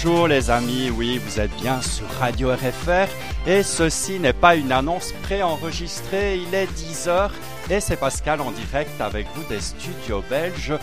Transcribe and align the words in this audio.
Bonjour, 0.00 0.28
les 0.28 0.48
amis, 0.48 0.90
oui, 0.90 1.18
vous 1.18 1.40
êtes 1.40 1.50
bien 1.56 1.82
sur 1.82 2.06
Radio 2.20 2.52
RFR 2.52 3.08
et 3.48 3.64
ceci 3.64 4.20
n'est 4.20 4.32
pas 4.32 4.54
une 4.54 4.70
annonce 4.70 5.12
préenregistrée, 5.24 6.38
il 6.38 6.54
est 6.54 6.66
10h 6.66 7.30
et 7.68 7.80
c'est 7.80 7.96
Pascal 7.96 8.40
en 8.40 8.52
direct 8.52 9.00
avec 9.00 9.26
vous 9.34 9.42
des 9.48 9.60
studios 9.60 10.22
belges. 10.30 10.74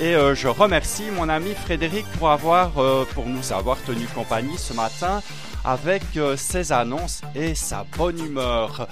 Et 0.00 0.16
euh, 0.16 0.34
je 0.34 0.48
remercie 0.48 1.04
mon 1.12 1.28
ami 1.28 1.54
Frédéric 1.54 2.06
pour 2.18 2.30
avoir, 2.30 2.76
euh, 2.78 3.04
pour 3.14 3.26
nous 3.26 3.52
avoir 3.52 3.80
tenu 3.84 4.04
compagnie 4.06 4.58
ce 4.58 4.72
matin 4.72 5.22
avec 5.64 6.02
euh, 6.16 6.36
ses 6.36 6.72
annonces 6.72 7.22
et 7.36 7.54
sa 7.54 7.86
bonne 7.96 8.18
humeur. 8.18 8.88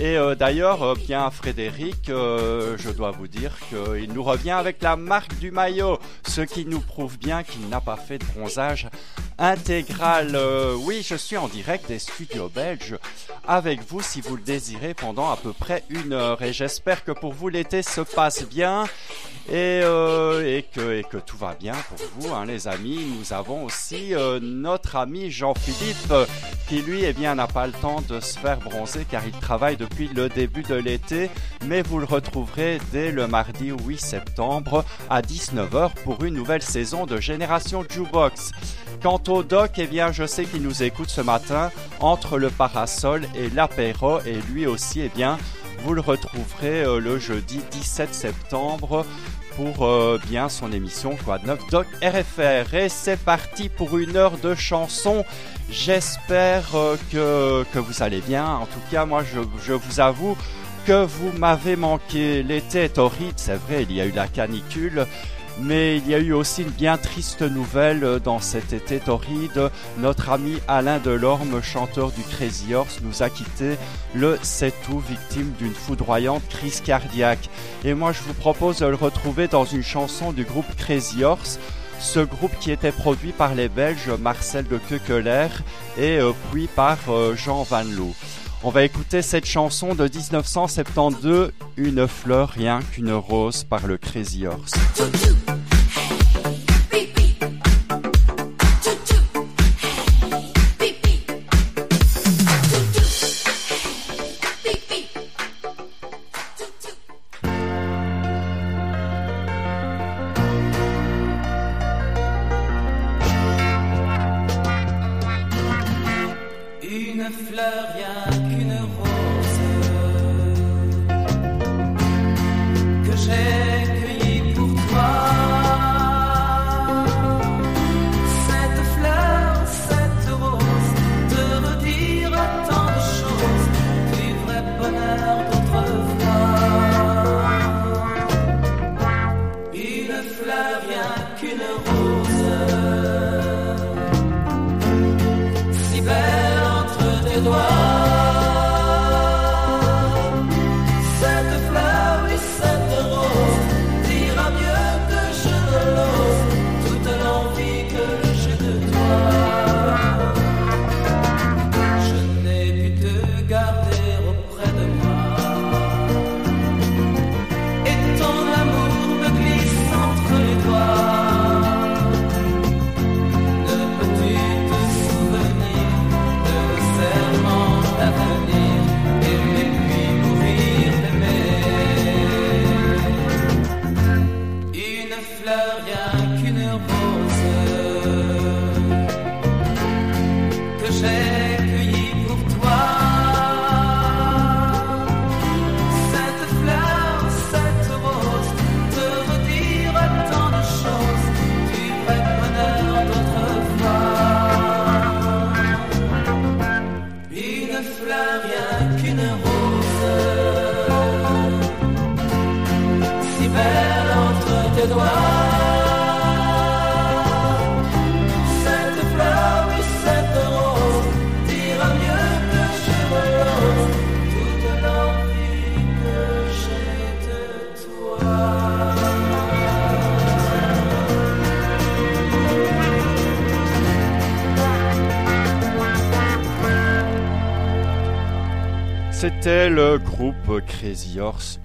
Et 0.00 0.16
d'ailleurs, 0.36 0.96
bien 0.96 1.30
Frédéric, 1.30 2.06
je 2.08 2.90
dois 2.90 3.12
vous 3.12 3.28
dire 3.28 3.52
qu'il 3.68 4.12
nous 4.12 4.24
revient 4.24 4.50
avec 4.50 4.82
la 4.82 4.96
marque 4.96 5.38
du 5.38 5.52
maillot, 5.52 6.00
ce 6.26 6.40
qui 6.40 6.66
nous 6.66 6.80
prouve 6.80 7.16
bien 7.16 7.44
qu'il 7.44 7.68
n'a 7.68 7.80
pas 7.80 7.96
fait 7.96 8.18
de 8.18 8.24
bronzage 8.24 8.88
intégral. 9.38 10.38
oui, 10.78 11.04
je 11.06 11.14
suis 11.14 11.36
en 11.36 11.48
direct 11.48 11.88
des 11.88 11.98
studios 11.98 12.48
belges 12.48 12.98
avec 13.46 13.80
vous 13.88 14.00
si 14.00 14.20
vous 14.20 14.36
le 14.36 14.42
désirez 14.42 14.94
pendant 14.94 15.30
à 15.30 15.36
peu 15.36 15.52
près 15.52 15.84
une 15.88 16.12
heure. 16.12 16.42
Et 16.42 16.52
j'espère 16.52 17.04
que 17.04 17.12
pour 17.12 17.32
vous 17.32 17.48
l'été 17.48 17.82
se 17.82 18.00
passe 18.00 18.44
bien 18.44 18.84
et, 19.50 19.80
et, 19.80 20.64
que, 20.74 20.98
et 20.98 21.04
que 21.04 21.18
tout 21.18 21.36
va 21.36 21.54
bien 21.54 21.74
pour 21.88 22.06
vous, 22.18 22.34
hein, 22.34 22.46
les 22.46 22.68
amis. 22.68 23.00
Nous 23.18 23.32
avons 23.32 23.64
aussi 23.64 24.12
notre 24.40 24.96
ami 24.96 25.30
Jean-Philippe 25.30 26.14
qui 26.68 26.80
lui, 26.80 27.04
eh 27.04 27.12
bien, 27.12 27.34
n'a 27.34 27.46
pas 27.46 27.66
le 27.66 27.72
temps 27.72 28.00
de 28.08 28.20
se 28.20 28.38
faire 28.38 28.58
bronzer 28.58 29.04
car 29.10 29.22
il 29.26 29.32
travaille 29.32 29.76
depuis 29.76 30.08
le 30.08 30.28
début 30.28 30.62
de 30.62 30.74
l'été, 30.74 31.30
mais 31.66 31.82
vous 31.82 31.98
le 31.98 32.06
retrouverez 32.06 32.78
dès 32.92 33.10
le 33.10 33.26
mardi 33.26 33.70
8 33.70 33.98
septembre 33.98 34.84
à 35.10 35.20
19h 35.20 35.92
pour 36.04 36.24
une 36.24 36.34
nouvelle 36.34 36.62
saison 36.62 37.06
de 37.06 37.18
Génération 37.18 37.84
Jukebox. 37.88 38.52
Quant 39.04 39.20
au 39.28 39.42
doc, 39.42 39.72
eh 39.76 39.86
bien, 39.86 40.12
je 40.12 40.24
sais 40.24 40.46
qu'il 40.46 40.62
nous 40.62 40.82
écoute 40.82 41.10
ce 41.10 41.20
matin 41.20 41.70
entre 42.00 42.38
le 42.38 42.48
parasol 42.48 43.26
et 43.34 43.50
l'apéro 43.50 44.20
et 44.24 44.38
lui 44.50 44.66
aussi, 44.66 45.02
eh 45.02 45.10
bien, 45.10 45.36
vous 45.82 45.92
le 45.92 46.00
retrouverez 46.00 46.84
euh, 46.84 47.00
le 47.00 47.18
jeudi 47.18 47.60
17 47.70 48.14
septembre 48.14 49.04
pour 49.56 49.84
euh, 49.84 50.18
bien 50.26 50.48
son 50.48 50.72
émission 50.72 51.10
de 51.10 51.46
neuf 51.46 51.60
Doc 51.70 51.86
RFR. 52.02 52.72
Et 52.72 52.88
c'est 52.88 53.22
parti 53.22 53.68
pour 53.68 53.98
une 53.98 54.16
heure 54.16 54.38
de 54.38 54.54
chansons. 54.54 55.26
J'espère 55.68 56.74
euh, 56.74 56.96
que, 57.12 57.62
que 57.74 57.78
vous 57.78 58.02
allez 58.02 58.22
bien. 58.22 58.46
En 58.46 58.64
tout 58.64 58.80
cas, 58.90 59.04
moi, 59.04 59.22
je, 59.22 59.40
je 59.66 59.74
vous 59.74 60.00
avoue 60.00 60.34
que 60.86 61.04
vous 61.04 61.30
m'avez 61.36 61.76
manqué. 61.76 62.42
L'été 62.42 62.84
est 62.84 62.96
horrible, 62.96 63.34
c'est 63.36 63.56
vrai, 63.56 63.82
il 63.82 63.92
y 63.92 64.00
a 64.00 64.06
eu 64.06 64.12
la 64.12 64.28
canicule. 64.28 65.06
Mais 65.60 65.98
il 65.98 66.08
y 66.08 66.14
a 66.14 66.18
eu 66.18 66.32
aussi 66.32 66.62
une 66.62 66.70
bien 66.70 66.96
triste 66.96 67.42
nouvelle 67.42 68.20
dans 68.24 68.40
cet 68.40 68.72
été 68.72 68.98
torride. 68.98 69.70
Notre 69.98 70.30
ami 70.30 70.58
Alain 70.66 70.98
Delorme, 70.98 71.62
chanteur 71.62 72.10
du 72.10 72.22
Crazy 72.22 72.74
Horse, 72.74 72.98
nous 73.02 73.22
a 73.22 73.30
quitté 73.30 73.76
le 74.14 74.38
7 74.42 74.74
août, 74.90 75.02
victime 75.08 75.52
d'une 75.58 75.74
foudroyante 75.74 76.46
crise 76.48 76.80
cardiaque. 76.80 77.48
Et 77.84 77.94
moi, 77.94 78.12
je 78.12 78.20
vous 78.22 78.34
propose 78.34 78.78
de 78.78 78.86
le 78.86 78.96
retrouver 78.96 79.46
dans 79.46 79.64
une 79.64 79.84
chanson 79.84 80.32
du 80.32 80.44
groupe 80.44 80.74
Crazy 80.76 81.22
Horse. 81.22 81.58
Ce 82.00 82.20
groupe 82.20 82.52
qui 82.58 82.72
était 82.72 82.92
produit 82.92 83.32
par 83.32 83.54
les 83.54 83.68
Belges 83.68 84.10
Marcel 84.20 84.66
de 84.66 84.78
Keukeler 84.78 85.46
et 85.96 86.18
euh, 86.18 86.32
puis 86.50 86.66
par 86.66 86.98
euh, 87.08 87.34
Jean 87.36 87.62
Van 87.62 87.84
Loo. 87.84 88.12
On 88.66 88.70
va 88.70 88.82
écouter 88.82 89.20
cette 89.20 89.44
chanson 89.44 89.94
de 89.94 90.04
1972, 90.04 91.52
Une 91.76 92.08
fleur 92.08 92.48
rien 92.48 92.80
qu'une 92.92 93.12
rose 93.12 93.62
par 93.64 93.86
le 93.86 93.98
Crazy 93.98 94.46
Horse. 94.46 94.72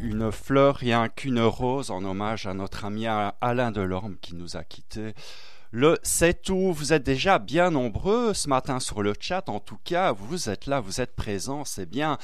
Une 0.02 0.32
fleur 0.32 0.76
rien 0.76 1.10
qu'une 1.10 1.42
rose 1.42 1.92
en 1.92 2.04
hommage 2.04 2.46
à 2.46 2.54
notre 2.54 2.86
ami 2.86 3.08
Alain 3.08 3.72
Delorme 3.72 4.16
qui 4.22 4.36
nous 4.36 4.56
a 4.58 4.64
quittés 4.64 5.14
le 5.72 5.98
7 6.04 6.50
août. 6.50 6.74
Vous 6.74 6.94
êtes 6.94 7.04
déjà 7.04 7.40
bien 7.40 7.72
nombreux 7.72 8.34
ce 8.34 8.50
matin 8.50 8.80
sur 8.80 9.04
le 9.04 9.14
chat. 9.20 9.50
En 9.50 9.60
tout 9.60 9.78
cas, 9.84 10.12
vous 10.12 10.50
êtes 10.50 10.66
là, 10.66 10.80
vous 10.80 11.02
êtes 11.02 11.16
présents, 11.16 11.66
c'est 11.66 11.86
bien. 11.86 12.18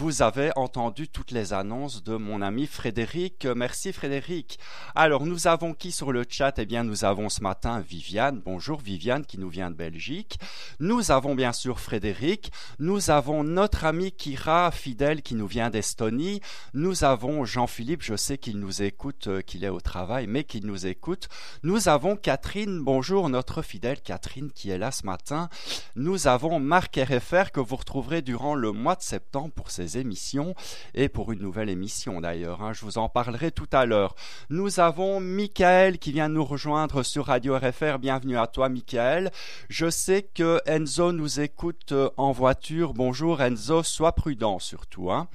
Vous 0.00 0.22
avez 0.22 0.50
entendu 0.56 1.08
toutes 1.08 1.30
les 1.30 1.52
annonces 1.52 2.02
de 2.02 2.16
mon 2.16 2.40
ami 2.40 2.66
Frédéric. 2.66 3.44
Merci 3.44 3.92
Frédéric. 3.92 4.58
Alors, 4.94 5.26
nous 5.26 5.46
avons 5.46 5.74
qui 5.74 5.92
sur 5.92 6.10
le 6.10 6.24
chat? 6.26 6.58
Eh 6.58 6.64
bien, 6.64 6.84
nous 6.84 7.04
avons 7.04 7.28
ce 7.28 7.42
matin 7.42 7.80
Viviane. 7.80 8.40
Bonjour 8.42 8.80
Viviane 8.80 9.26
qui 9.26 9.36
nous 9.36 9.50
vient 9.50 9.70
de 9.70 9.76
Belgique. 9.76 10.38
Nous 10.78 11.10
avons 11.10 11.34
bien 11.34 11.52
sûr 11.52 11.80
Frédéric. 11.80 12.50
Nous 12.78 13.10
avons 13.10 13.44
notre 13.44 13.84
ami 13.84 14.10
Kira, 14.10 14.70
fidèle, 14.70 15.20
qui 15.20 15.34
nous 15.34 15.46
vient 15.46 15.68
d'Estonie. 15.68 16.40
Nous 16.72 17.04
avons 17.04 17.44
Jean-Philippe, 17.44 18.02
je 18.02 18.16
sais 18.16 18.38
qu'il 18.38 18.58
nous 18.58 18.80
écoute, 18.80 19.26
euh, 19.26 19.42
qu'il 19.42 19.64
est 19.64 19.68
au 19.68 19.82
travail, 19.82 20.26
mais 20.26 20.44
qu'il 20.44 20.64
nous 20.64 20.86
écoute. 20.86 21.28
Nous 21.62 21.90
avons 21.90 22.16
Catherine. 22.16 22.80
Bonjour 22.82 23.28
notre 23.28 23.60
fidèle 23.60 24.00
Catherine 24.00 24.50
qui 24.50 24.70
est 24.70 24.78
là 24.78 24.92
ce 24.92 25.04
matin. 25.04 25.50
Nous 25.94 26.26
avons 26.26 26.58
Marc 26.58 26.96
RFR 26.96 27.50
que 27.52 27.60
vous 27.60 27.76
retrouverez 27.76 28.22
durant 28.22 28.54
le 28.54 28.72
mois 28.72 28.96
de 28.96 29.02
septembre 29.02 29.52
pour 29.52 29.70
ses 29.70 29.89
émissions 29.96 30.54
et 30.94 31.08
pour 31.08 31.32
une 31.32 31.40
nouvelle 31.40 31.68
émission 31.68 32.20
d'ailleurs. 32.20 32.62
Hein. 32.62 32.72
je 32.72 32.84
vous 32.84 32.98
en 32.98 33.08
parlerai 33.08 33.50
tout 33.50 33.68
à 33.72 33.86
l'heure. 33.86 34.14
Nous 34.48 34.80
avons 34.80 35.20
Michael 35.20 35.98
qui 35.98 36.12
vient 36.12 36.28
nous 36.28 36.44
rejoindre 36.44 37.02
sur 37.02 37.26
Radio 37.26 37.56
RFR. 37.56 37.98
Bienvenue 37.98 38.38
à 38.38 38.46
toi 38.46 38.68
Michael. 38.68 39.30
Je 39.68 39.90
sais 39.90 40.22
que 40.22 40.60
Enzo 40.66 41.12
nous 41.12 41.40
écoute 41.40 41.92
euh, 41.92 42.10
en 42.16 42.32
voiture. 42.32 42.94
Bonjour 42.94 43.40
Enzo, 43.40 43.82
sois 43.82 44.12
prudent 44.12 44.58
surtout. 44.58 45.10
Hein. 45.10 45.28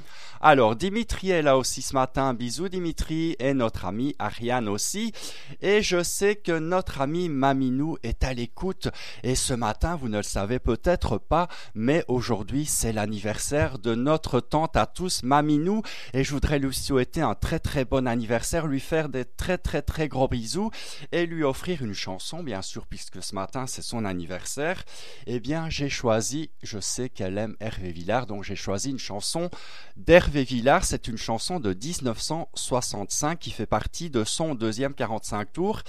Alors, 0.48 0.76
Dimitri 0.76 1.32
est 1.32 1.42
là 1.42 1.58
aussi 1.58 1.82
ce 1.82 1.96
matin. 1.96 2.36
Bisous 2.36 2.70
Dimitri 2.70 3.36
et 3.40 3.56
notre 3.56 3.86
ami 3.86 4.16
Ariane 4.20 4.70
aussi. 4.70 5.12
Et 5.60 5.82
je 5.82 6.04
sais 6.04 6.36
que 6.36 6.52
notre 6.52 7.02
ami 7.02 7.30
Maminou 7.30 7.98
est 8.04 8.24
à 8.24 8.32
l'écoute. 8.32 8.90
Et 9.24 9.34
ce 9.34 9.56
matin, 9.56 9.96
vous 9.96 10.08
ne 10.08 10.18
le 10.18 10.22
savez 10.22 10.60
peut-être 10.60 11.18
pas, 11.18 11.48
mais 11.74 12.06
aujourd'hui, 12.08 12.68
c'est 12.68 12.94
l'anniversaire 12.94 13.80
de 13.80 13.96
notre 13.96 14.40
tante 14.40 14.78
à 14.78 14.86
tous, 14.86 15.24
Maminou. 15.24 15.82
Et 16.14 16.24
je 16.24 16.32
voudrais 16.32 16.60
lui 16.60 16.76
souhaiter 16.76 17.22
un 17.22 17.34
très 17.34 17.58
très 17.58 17.84
bon 17.84 18.08
anniversaire, 18.08 18.68
lui 18.68 18.82
faire 18.82 19.10
des 19.10 19.26
très 19.26 19.58
très 19.58 19.82
très 19.82 20.08
gros 20.08 20.28
bisous 20.28 20.70
et 21.12 21.26
lui 21.26 21.44
offrir 21.44 21.82
une 21.82 21.96
chanson, 21.96 22.44
bien 22.44 22.62
sûr, 22.62 22.86
puisque 22.86 23.24
ce 23.24 23.34
matin, 23.34 23.66
c'est 23.66 23.82
son 23.82 24.06
anniversaire. 24.06 24.84
Eh 25.26 25.40
bien, 25.40 25.72
j'ai 25.72 25.90
choisi, 25.90 26.52
je 26.62 26.78
sais 26.78 27.10
qu'elle 27.10 27.40
aime 27.40 27.56
Hervé 27.60 27.92
Villard, 27.92 28.28
donc 28.28 28.44
j'ai 28.44 28.56
choisi 28.56 28.92
une 28.92 29.00
chanson 29.00 29.50
d'Hervé 29.98 30.35
Villard, 30.44 30.84
c'est 30.84 31.08
une 31.08 31.18
chanson 31.18 31.60
de 31.60 31.70
1965 31.74 33.40
qui 33.40 33.52
fait 33.52 33.66
partie 33.66 34.10
de 34.10 34.24
son 34.24 34.56
deuxième 34.56 34.94
45 34.94 35.54
tours 35.54 35.82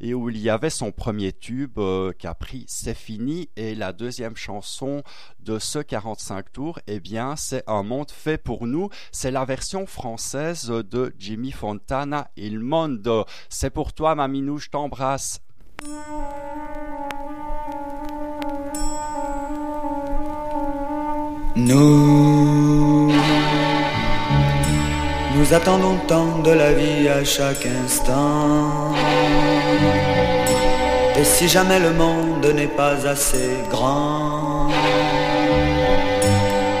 et 0.00 0.12
où 0.12 0.28
il 0.28 0.38
y 0.38 0.50
avait 0.50 0.70
son 0.70 0.92
premier 0.92 1.32
tube 1.32 1.78
euh, 1.78 2.12
qui 2.12 2.26
a 2.26 2.34
pris 2.34 2.64
C'est 2.68 2.96
fini 2.96 3.48
et 3.56 3.74
la 3.74 3.92
deuxième 3.92 4.36
chanson 4.36 5.02
de 5.40 5.58
ce 5.58 5.78
45 5.78 6.52
tours, 6.52 6.78
eh 6.86 7.00
bien, 7.00 7.36
c'est 7.36 7.62
Un 7.66 7.82
monde 7.82 8.10
fait 8.10 8.38
pour 8.38 8.66
nous. 8.66 8.90
C'est 9.12 9.30
la 9.30 9.44
version 9.44 9.86
française 9.86 10.68
de 10.68 11.14
Jimmy 11.18 11.52
Fontana, 11.52 12.30
Il 12.36 12.60
Mondo. 12.60 13.24
C'est 13.48 13.70
pour 13.70 13.92
toi, 13.92 14.14
Maminou, 14.14 14.58
je 14.58 14.68
t'embrasse. 14.68 15.40
Nous 21.56 22.45
nous 25.36 25.52
attendons 25.54 25.96
tant 26.08 26.38
de 26.38 26.50
la 26.50 26.72
vie 26.72 27.08
à 27.08 27.22
chaque 27.24 27.66
instant. 27.84 28.94
Et 31.18 31.24
si 31.24 31.48
jamais 31.48 31.78
le 31.78 31.92
monde 31.92 32.46
n'est 32.54 32.74
pas 32.82 33.06
assez 33.06 33.50
grand, 33.70 34.68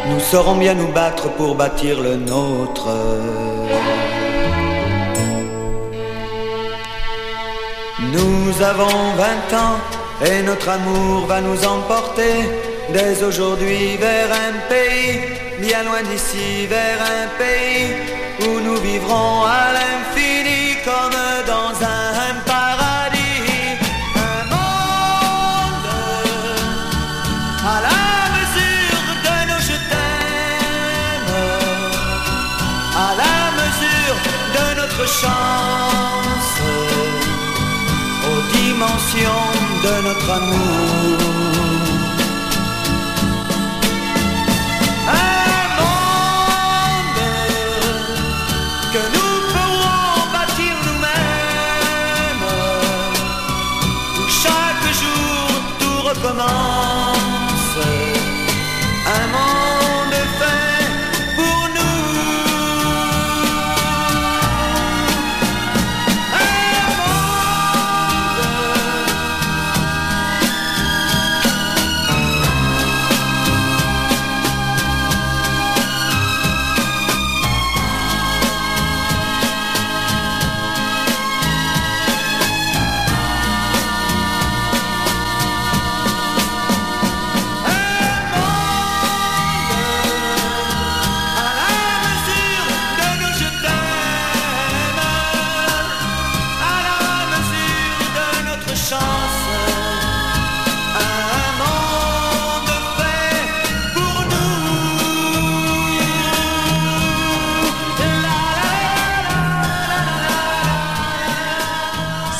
nous 0.08 0.20
saurons 0.20 0.56
bien 0.56 0.74
nous 0.74 0.92
battre 0.92 1.28
pour 1.36 1.54
bâtir 1.54 2.00
le 2.00 2.16
nôtre. 2.16 2.88
Nous 8.14 8.62
avons 8.62 8.98
vingt 9.22 9.50
ans 9.64 9.78
et 10.24 10.42
notre 10.42 10.68
amour 10.68 11.26
va 11.26 11.40
nous 11.40 11.60
emporter 11.66 12.34
dès 12.92 13.22
aujourd'hui 13.22 13.96
vers 13.96 14.30
un 14.32 14.52
pays, 14.68 15.20
bien 15.58 15.82
loin 15.82 16.02
d'ici, 16.02 16.66
vers 16.66 17.00
un 17.00 17.26
pays 17.38 17.88
où 18.46 18.60
nous 18.60 18.76
vivrons 18.76 19.44
à 19.44 19.72
l'infini 19.76 20.76
comme 20.84 21.45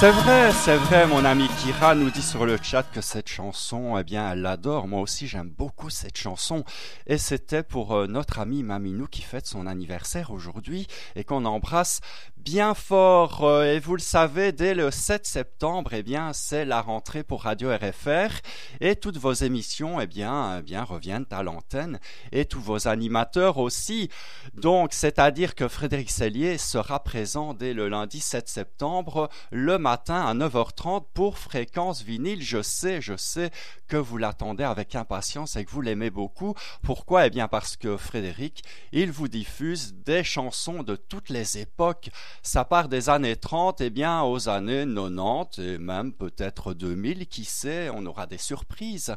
C'est 0.07 0.13
vrai, 0.13 0.53
c'est 0.53 0.77
vrai, 0.77 1.05
mon 1.09 1.25
ami 1.25 1.49
Kira 1.59 1.97
nous 1.97 2.13
dit 2.13 2.23
sur 2.23 2.47
le 2.47 2.59
chat 2.63 2.85
que 2.85 3.01
cette 3.01 3.29
chanson, 3.29 3.99
eh 3.99 4.05
bien, 4.05 4.31
elle 4.31 4.43
l'adore. 4.43 4.87
Moi 4.87 5.01
aussi, 5.01 5.27
j'aime 5.27 5.49
beaucoup 5.49 5.91
cette 5.91 6.17
chanson. 6.17 6.63
Et 7.09 7.19
c'était 7.19 7.65
pour 7.65 7.93
euh, 7.93 8.07
notre 8.07 8.39
ami 8.39 8.63
Maminou 8.63 9.09
qui 9.09 9.23
fête 9.23 9.49
son 9.49 9.67
anniversaire 9.67 10.31
aujourd'hui 10.31 10.87
et 11.17 11.25
qu'on 11.25 11.45
embrasse 11.45 12.03
bien 12.47 12.75
fort. 12.75 13.43
Euh, 13.43 13.65
et 13.65 13.81
vous 13.81 13.97
le 13.97 14.01
savez, 14.01 14.53
dès 14.53 14.73
le 14.73 14.93
7 14.93 15.27
septembre, 15.27 15.95
eh 15.95 16.05
bien, 16.05 16.33
c'est 16.33 16.65
la 16.65 16.81
rentrée 16.81 17.25
pour 17.25 17.43
Radio 17.43 17.71
RFR 17.75 18.41
et 18.81 18.95
toutes 18.95 19.17
vos 19.17 19.33
émissions, 19.33 20.01
eh 20.01 20.07
bien, 20.07 20.59
eh 20.61 20.63
bien, 20.63 20.85
reviennent 20.85 21.27
à 21.33 21.43
l'antenne 21.43 21.99
et 22.31 22.45
tous 22.45 22.61
vos 22.61 22.87
animateurs 22.87 23.59
aussi. 23.59 24.11
Donc, 24.55 24.93
c'est-à-dire 24.93 25.57
que 25.57 25.67
Frédéric 25.67 26.09
Sellier 26.09 26.57
sera 26.57 27.03
présent 27.03 27.53
dès 27.53 27.75
le 27.75 27.89
lundi 27.89 28.21
7 28.21 28.49
septembre, 28.49 29.29
le 29.51 29.77
matin 29.77 30.25
à 30.25 30.33
9h30 30.33 31.03
pour 31.15 31.39
Fréquence 31.39 32.05
vinyle. 32.05 32.45
Je 32.45 32.63
sais, 32.63 33.01
je 33.01 33.17
sais 33.17 33.51
que 33.89 33.97
vous 33.97 34.19
l'attendez 34.19 34.63
avec 34.63 34.95
impatience 34.95 35.57
et 35.57 35.65
que 35.65 35.71
vous 35.73 35.81
l'aimez 35.83 36.11
beaucoup. 36.11 36.55
Pourquoi? 36.83 37.27
Eh 37.27 37.31
bien, 37.31 37.49
parce 37.49 37.77
que 37.77 37.97
Frédéric, 37.97 38.63
il 38.93 39.11
vous 39.11 39.27
diffuse 39.27 39.95
des 39.95 40.23
chansons 40.23 40.85
de 40.85 40.95
toutes 40.95 41.29
les 41.29 41.59
époques 41.59 42.11
ça 42.43 42.65
part 42.65 42.89
des 42.89 43.09
années 43.09 43.37
30 43.37 43.81
et 43.81 43.91
bien 43.91 44.23
aux 44.23 44.49
années 44.49 44.85
90 44.87 45.61
et 45.61 45.79
même 45.79 46.13
peut-être 46.13 46.75
2000, 46.75 47.27
qui 47.27 47.45
sait, 47.45 47.91
on 47.91 48.07
aura 48.07 48.27
des 48.27 48.39
surprises. 48.39 49.15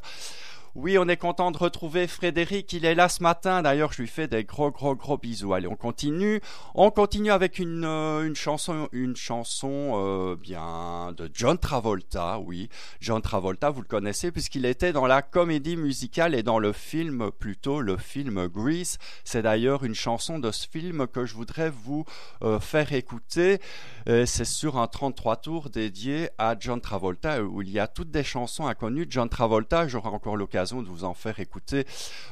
Oui, 0.75 0.99
on 0.99 1.07
est 1.07 1.17
content 1.17 1.49
de 1.49 1.57
retrouver 1.57 2.05
Frédéric. 2.05 2.73
Il 2.73 2.85
est 2.85 2.93
là 2.93 3.09
ce 3.09 3.23
matin. 3.23 3.63
D'ailleurs, 3.63 3.91
je 3.91 4.03
lui 4.03 4.07
fais 4.07 4.27
des 4.27 4.43
gros, 4.43 4.69
gros, 4.69 4.95
gros 4.95 5.17
bisous. 5.17 5.51
Allez, 5.55 5.67
on 5.67 5.75
continue. 5.75 6.41
On 6.75 6.91
continue 6.91 7.31
avec 7.31 7.57
une, 7.57 7.85
euh, 7.85 8.23
une 8.23 8.35
chanson, 8.35 8.87
une 8.91 9.15
chanson 9.15 9.93
euh, 9.95 10.35
bien 10.35 11.11
de 11.17 11.27
John 11.33 11.57
Travolta. 11.57 12.37
Oui, 12.39 12.69
John 13.01 13.19
Travolta, 13.19 13.71
vous 13.71 13.81
le 13.81 13.87
connaissez 13.87 14.31
puisqu'il 14.31 14.65
était 14.65 14.93
dans 14.93 15.07
la 15.07 15.23
comédie 15.23 15.75
musicale 15.75 16.35
et 16.35 16.43
dans 16.43 16.59
le 16.59 16.71
film 16.71 17.31
plutôt 17.31 17.81
le 17.81 17.97
film 17.97 18.47
Grease. 18.47 18.99
C'est 19.23 19.41
d'ailleurs 19.41 19.83
une 19.83 19.95
chanson 19.95 20.37
de 20.37 20.51
ce 20.51 20.67
film 20.67 21.07
que 21.07 21.25
je 21.25 21.33
voudrais 21.33 21.71
vous 21.71 22.05
euh, 22.43 22.59
faire 22.59 22.93
écouter. 22.93 23.59
C'est 24.05 24.45
sur 24.45 24.77
un 24.77 24.87
33 24.87 25.35
tours 25.37 25.69
dédié 25.69 26.29
à 26.39 26.55
John 26.59 26.81
Travolta 26.81 27.43
où 27.43 27.61
il 27.61 27.69
y 27.69 27.77
a 27.77 27.87
toutes 27.87 28.09
des 28.09 28.23
chansons 28.23 28.65
inconnues 28.65 29.05
de 29.05 29.11
John 29.11 29.29
Travolta. 29.29 29.87
J'aurai 29.87 30.09
encore 30.09 30.35
l'occasion 30.35 30.58
de 30.59 30.87
vous 30.87 31.05
en 31.05 31.13
faire 31.13 31.39
écouter 31.39 31.85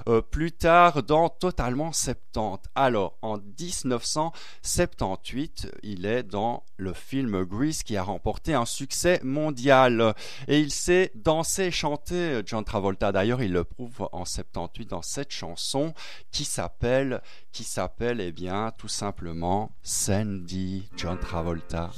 euh, 0.09 0.21
plus 0.21 0.51
tard 0.51 1.03
dans 1.03 1.29
Totalement 1.29 1.93
70. 1.93 2.69
Alors, 2.75 3.17
en 3.21 3.37
1978, 3.37 5.71
il 5.81 6.05
est 6.05 6.23
dans 6.23 6.65
le 6.75 6.91
film 6.93 7.45
Grease 7.45 7.83
qui 7.83 7.95
a 7.95 8.03
remporté 8.03 8.53
un 8.53 8.65
succès 8.65 9.21
mondial. 9.23 10.13
Et 10.47 10.59
il 10.59 10.71
sait 10.71 11.11
danser 11.15 11.63
et 11.63 11.71
chanter, 11.71 12.41
John 12.45 12.65
Travolta. 12.65 13.11
D'ailleurs, 13.11 13.41
il 13.41 13.53
le 13.53 13.63
prouve 13.63 14.07
en 14.11 14.25
78 14.25 14.89
dans 14.89 15.01
cette 15.01 15.31
chanson 15.31 15.95
qui 16.31 16.43
s'appelle, 16.43 17.21
qui 17.51 17.63
s'appelle, 17.63 18.21
eh 18.21 18.31
bien, 18.31 18.71
tout 18.77 18.87
simplement 18.87 19.71
Sandy, 19.83 20.89
John 20.95 21.19
Travolta. 21.19 21.91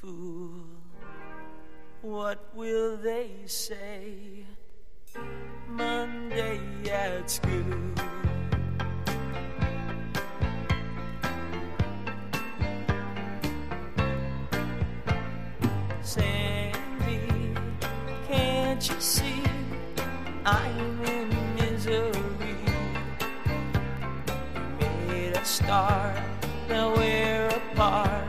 Fool. 0.00 0.60
What 2.02 2.54
will 2.54 2.98
they 2.98 3.30
say 3.46 4.44
Monday 5.68 6.60
at 6.90 7.30
school? 7.30 7.94
Sandy, 16.02 17.54
can't 18.28 18.88
you 18.88 19.00
see 19.00 19.42
I'm 20.44 21.04
in 21.04 21.30
misery? 21.54 22.58
Made 24.78 25.32
a 25.32 25.44
start, 25.44 26.16
now 26.68 26.94
we're 26.94 27.48
apart. 27.48 28.25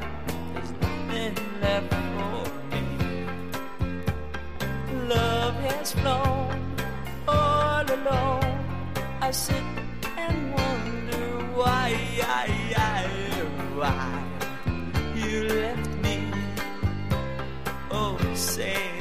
Has 5.88 6.02
flown 6.02 6.76
all 7.28 7.86
alone. 7.86 8.44
I 9.22 9.32
sit 9.32 9.64
and 10.18 10.54
wonder 10.54 11.46
why, 11.56 11.96
why 13.76 14.24
you 15.16 15.48
left 15.48 15.90
me. 16.04 16.32
Oh, 17.92 18.18
Sandy. 18.34 18.97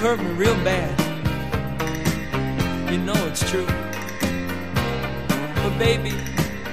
Hurt 0.00 0.18
me 0.18 0.30
real 0.32 0.54
bad. 0.64 0.98
You 2.90 2.96
know 2.98 3.26
it's 3.26 3.48
true. 3.50 3.66
But, 5.62 5.78
baby, 5.78 6.14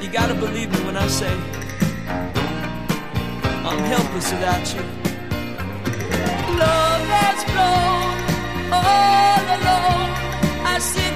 you 0.01 0.09
gotta 0.09 0.33
believe 0.33 0.71
me 0.71 0.79
when 0.85 0.95
I 0.95 1.07
say 1.07 1.33
I'm 3.69 3.79
helpless 3.93 4.31
without 4.31 4.65
you. 4.73 4.81
Love 6.63 7.03
has 7.19 7.39
flown 7.51 8.07
all 8.71 9.43
alone. 9.57 10.09
I 10.73 10.79
sit, 10.79 11.13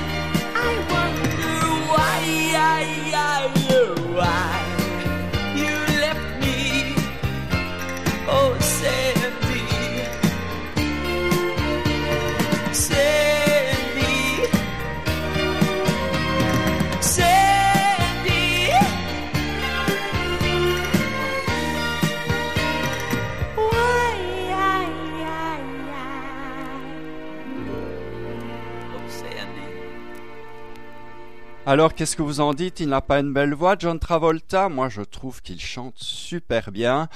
Alors, 31.72 31.96
qu'est-ce 31.96 32.18
que 32.18 32.22
vous 32.22 32.42
en 32.42 32.54
dites? 32.54 32.82
Il 32.82 32.90
n'a 32.90 33.00
pas 33.00 33.22
une 33.22 33.32
belle 33.32 33.54
voix, 33.54 33.78
John 33.80 33.98
Travolta? 33.98 34.68
Moi, 34.68 34.90
je 34.90 35.04
trouve 35.04 35.42
qu'il 35.42 35.62
chante 35.62 35.94
super 35.96 36.70
bien. 36.70 37.08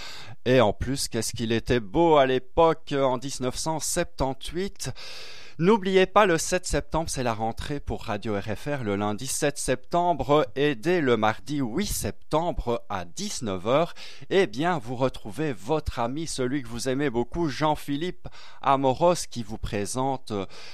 Et 0.45 0.61
en 0.61 0.71
plus, 0.71 1.09
qu'est-ce 1.09 1.33
qu'il 1.33 1.51
était 1.51 1.81
beau 1.81 2.15
à 2.15 2.25
l'époque, 2.25 2.95
en 2.97 3.17
1978 3.17 4.93
N'oubliez 5.57 6.05
pas, 6.05 6.25
le 6.25 6.37
7 6.37 6.65
septembre, 6.65 7.09
c'est 7.09 7.23
la 7.23 7.33
rentrée 7.33 7.79
pour 7.79 8.03
Radio 8.03 8.37
RFR, 8.37 8.83
le 8.83 8.97
lundi 8.97 9.25
7 9.25 9.57
septembre 9.57 10.45
et 10.57 10.75
dès 10.75 10.99
le 10.99 11.15
mardi 11.15 11.59
8 11.59 11.85
septembre 11.85 12.83
à 12.89 13.05
19h, 13.05 13.91
eh 14.31 14.47
bien, 14.47 14.77
vous 14.79 14.97
retrouvez 14.97 15.53
votre 15.53 15.99
ami, 15.99 16.27
celui 16.27 16.61
que 16.61 16.67
vous 16.67 16.89
aimez 16.89 17.09
beaucoup, 17.09 17.47
Jean-Philippe 17.47 18.27
Amoros, 18.61 19.27
qui 19.31 19.43
vous 19.43 19.57
présente, 19.57 20.33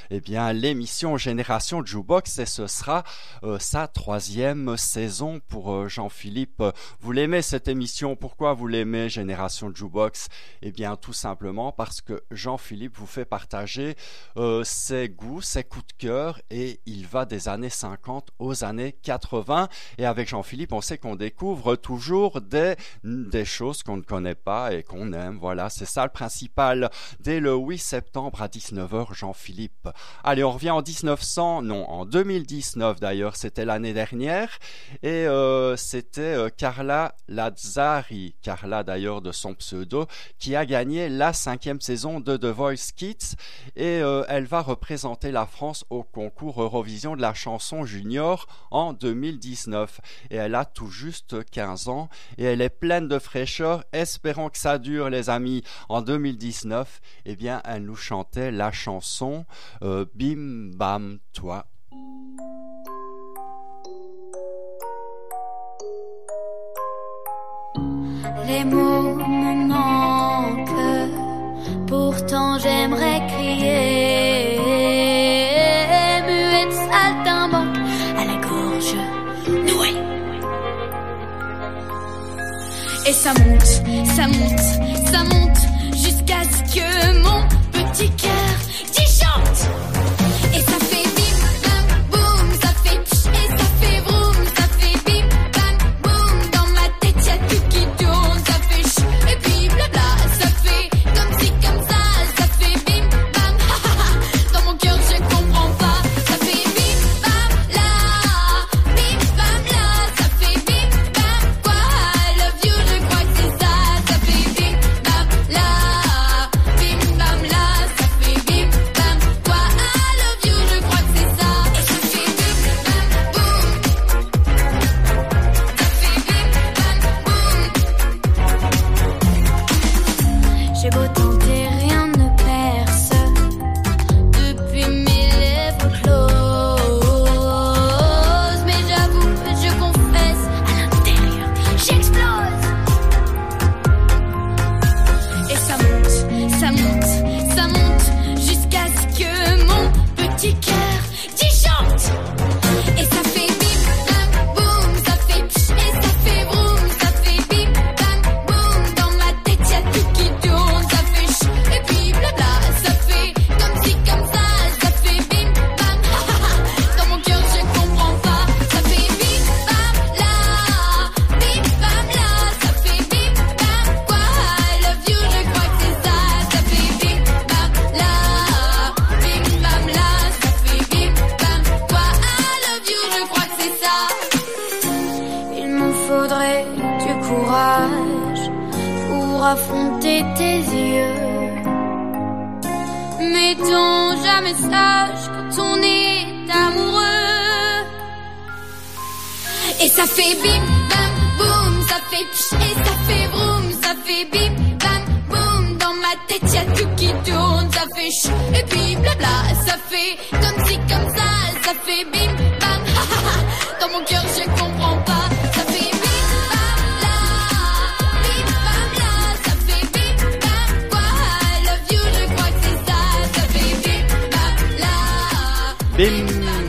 eh 0.09 0.19
bien, 0.19 0.51
l'émission 0.51 1.15
Génération 1.15 1.85
Jukebox 1.85 2.39
et 2.39 2.47
ce 2.47 2.65
sera 2.65 3.03
euh, 3.43 3.59
sa 3.59 3.87
troisième 3.87 4.77
saison 4.77 5.41
pour 5.47 5.73
euh, 5.73 5.89
Jean-Philippe. 5.89 6.63
Vous 7.01 7.11
l'aimez 7.11 7.43
cette 7.43 7.67
émission? 7.67 8.15
Pourquoi 8.15 8.55
vous 8.55 8.65
l'aimez 8.65 9.09
Génération 9.09 9.71
Jukebox? 9.71 10.27
Eh 10.63 10.71
bien, 10.71 10.95
tout 10.95 11.13
simplement 11.13 11.71
parce 11.71 12.01
que 12.01 12.23
Jean-Philippe 12.31 12.97
vous 12.97 13.05
fait 13.05 13.25
partager 13.25 13.95
euh, 14.37 14.63
ses 14.71 15.09
goûts, 15.09 15.41
ses 15.41 15.63
coups 15.63 15.85
de 15.87 15.93
cœur 16.07 16.41
et 16.49 16.79
il 16.85 17.05
va 17.05 17.25
des 17.25 17.47
années 17.47 17.69
50 17.69 18.29
aux 18.39 18.63
années 18.63 18.93
80. 19.03 19.67
Et 19.97 20.05
avec 20.05 20.29
Jean-Philippe, 20.29 20.73
on 20.73 20.81
sait 20.81 20.97
qu'on 20.97 21.15
découvre 21.15 21.75
toujours 21.75 22.41
des, 22.41 22.75
des 23.03 23.45
choses 23.45 23.83
qu'on 23.83 23.97
ne 23.97 24.01
connaît 24.01 24.35
pas 24.35 24.73
et 24.73 24.83
qu'on 24.83 25.13
aime. 25.13 25.37
Voilà, 25.39 25.69
c'est 25.69 25.85
ça 25.85 26.03
le 26.03 26.11
principal. 26.11 26.89
Dès 27.19 27.39
le 27.39 27.53
8 27.53 27.77
septembre 27.77 28.41
à 28.41 28.47
19h, 28.47 29.13
Jean-Philippe. 29.13 29.89
Allez, 30.23 30.43
on 30.43 30.51
revient 30.51 30.71
en 30.71 30.81
1900, 30.81 31.63
non, 31.63 31.89
en 31.89 32.05
2019 32.05 32.99
d'ailleurs, 32.99 33.35
c'était 33.35 33.65
l'année 33.65 33.93
dernière. 33.93 34.57
Et 35.03 35.27
euh, 35.27 35.75
c'était 35.75 36.21
euh, 36.21 36.49
Carla 36.49 37.15
Lazzari, 37.27 38.35
Carla 38.41 38.83
d'ailleurs 38.83 39.21
de 39.21 39.31
son 39.31 39.53
pseudo, 39.53 40.07
qui 40.39 40.55
a 40.55 40.65
gagné 40.65 41.09
la 41.09 41.33
cinquième 41.33 41.81
saison 41.81 42.19
de 42.19 42.37
The 42.37 42.45
Voice 42.45 42.91
Kids. 42.95 43.35
Et 43.75 44.01
euh, 44.01 44.23
elle 44.27 44.45
va 44.45 44.60
représenter 44.61 45.31
la 45.31 45.45
France 45.45 45.85
au 45.89 46.03
concours 46.03 46.61
Eurovision 46.61 47.15
de 47.15 47.21
la 47.21 47.33
chanson 47.33 47.85
junior 47.85 48.47
en 48.71 48.93
2019. 48.93 50.01
Et 50.29 50.35
elle 50.37 50.55
a 50.55 50.65
tout 50.65 50.89
juste 50.89 51.43
15 51.49 51.87
ans 51.87 52.09
et 52.37 52.45
elle 52.45 52.61
est 52.61 52.69
pleine 52.69 53.07
de 53.07 53.19
fraîcheur. 53.19 53.83
Espérons 53.91 54.49
que 54.49 54.57
ça 54.57 54.77
dure, 54.77 55.09
les 55.09 55.29
amis. 55.29 55.63
En 55.89 56.01
2019, 56.01 57.01
eh 57.25 57.35
bien, 57.35 57.61
elle 57.65 57.83
nous 57.83 57.95
chantait 57.95 58.51
la 58.51 58.71
chanson 58.71 59.45
euh, 59.83 60.05
Bim 60.15 60.71
Bam 60.75 61.19
Toi. 61.33 61.65
Les 68.47 68.63
mots 68.65 69.15
me 69.15 69.67
manquent, 69.67 70.67
pourtant 71.87 72.57
j'aimerais 72.59 73.21
crier. 73.27 74.30
Ça 83.13 83.33
monte, 83.33 83.65
ça 84.15 84.27
monte, 84.27 84.59
ça 85.11 85.23
monte 85.23 85.50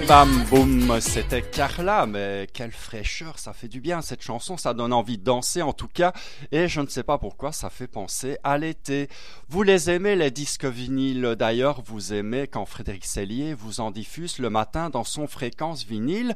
bam 0.08 0.44
boum, 0.50 1.00
c'était 1.00 1.42
Carla, 1.42 2.06
mais 2.06 2.48
quelle 2.52 2.72
fraîcheur, 2.72 3.38
ça 3.38 3.52
fait 3.52 3.68
du 3.68 3.80
bien 3.80 4.02
cette 4.02 4.22
chanson, 4.22 4.56
ça 4.56 4.74
donne 4.74 4.92
envie 4.92 5.18
de 5.18 5.24
danser 5.24 5.62
en 5.62 5.72
tout 5.72 5.88
cas, 5.88 6.12
et 6.50 6.68
je 6.68 6.80
ne 6.80 6.86
sais 6.86 7.02
pas 7.02 7.18
pourquoi 7.18 7.52
ça 7.52 7.70
fait 7.70 7.86
penser 7.86 8.38
à 8.42 8.58
l'été. 8.58 9.08
Vous 9.48 9.62
les 9.62 9.90
aimez 9.90 10.16
les 10.16 10.30
disques 10.30 10.64
vinyles 10.64 11.36
d'ailleurs, 11.38 11.82
vous 11.82 12.12
aimez 12.12 12.46
quand 12.46 12.64
Frédéric 12.64 13.04
Sellier 13.04 13.54
vous 13.54 13.80
en 13.80 13.90
diffuse 13.90 14.38
le 14.38 14.50
matin 14.50 14.90
dans 14.90 15.04
son 15.04 15.26
fréquence 15.26 15.84
vinyle, 15.84 16.34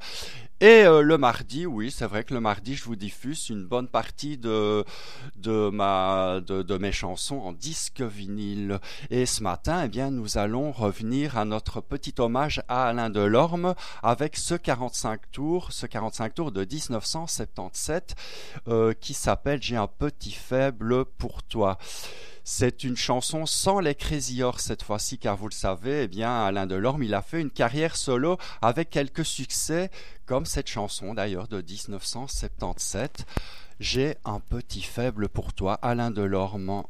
et 0.60 0.84
euh, 0.84 1.02
le 1.02 1.18
mardi, 1.18 1.66
oui, 1.66 1.90
c'est 1.90 2.06
vrai 2.06 2.24
que 2.24 2.32
le 2.32 2.40
mardi, 2.40 2.74
je 2.74 2.84
vous 2.84 2.96
diffuse 2.96 3.50
une 3.50 3.66
bonne 3.66 3.88
partie 3.88 4.38
de 4.38 4.84
de 5.36 5.68
ma 5.68 6.40
de, 6.40 6.78
mes 6.78 6.92
chansons 6.92 7.36
en 7.36 7.52
disque 7.52 8.00
vinyle. 8.00 8.80
Et 9.10 9.26
ce 9.26 9.42
matin, 9.42 9.82
eh 9.84 9.88
bien, 9.88 10.10
nous 10.10 10.38
allons 10.38 10.72
revenir 10.72 11.36
à 11.36 11.44
notre 11.44 11.82
petit 11.82 12.14
hommage 12.18 12.62
à 12.68 12.88
Alain 12.88 13.10
Delorme 13.10 13.74
avec 14.02 14.36
ce 14.36 14.54
45 14.54 15.30
tours, 15.30 15.72
ce 15.72 15.84
45 15.84 16.34
tours 16.34 16.52
de 16.52 16.60
1977 16.60 18.14
euh, 18.68 18.94
qui 18.94 19.12
s'appelle 19.12 19.62
J'ai 19.62 19.76
un 19.76 19.88
petit 19.88 20.32
faible 20.32 21.04
pour 21.04 21.42
toi. 21.42 21.76
C'est 22.48 22.84
une 22.84 22.96
chanson 22.96 23.44
sans 23.44 23.80
les 23.80 23.96
Crazy 23.96 24.40
cette 24.58 24.84
fois-ci, 24.84 25.18
car 25.18 25.36
vous 25.36 25.48
le 25.48 25.52
savez, 25.52 26.04
eh 26.04 26.06
bien, 26.06 26.44
Alain 26.44 26.68
Delorme, 26.68 27.02
il 27.02 27.12
a 27.12 27.20
fait 27.20 27.40
une 27.40 27.50
carrière 27.50 27.96
solo 27.96 28.38
avec 28.62 28.88
quelques 28.88 29.24
succès, 29.24 29.90
comme 30.26 30.46
cette 30.46 30.68
chanson 30.68 31.12
d'ailleurs 31.12 31.48
de 31.48 31.56
1977. 31.56 33.26
J'ai 33.80 34.14
un 34.24 34.38
petit 34.38 34.82
faible 34.82 35.28
pour 35.28 35.54
toi, 35.54 35.74
Alain 35.82 36.12
Delorme. 36.12 36.84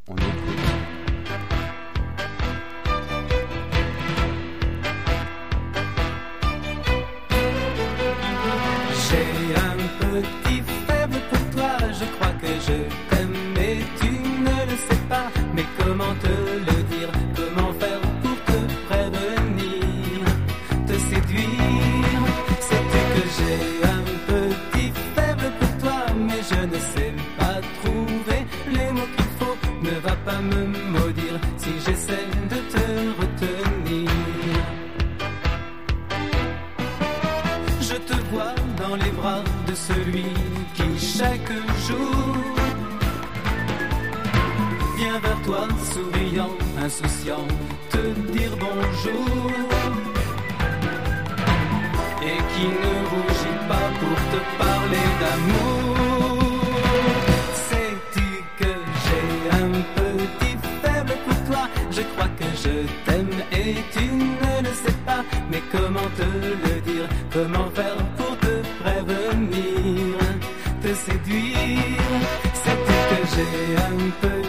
Comment 15.96 16.25
insouciant, 46.86 47.46
te 47.90 48.02
dire 48.32 48.54
bonjour. 48.60 49.50
Et 52.30 52.38
qui 52.52 52.66
ne 52.84 52.94
rougit 53.12 53.60
pas 53.70 53.88
pour 54.00 54.18
te 54.32 54.40
parler 54.62 55.06
d'amour. 55.20 56.50
Sais-tu 57.68 58.28
que 58.60 58.72
j'ai 59.02 59.28
un 59.62 59.72
petit 59.96 60.56
faible 60.82 61.14
pour 61.26 61.38
toi? 61.48 61.64
Je 61.90 62.02
crois 62.12 62.30
que 62.40 62.48
je 62.64 62.74
t'aime 63.04 63.36
et 63.62 63.74
tu 63.94 64.06
ne 64.42 64.54
le 64.66 64.72
sais 64.84 64.98
pas. 65.04 65.22
Mais 65.50 65.62
comment 65.72 66.10
te 66.20 66.28
le 66.64 66.74
dire? 66.88 67.08
Comment 67.32 67.68
faire 67.78 68.00
pour 68.16 68.34
te 68.44 68.54
prévenir? 68.82 70.18
Te 70.82 70.90
séduire? 71.04 72.12
Sais-tu 72.62 72.96
que 73.10 73.20
j'ai 73.34 73.54
un 73.90 73.98
petit 74.22 74.45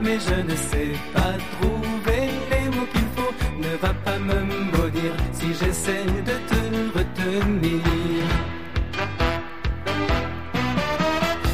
Mais 0.00 0.18
je 0.20 0.42
ne 0.50 0.56
sais 0.56 0.92
pas 1.12 1.34
trouver 1.54 2.28
les 2.50 2.66
mots 2.76 2.86
qu'il 2.92 3.08
faut 3.16 3.32
Ne 3.58 3.76
va 3.82 3.92
pas 4.04 4.18
me 4.18 4.38
maudire 4.72 5.16
si 5.32 5.48
j'essaie 5.58 6.04
de 6.28 6.36
te 6.50 6.98
retenir 6.98 7.80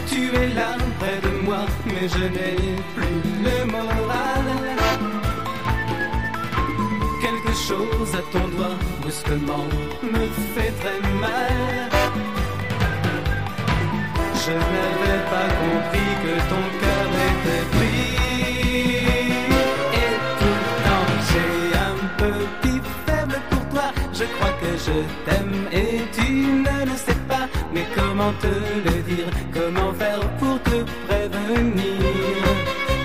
Tu 0.06 0.20
es 0.36 0.48
là 0.54 0.76
près 0.98 1.20
de 1.26 1.44
moi, 1.44 1.62
mais 1.86 2.08
je 2.08 2.24
n'ai 2.36 2.56
plus 2.94 3.20
le 3.46 3.70
moral. 3.70 4.46
Quelque 7.22 7.52
chose 7.68 8.14
à 8.14 8.22
ton 8.32 8.46
doigt 8.48 8.76
brusquement 9.00 9.66
me 10.02 10.26
fait 10.54 10.72
très 10.80 11.00
mal. 11.20 11.63
Je 24.86 24.98
t'aime 25.24 25.68
et 25.72 26.02
tu 26.16 26.32
ne 26.66 26.76
le 26.90 26.96
sais 26.96 27.20
pas. 27.28 27.46
Mais 27.72 27.86
comment 27.96 28.32
te 28.40 28.52
le 28.86 28.96
dire 29.10 29.28
Comment 29.52 29.92
faire 29.94 30.20
pour 30.38 30.56
te 30.62 30.78
prévenir 31.06 32.42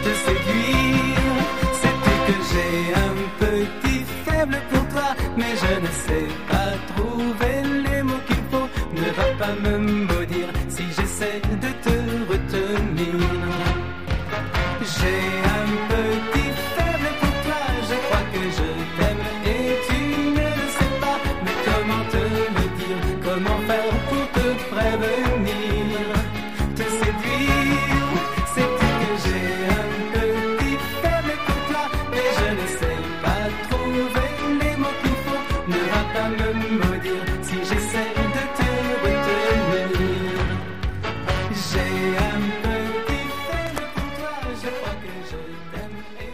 Te 0.04 0.12
séduire? 0.26 1.36
Sais-tu 1.82 2.14
que 2.28 2.36
j'ai 2.50 2.74
un 3.08 3.18
petit 3.44 4.04
faible 4.26 4.58
pour 4.72 4.86
toi 4.94 5.10
Mais 5.38 5.54
je 5.64 5.74
ne 5.86 5.92
sais 6.06 6.28
pas 6.50 6.70
trouver 6.96 7.58
les 7.86 8.04
mots 8.04 8.24
qu'il 8.28 8.44
faut 8.52 8.70
Ne 9.02 9.10
va 9.18 9.28
pas 9.40 9.54
me 9.64 9.78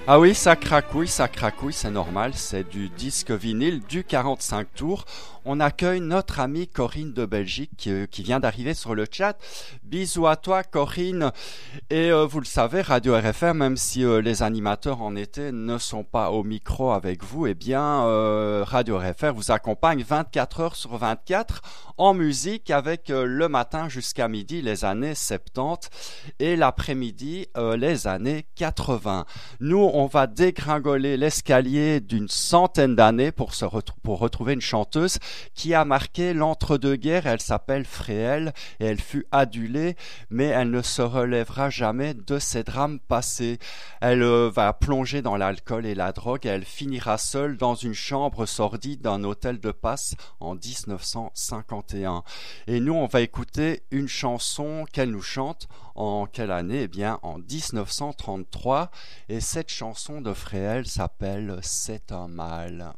Ah 0.07 0.19
oui, 0.19 0.35
ça 0.35 0.55
cracouille, 0.55 1.07
ça 1.07 1.27
cracouille, 1.27 1.73
c'est 1.73 1.89
normal, 1.89 2.33
c'est 2.35 2.69
du 2.69 2.89
disque 2.89 3.31
vinyle 3.31 3.81
du 3.89 4.03
45 4.03 4.67
tours. 4.75 5.05
On 5.45 5.59
accueille 5.59 5.99
notre 5.99 6.39
amie 6.39 6.67
Corinne 6.67 7.11
de 7.11 7.25
Belgique 7.25 7.71
qui, 7.75 7.89
euh, 7.89 8.05
qui 8.05 8.21
vient 8.21 8.39
d'arriver 8.39 8.75
sur 8.75 8.93
le 8.93 9.07
chat. 9.11 9.35
Bisous 9.83 10.27
à 10.27 10.35
toi 10.35 10.61
Corinne. 10.63 11.31
Et 11.89 12.11
euh, 12.11 12.27
vous 12.27 12.39
le 12.39 12.45
savez, 12.45 12.81
Radio 12.81 13.15
RFR, 13.15 13.55
même 13.55 13.77
si 13.77 14.03
euh, 14.03 14.21
les 14.21 14.43
animateurs 14.43 15.01
en 15.01 15.15
été 15.15 15.51
ne 15.51 15.79
sont 15.79 16.03
pas 16.03 16.29
au 16.29 16.43
micro 16.43 16.91
avec 16.91 17.23
vous, 17.23 17.47
eh 17.47 17.55
bien 17.55 18.05
euh, 18.05 18.63
Radio 18.63 18.99
RFR 18.99 19.33
vous 19.33 19.49
accompagne 19.49 20.03
24 20.07 20.59
heures 20.59 20.75
sur 20.75 20.97
24 20.97 21.61
en 21.97 22.13
musique 22.13 22.71
avec 22.71 23.09
euh, 23.09 23.25
le 23.25 23.47
matin 23.47 23.87
jusqu'à 23.87 24.27
midi 24.27 24.61
les 24.61 24.83
années 24.83 25.15
70 25.15 25.89
et 26.39 26.55
l'après-midi 26.55 27.47
euh, 27.57 27.77
les 27.77 28.07
années 28.07 28.45
80. 28.55 29.25
Nous, 29.61 29.89
on 29.93 30.05
va 30.07 30.27
dégringoler 30.27 31.17
l'escalier 31.17 32.01
d'une 32.01 32.27
centaine 32.27 32.95
d'années 32.95 33.31
pour, 33.31 33.53
se 33.53 33.65
pour 34.03 34.19
retrouver 34.19 34.53
une 34.53 34.61
chanteuse 34.61 35.19
qui 35.53 35.73
a 35.73 35.85
marqué 35.85 36.33
l'entre-deux-guerres. 36.33 37.27
Elle 37.27 37.41
s'appelle 37.41 37.85
Fréhel 37.85 38.53
et 38.79 38.85
elle 38.85 38.99
fut 38.99 39.25
adulée, 39.31 39.95
mais 40.29 40.45
elle 40.45 40.71
ne 40.71 40.81
se 40.81 41.01
relèvera 41.01 41.69
jamais 41.69 42.13
de 42.13 42.39
ses 42.39 42.63
drames 42.63 42.99
passés. 42.99 43.57
Elle 44.01 44.23
euh, 44.23 44.49
va 44.53 44.73
plonger 44.73 45.21
dans 45.21 45.37
l'alcool 45.37 45.85
et 45.85 45.95
la 45.95 46.11
drogue 46.11 46.45
et 46.45 46.49
elle 46.49 46.65
finira 46.65 47.17
seule 47.17 47.57
dans 47.57 47.75
une 47.75 47.93
chambre 47.93 48.45
sordide 48.45 49.01
d'un 49.01 49.23
hôtel 49.23 49.59
de 49.59 49.71
passe 49.71 50.15
en 50.39 50.55
1951. 51.93 52.23
Et 52.67 52.79
nous, 52.79 52.93
on 52.93 53.05
va 53.05 53.21
écouter 53.21 53.83
une 53.91 54.07
chanson 54.07 54.85
qu'elle 54.91 55.11
nous 55.11 55.21
chante 55.21 55.67
en 55.95 56.25
quelle 56.25 56.51
année? 56.51 56.83
Eh 56.83 56.87
bien, 56.87 57.19
en 57.21 57.37
1933. 57.37 58.91
Et 59.29 59.39
cette 59.39 59.69
chanson 59.69 60.21
de 60.21 60.33
Fréhel 60.33 60.85
s'appelle 60.85 61.59
C'est 61.61 62.11
un 62.11 62.27
mal. 62.27 62.93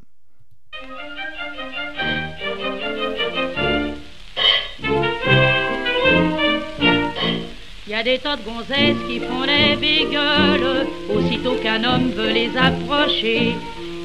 Il 7.86 7.92
y 7.92 7.96
a 7.96 8.04
des 8.04 8.20
tas 8.20 8.36
de 8.36 8.44
gonzesses 8.44 8.98
qui 9.08 9.20
font 9.20 9.44
les 9.44 9.76
bégueules, 9.78 10.88
aussitôt 11.10 11.56
qu'un 11.56 11.84
homme 11.84 12.12
veut 12.12 12.32
les 12.32 12.56
approcher. 12.58 13.56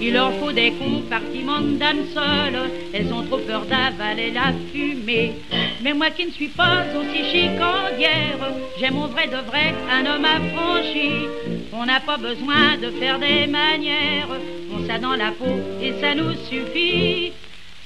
Il 0.05 0.15
leur 0.15 0.33
faut 0.41 0.51
des 0.51 0.73
compartiments 0.73 1.61
d'âme 1.61 2.05
seules, 2.13 2.71
elles 2.93 3.13
ont 3.13 3.23
trop 3.23 3.39
peur 3.39 3.65
d'avaler 3.67 4.33
la 4.33 4.53
fumée. 4.73 5.33
Mais 5.81 5.95
moi 5.95 6.11
qui 6.11 6.27
ne 6.27 6.33
suis 6.33 6.49
pas 6.49 6.85
aussi 6.99 7.25
chicandière, 7.31 8.53
j'ai 8.81 8.91
mon 8.91 9.07
vrai 9.07 9.29
de 9.29 9.37
vrai, 9.49 9.73
un 9.89 10.05
homme 10.05 10.25
affranchi. 10.25 11.29
On 11.73 11.87
n'a 11.87 12.01
pas 12.01 12.17
besoin 12.17 12.79
de 12.83 12.91
faire 12.99 13.21
des 13.21 13.47
manières, 13.47 14.29
on 14.73 14.85
s'a 14.89 14.99
dans 14.99 15.15
la 15.15 15.31
peau 15.31 15.55
et 15.81 15.93
ça 16.01 16.17
nous 16.17 16.35
suffit. 16.51 17.33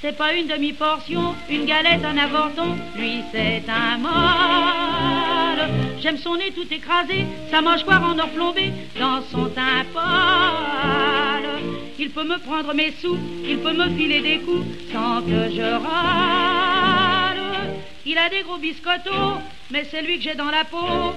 C'est 0.02 0.16
pas 0.16 0.34
une 0.34 0.46
demi-portion, 0.46 1.34
une 1.48 1.64
galette, 1.64 2.04
un 2.04 2.18
avorton, 2.18 2.76
lui 2.96 3.22
c'est 3.32 3.64
un 3.68 3.96
mâle. 3.96 5.70
J'aime 6.00 6.18
son 6.18 6.36
nez 6.36 6.52
tout 6.52 6.70
écrasé, 6.70 7.24
sa 7.50 7.62
mâchoire 7.62 8.02
en 8.02 8.18
or 8.18 8.28
plombé, 8.28 8.72
dans 9.00 9.22
son 9.32 9.48
teint. 9.48 9.86
Il 11.98 12.10
peut 12.10 12.24
me 12.24 12.38
prendre 12.38 12.74
mes 12.74 12.92
sous, 12.92 13.18
il 13.42 13.58
peut 13.58 13.72
me 13.72 13.88
filer 13.96 14.20
des 14.20 14.38
coups, 14.40 14.66
sans 14.92 15.22
que 15.22 15.50
je 15.50 15.62
râle. 15.62 17.40
Il 18.04 18.18
a 18.18 18.28
des 18.28 18.42
gros 18.42 18.58
biscottos, 18.58 19.40
mais 19.70 19.84
c'est 19.90 20.02
lui 20.02 20.18
que 20.18 20.24
j'ai 20.24 20.34
dans 20.34 20.50
la 20.50 20.64
peau. 20.64 21.14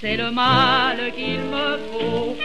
C'est 0.00 0.16
le 0.16 0.30
mal 0.30 1.12
qu'il 1.14 1.40
me 1.40 1.78
faut. 1.90 2.36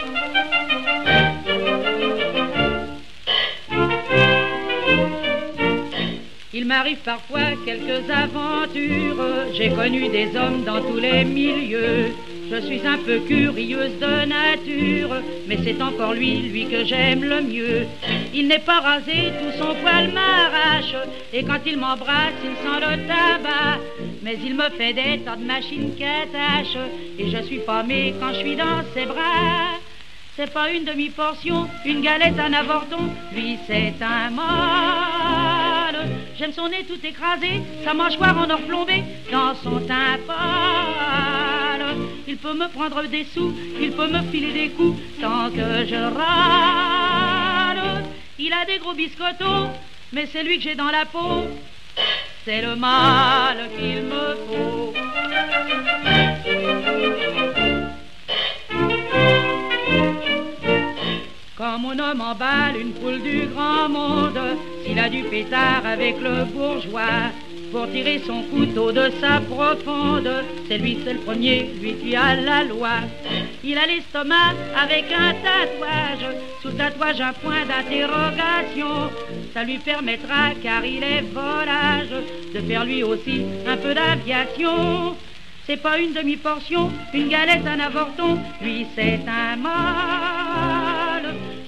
Il 6.58 6.64
m'arrive 6.64 7.00
parfois 7.04 7.50
quelques 7.66 8.08
aventures. 8.08 9.52
J'ai 9.52 9.68
connu 9.68 10.08
des 10.08 10.34
hommes 10.34 10.64
dans 10.64 10.80
tous 10.80 10.96
les 10.96 11.22
milieux. 11.22 12.06
Je 12.50 12.60
suis 12.62 12.80
un 12.86 12.96
peu 12.96 13.18
curieuse 13.18 13.98
de 14.00 14.24
nature, 14.24 15.16
mais 15.46 15.58
c'est 15.62 15.82
encore 15.82 16.14
lui, 16.14 16.36
lui 16.48 16.64
que 16.64 16.82
j'aime 16.86 17.24
le 17.24 17.42
mieux. 17.42 17.86
Il 18.32 18.48
n'est 18.48 18.60
pas 18.70 18.80
rasé, 18.80 19.32
tout 19.38 19.58
son 19.58 19.74
poil 19.82 20.10
m'arrache, 20.14 20.96
et 21.34 21.44
quand 21.44 21.60
il 21.66 21.76
m'embrasse, 21.76 22.40
il 22.42 22.56
sent 22.62 22.80
le 22.80 23.06
tabac. 23.06 23.78
Mais 24.22 24.38
il 24.42 24.54
me 24.54 24.70
fait 24.78 24.94
des 24.94 25.18
tas 25.26 25.36
de 25.36 25.44
machines 25.44 25.94
qui 25.94 26.04
attachent, 26.04 26.82
et 27.18 27.28
je 27.28 27.42
suis 27.42 27.58
pommée 27.58 28.14
quand 28.18 28.32
je 28.32 28.38
suis 28.38 28.56
dans 28.56 28.82
ses 28.94 29.04
bras. 29.04 29.76
C'est 30.36 30.52
pas 30.52 30.70
une 30.70 30.84
demi-portion, 30.84 31.66
une 31.86 32.02
galette, 32.02 32.38
un 32.38 32.52
avorton, 32.52 33.08
lui 33.32 33.58
c'est 33.66 33.94
un 34.02 34.28
mâle. 34.28 36.06
J'aime 36.38 36.52
son 36.52 36.68
nez 36.68 36.84
tout 36.84 36.98
écrasé, 37.02 37.62
sa 37.82 37.94
mâchoire 37.94 38.36
en 38.36 38.50
or 38.50 38.60
plombé, 38.60 39.02
dans 39.32 39.54
son 39.54 39.80
teint 39.80 40.18
pâle. 40.26 41.96
Il 42.28 42.36
peut 42.36 42.52
me 42.52 42.68
prendre 42.68 43.02
des 43.04 43.24
sous, 43.24 43.54
il 43.80 43.92
peut 43.92 44.08
me 44.08 44.20
filer 44.30 44.52
des 44.52 44.68
coups, 44.68 45.00
tant 45.22 45.48
que 45.48 45.86
je 45.86 46.14
râle. 46.14 48.04
Il 48.38 48.52
a 48.52 48.66
des 48.66 48.78
gros 48.78 48.92
biscottos, 48.92 49.70
mais 50.12 50.26
c'est 50.26 50.42
lui 50.42 50.58
que 50.58 50.64
j'ai 50.64 50.74
dans 50.74 50.90
la 50.90 51.06
peau. 51.06 51.46
C'est 52.44 52.60
le 52.60 52.76
mal 52.76 53.70
qu'il 53.78 54.02
me 54.02 54.34
faut. 54.46 54.92
Mon 61.86 61.98
homme 62.00 62.20
emballe 62.20 62.80
une 62.80 62.92
poule 62.94 63.22
du 63.22 63.46
grand 63.46 63.88
monde, 63.88 64.40
s'il 64.84 64.98
a 64.98 65.08
du 65.08 65.22
pétard 65.22 65.82
avec 65.86 66.16
le 66.20 66.44
bourgeois, 66.46 67.30
pour 67.70 67.88
tirer 67.90 68.20
son 68.26 68.42
couteau 68.42 68.90
de 68.90 69.10
sa 69.20 69.40
profonde, 69.40 70.30
c'est 70.66 70.78
lui, 70.78 70.98
c'est 71.04 71.12
le 71.12 71.20
premier, 71.20 71.70
lui 71.80 71.94
qui 71.94 72.16
a 72.16 72.34
la 72.34 72.64
loi. 72.64 72.96
Il 73.62 73.78
a 73.78 73.86
l'estomac 73.86 74.54
avec 74.76 75.04
un 75.12 75.32
tatouage, 75.44 76.26
sous 76.60 76.70
tatouage 76.70 77.20
un 77.20 77.32
point 77.34 77.64
d'interrogation. 77.66 79.10
Ça 79.54 79.62
lui 79.62 79.78
permettra, 79.78 80.54
car 80.62 80.84
il 80.84 81.04
est 81.04 81.24
volage, 81.32 82.14
de 82.52 82.60
faire 82.60 82.84
lui 82.84 83.04
aussi 83.04 83.42
un 83.66 83.76
peu 83.76 83.94
d'aviation. 83.94 85.16
C'est 85.66 85.82
pas 85.82 85.98
une 85.98 86.14
demi-portion, 86.14 86.90
une 87.12 87.28
galette, 87.28 87.66
un 87.66 87.80
avorton, 87.80 88.38
lui 88.60 88.86
c'est 88.96 89.20
un 89.28 89.56
mâle. 89.56 90.75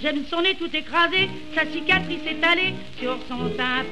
J'aime 0.00 0.24
son 0.30 0.42
nez 0.42 0.54
tout 0.54 0.70
écrasé, 0.74 1.28
sa 1.54 1.66
cicatrice 1.66 2.20
étalée 2.24 2.74
sur 3.00 3.18
son 3.28 3.48
teint. 3.50 3.84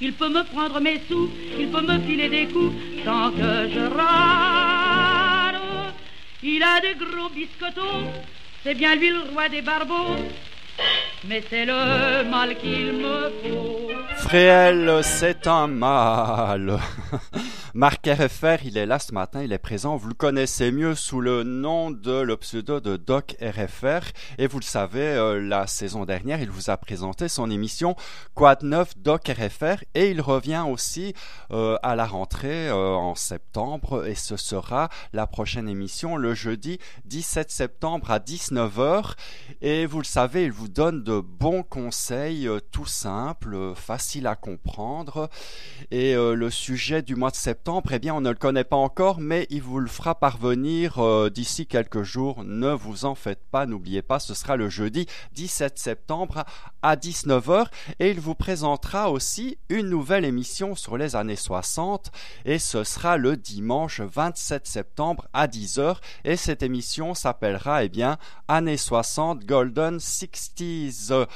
Il 0.00 0.12
peut 0.12 0.28
me 0.28 0.42
prendre 0.44 0.80
mes 0.80 1.00
sous, 1.08 1.30
il 1.58 1.68
peut 1.68 1.80
me 1.80 1.98
filer 2.00 2.28
des 2.28 2.46
coups, 2.52 2.74
tant 3.04 3.30
que 3.30 3.70
je 3.72 3.96
râle. 3.96 5.60
Il 6.42 6.62
a 6.62 6.80
des 6.80 6.94
gros 6.94 7.30
biscottos, 7.30 8.04
c'est 8.62 8.74
bien 8.74 8.96
lui 8.96 9.08
le 9.10 9.30
roi 9.32 9.48
des 9.48 9.62
barbeaux, 9.62 10.16
mais 11.26 11.42
c'est 11.48 11.64
le 11.64 12.28
mal 12.28 12.56
qu'il 12.58 12.92
me 12.92 13.30
faut. 13.42 13.90
Fréhel, 14.16 15.00
c'est 15.02 15.46
un 15.46 15.68
mal. 15.68 16.78
Marc 17.76 18.06
RFR, 18.06 18.64
il 18.64 18.78
est 18.78 18.86
là 18.86 19.00
ce 19.00 19.12
matin, 19.12 19.42
il 19.42 19.52
est 19.52 19.58
présent. 19.58 19.96
Vous 19.96 20.06
le 20.06 20.14
connaissez 20.14 20.70
mieux 20.70 20.94
sous 20.94 21.20
le 21.20 21.42
nom 21.42 21.90
de 21.90 22.20
le 22.20 22.36
pseudo 22.36 22.78
de 22.78 22.96
Doc 22.96 23.34
RFR. 23.42 24.12
Et 24.38 24.46
vous 24.46 24.60
le 24.60 24.64
savez, 24.64 25.00
euh, 25.00 25.40
la 25.40 25.66
saison 25.66 26.04
dernière, 26.04 26.40
il 26.40 26.50
vous 26.50 26.70
a 26.70 26.76
présenté 26.76 27.26
son 27.26 27.50
émission 27.50 27.96
Quad 28.36 28.62
9 28.62 28.98
Doc 28.98 29.26
RFR. 29.26 29.82
Et 29.96 30.12
il 30.12 30.20
revient 30.20 30.64
aussi 30.68 31.14
euh, 31.50 31.76
à 31.82 31.96
la 31.96 32.06
rentrée 32.06 32.68
euh, 32.68 32.94
en 32.94 33.16
septembre. 33.16 34.06
Et 34.06 34.14
ce 34.14 34.36
sera 34.36 34.88
la 35.12 35.26
prochaine 35.26 35.68
émission 35.68 36.14
le 36.14 36.32
jeudi 36.32 36.78
17 37.06 37.50
septembre 37.50 38.12
à 38.12 38.20
19h. 38.20 39.14
Et 39.62 39.86
vous 39.86 39.98
le 39.98 40.04
savez, 40.04 40.44
il 40.44 40.52
vous 40.52 40.68
donne 40.68 41.02
de 41.02 41.18
bons 41.18 41.64
conseils 41.64 42.48
tout 42.70 42.86
simples, 42.86 43.74
faciles 43.74 44.28
à 44.28 44.36
comprendre. 44.36 45.28
Et 45.90 46.14
le 46.14 46.50
sujet 46.50 47.02
du 47.02 47.16
mois 47.16 47.30
de 47.30 47.36
septembre 47.36 47.63
eh 47.92 47.98
bien, 47.98 48.14
on 48.14 48.20
ne 48.20 48.28
le 48.28 48.34
connaît 48.34 48.64
pas 48.64 48.76
encore, 48.76 49.20
mais 49.20 49.46
il 49.48 49.62
vous 49.62 49.78
le 49.78 49.88
fera 49.88 50.14
parvenir 50.14 50.98
euh, 50.98 51.30
d'ici 51.30 51.66
quelques 51.66 52.02
jours. 52.02 52.44
Ne 52.44 52.72
vous 52.72 53.06
en 53.06 53.14
faites 53.14 53.42
pas, 53.50 53.64
n'oubliez 53.64 54.02
pas, 54.02 54.18
ce 54.18 54.34
sera 54.34 54.56
le 54.56 54.68
jeudi 54.68 55.06
17 55.32 55.78
septembre 55.78 56.44
à 56.82 56.96
19h 56.96 57.66
et 58.00 58.10
il 58.10 58.20
vous 58.20 58.34
présentera 58.34 59.10
aussi 59.10 59.56
une 59.70 59.88
nouvelle 59.88 60.26
émission 60.26 60.74
sur 60.74 60.98
les 60.98 61.16
années 61.16 61.36
60 61.36 62.12
et 62.44 62.58
ce 62.58 62.84
sera 62.84 63.16
le 63.16 63.36
dimanche 63.36 64.00
27 64.00 64.66
septembre 64.66 65.26
à 65.32 65.46
10h 65.46 65.96
et 66.24 66.36
cette 66.36 66.62
émission 66.62 67.14
s'appellera, 67.14 67.84
eh 67.84 67.88
bien, 67.88 68.18
Années 68.46 68.76
60 68.76 69.44
Golden 69.46 69.96
60s. 69.96 71.26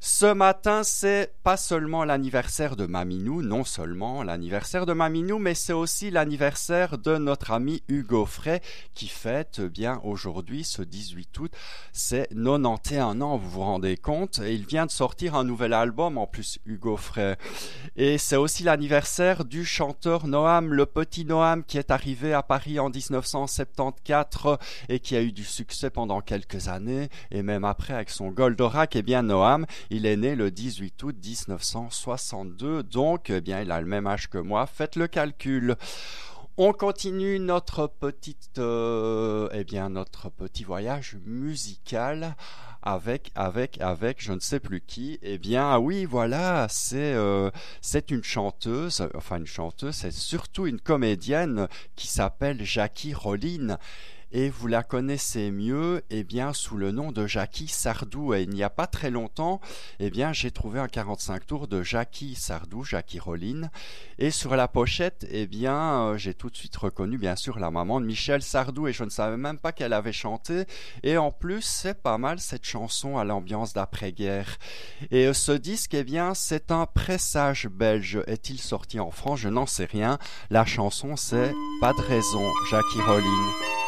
Ce 0.00 0.32
matin, 0.32 0.84
c'est 0.84 1.32
pas 1.42 1.56
seulement 1.56 2.04
l'anniversaire 2.04 2.76
de 2.76 2.86
Maminou, 2.86 3.42
non 3.42 3.64
seulement 3.64 4.22
l'anniversaire 4.22 4.86
de 4.86 4.92
Maminou, 4.92 5.40
mais 5.40 5.54
c'est 5.54 5.72
aussi 5.72 6.12
l'anniversaire 6.12 6.98
de 6.98 7.16
notre 7.16 7.50
ami 7.50 7.82
Hugo 7.88 8.24
Frey 8.24 8.60
qui 8.94 9.08
fête 9.08 9.60
bien 9.60 10.00
aujourd'hui, 10.04 10.62
ce 10.62 10.82
18 10.82 11.38
août, 11.40 11.52
c'est 11.92 12.28
91 12.32 13.22
ans, 13.22 13.36
vous 13.36 13.50
vous 13.50 13.60
rendez 13.60 13.96
compte, 13.96 14.38
et 14.38 14.54
il 14.54 14.66
vient 14.66 14.86
de 14.86 14.92
sortir 14.92 15.34
un 15.34 15.42
nouvel 15.42 15.72
album 15.72 16.16
en 16.16 16.28
plus, 16.28 16.60
Hugo 16.64 16.96
Frey. 16.96 17.36
Et 17.96 18.18
c'est 18.18 18.36
aussi 18.36 18.62
l'anniversaire 18.62 19.44
du 19.44 19.64
chanteur 19.64 20.28
Noam, 20.28 20.72
le 20.72 20.86
petit 20.86 21.24
Noam 21.24 21.64
qui 21.64 21.76
est 21.76 21.90
arrivé 21.90 22.32
à 22.32 22.44
Paris 22.44 22.78
en 22.78 22.88
1974 22.88 24.58
et 24.88 25.00
qui 25.00 25.16
a 25.16 25.22
eu 25.22 25.32
du 25.32 25.44
succès 25.44 25.90
pendant 25.90 26.20
quelques 26.20 26.68
années, 26.68 27.08
et 27.32 27.42
même 27.42 27.64
après 27.64 27.94
avec 27.94 28.10
son 28.10 28.28
Goldorak, 28.28 28.94
et 28.94 29.00
eh 29.00 29.02
bien 29.02 29.22
Noam, 29.22 29.66
il 29.90 30.06
est 30.06 30.16
né 30.16 30.34
le 30.34 30.50
18 30.50 31.02
août 31.02 31.16
1962, 31.22 32.82
donc 32.82 33.30
eh 33.30 33.40
bien 33.40 33.60
il 33.60 33.70
a 33.70 33.80
le 33.80 33.86
même 33.86 34.06
âge 34.06 34.28
que 34.28 34.38
moi. 34.38 34.66
Faites 34.66 34.96
le 34.96 35.08
calcul. 35.08 35.76
On 36.60 36.72
continue 36.72 37.38
notre 37.38 37.86
petite, 37.86 38.58
euh, 38.58 39.48
eh 39.52 39.62
bien 39.62 39.90
notre 39.90 40.28
petit 40.28 40.64
voyage 40.64 41.16
musical 41.24 42.34
avec 42.82 43.30
avec 43.34 43.80
avec 43.80 44.20
je 44.20 44.32
ne 44.32 44.40
sais 44.40 44.58
plus 44.58 44.80
qui. 44.80 45.20
Eh 45.22 45.38
bien 45.38 45.78
oui 45.78 46.04
voilà 46.04 46.66
c'est 46.68 47.14
euh, 47.14 47.50
c'est 47.80 48.10
une 48.10 48.24
chanteuse, 48.24 49.08
enfin 49.14 49.38
une 49.38 49.46
chanteuse, 49.46 49.94
c'est 49.94 50.10
surtout 50.12 50.66
une 50.66 50.80
comédienne 50.80 51.68
qui 51.94 52.08
s'appelle 52.08 52.64
Jackie 52.64 53.14
Rollin 53.14 53.78
et 54.32 54.50
vous 54.50 54.66
la 54.66 54.82
connaissez 54.82 55.50
mieux 55.50 56.02
eh 56.10 56.24
bien 56.24 56.52
sous 56.52 56.76
le 56.76 56.92
nom 56.92 57.12
de 57.12 57.26
Jackie 57.26 57.68
Sardou. 57.68 58.34
Et 58.34 58.42
il 58.42 58.50
n'y 58.50 58.62
a 58.62 58.70
pas 58.70 58.86
très 58.86 59.10
longtemps 59.10 59.60
eh 60.00 60.10
bien 60.10 60.32
j'ai 60.32 60.50
trouvé 60.50 60.80
un 60.80 60.88
45 60.88 61.46
tours 61.46 61.68
de 61.68 61.82
Jackie 61.82 62.34
Sardou 62.34 62.84
Jackie 62.84 63.18
Rollin 63.18 63.70
et 64.18 64.30
sur 64.30 64.56
la 64.56 64.68
pochette 64.68 65.26
eh 65.30 65.46
bien 65.46 66.02
euh, 66.02 66.18
j'ai 66.18 66.34
tout 66.34 66.50
de 66.50 66.56
suite 66.56 66.76
reconnu 66.76 67.18
bien 67.18 67.36
sûr 67.36 67.58
la 67.58 67.70
maman 67.70 68.00
de 68.00 68.06
Michel 68.06 68.42
Sardou. 68.42 68.88
Et 68.88 68.92
je 68.92 69.04
ne 69.04 69.10
savais 69.10 69.36
même 69.36 69.58
pas 69.58 69.72
qu'elle 69.72 69.92
avait 69.92 70.12
chanté. 70.12 70.64
Et 71.02 71.16
en 71.16 71.30
plus 71.30 71.62
c'est 71.62 72.00
pas 72.00 72.18
mal 72.18 72.38
cette 72.38 72.64
chanson 72.64 73.18
à 73.18 73.24
l'ambiance 73.24 73.72
d'après-guerre. 73.72 74.58
Et 75.10 75.26
euh, 75.26 75.32
ce 75.32 75.52
disque 75.52 75.94
eh 75.94 76.04
bien 76.04 76.34
c'est 76.34 76.70
un 76.70 76.86
pressage 76.86 77.68
belge. 77.68 78.20
Est-il 78.26 78.60
sorti 78.60 79.00
en 79.00 79.10
France? 79.10 79.40
Je 79.40 79.48
n'en 79.48 79.66
sais 79.66 79.86
rien. 79.86 80.18
La 80.50 80.64
chanson 80.64 81.16
c'est 81.16 81.52
Pas 81.80 81.92
de 81.92 82.02
raison 82.02 82.44
Jackie 82.70 83.00
Rollin 83.00 83.87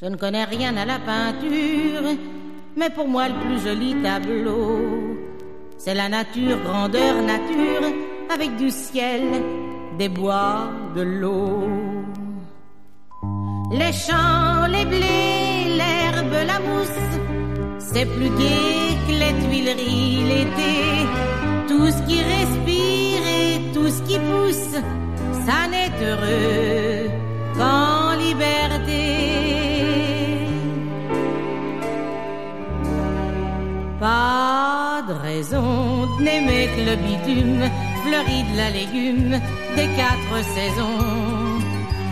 Je 0.00 0.06
ne 0.06 0.14
connais 0.14 0.44
rien 0.44 0.76
à 0.76 0.84
la 0.84 1.00
peinture, 1.00 2.16
mais 2.76 2.88
pour 2.88 3.08
moi 3.08 3.26
le 3.26 3.34
plus 3.40 3.60
joli 3.60 3.96
tableau, 4.00 5.18
c'est 5.76 5.94
la 5.94 6.08
nature, 6.08 6.56
grandeur 6.62 7.20
nature, 7.20 7.84
avec 8.32 8.54
du 8.54 8.70
ciel, 8.70 9.24
des 9.98 10.08
bois, 10.08 10.70
de 10.94 11.02
l'eau. 11.02 11.68
Les 13.72 13.92
champs, 13.92 14.68
les 14.68 14.84
blés, 14.84 15.76
l'herbe, 15.76 16.46
la 16.46 16.60
mousse, 16.60 17.04
c'est 17.80 18.06
plus 18.06 18.30
gai 18.38 18.96
que 19.04 19.14
les 19.22 19.34
tuileries 19.48 20.22
l'été. 20.30 20.76
Tout 21.66 21.90
ce 21.90 22.00
qui 22.06 22.22
respire 22.22 23.22
et 23.40 23.72
tout 23.74 23.88
ce 23.88 24.00
qui 24.02 24.16
pousse, 24.20 24.80
ça 25.44 25.66
n'est 25.66 25.90
heureux 26.06 27.10
qu'en 27.56 28.16
liberté. 28.16 29.17
Pas 34.00 35.02
de 35.08 35.12
raison 35.12 36.06
d'aimer 36.20 36.68
que 36.76 36.82
le 36.90 36.96
bitume 36.96 37.64
fleurit 38.04 38.44
de 38.44 38.56
la 38.56 38.70
légume 38.70 39.40
des 39.74 39.88
quatre 39.96 40.38
saisons. 40.54 41.58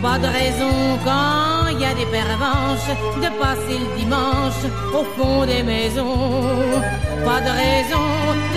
Pas 0.01 0.19
de 0.19 0.27
raison 0.27 0.99
quand 1.05 1.69
il 1.71 1.79
y 1.79 1.85
a 1.85 1.93
des 1.93 2.05
pervenches 2.07 2.91
de 3.23 3.29
passer 3.41 3.79
le 3.79 3.97
dimanche 3.97 4.63
au 4.93 5.03
fond 5.15 5.45
des 5.45 5.63
maisons. 5.63 6.81
Pas 7.25 7.39
de 7.39 7.53
raison 7.63 8.07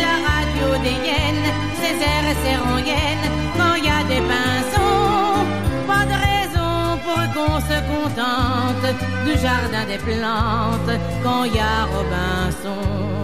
la 0.04 0.16
radio 0.30 0.82
des 0.82 0.96
hyènes, 1.04 1.50
ses 1.80 1.96
airs 2.10 2.28
et 2.32 2.38
ses 2.44 2.56
rengaines 2.56 3.28
quand 3.56 3.74
il 3.76 3.84
y 3.84 3.88
a 3.88 4.02
des 4.12 4.22
pinceaux. 4.30 5.46
Pas 5.86 6.04
de 6.12 6.16
raison 6.28 6.98
pour 7.04 7.22
qu'on 7.34 7.60
se 7.60 7.78
contente 7.92 8.86
du 9.24 9.32
jardin 9.38 9.84
des 9.86 9.98
plantes 9.98 10.98
quand 11.22 11.44
il 11.44 11.54
y 11.54 11.60
a 11.60 11.84
Robinson. 11.94 13.19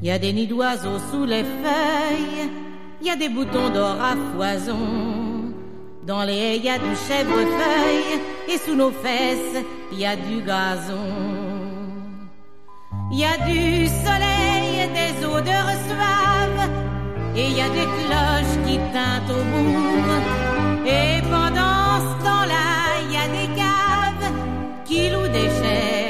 Il 0.00 0.06
y 0.06 0.12
a 0.12 0.18
des 0.18 0.32
nids 0.32 0.46
d'oiseaux 0.46 1.00
sous 1.10 1.24
les 1.24 1.42
feuilles, 1.42 2.50
il 3.00 3.06
y 3.08 3.10
a 3.10 3.16
des 3.16 3.28
boutons 3.28 3.68
d'or 3.70 3.96
à 4.00 4.14
foison. 4.32 4.78
Dans 6.06 6.22
les 6.22 6.36
haies, 6.36 6.56
il 6.58 6.64
y 6.64 6.68
a 6.68 6.78
du 6.78 6.94
chèvrefeuille, 7.08 8.20
et 8.48 8.58
sous 8.58 8.76
nos 8.76 8.92
fesses, 8.92 9.64
il 9.92 9.98
y 9.98 10.06
a 10.06 10.14
du 10.14 10.40
gazon. 10.42 10.94
Il 13.10 13.18
y 13.18 13.24
a 13.24 13.38
du 13.38 13.88
soleil 13.88 14.88
des 14.98 15.26
odeurs 15.26 15.74
suaves, 15.88 16.70
et 17.34 17.46
il 17.46 17.56
y 17.56 17.60
a 17.60 17.68
des 17.68 17.88
cloches 17.98 18.66
qui 18.66 18.76
teintent 18.92 19.30
au 19.30 19.42
bourg. 19.50 20.86
Et 20.86 21.20
pendant 21.22 21.98
ce 22.06 22.24
temps-là, 22.24 22.68
il 23.04 23.12
y 23.12 23.16
a 23.16 23.28
des 23.36 23.48
caves 23.56 24.32
qui 24.84 25.10
louent 25.10 25.32
des 25.32 25.50
chaises 25.60 26.07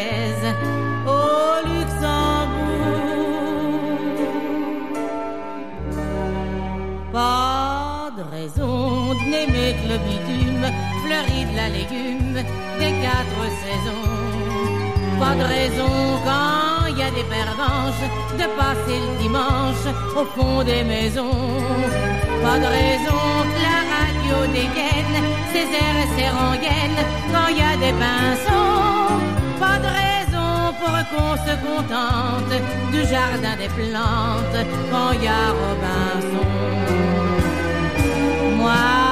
le 9.53 9.99
bitume 10.07 10.67
fleurit 11.03 11.45
de 11.51 11.57
la 11.57 11.69
légume 11.69 12.35
des 12.79 12.93
quatre 13.05 13.43
saisons. 13.63 14.09
Pas 15.19 15.35
de 15.35 15.43
raison 15.43 16.21
quand 16.25 16.87
il 16.91 16.99
y 16.99 17.03
a 17.03 17.11
des 17.11 17.25
pervenches 17.25 18.07
de 18.41 18.47
passer 18.57 18.99
le 19.07 19.19
dimanche 19.23 19.87
au 20.17 20.25
fond 20.35 20.63
des 20.63 20.85
maisons. 20.85 21.49
Pas 22.43 22.59
de 22.59 22.67
raison 22.67 23.21
que 23.53 23.61
la 23.69 23.79
radio 23.95 24.37
dégaine 24.53 25.17
ses 25.53 25.67
airs 25.83 26.01
et 26.05 26.11
ses 26.17 26.29
rengaines 26.41 27.03
quand 27.33 27.49
il 27.51 27.59
y 27.59 27.63
a 27.63 27.77
des 27.85 27.95
pinceaux. 28.03 29.19
Pas 29.59 29.79
de 29.85 29.91
raison 30.03 30.53
pour 30.81 30.97
qu'on 31.11 31.35
se 31.47 31.55
contente 31.67 32.55
du 32.93 33.01
jardin 33.13 33.57
des 33.63 33.71
plantes 33.79 34.61
quand 34.91 35.11
il 35.15 35.25
y 35.25 35.29
a 35.29 35.45
Robinson. 35.61 36.47
Moi, 38.57 39.08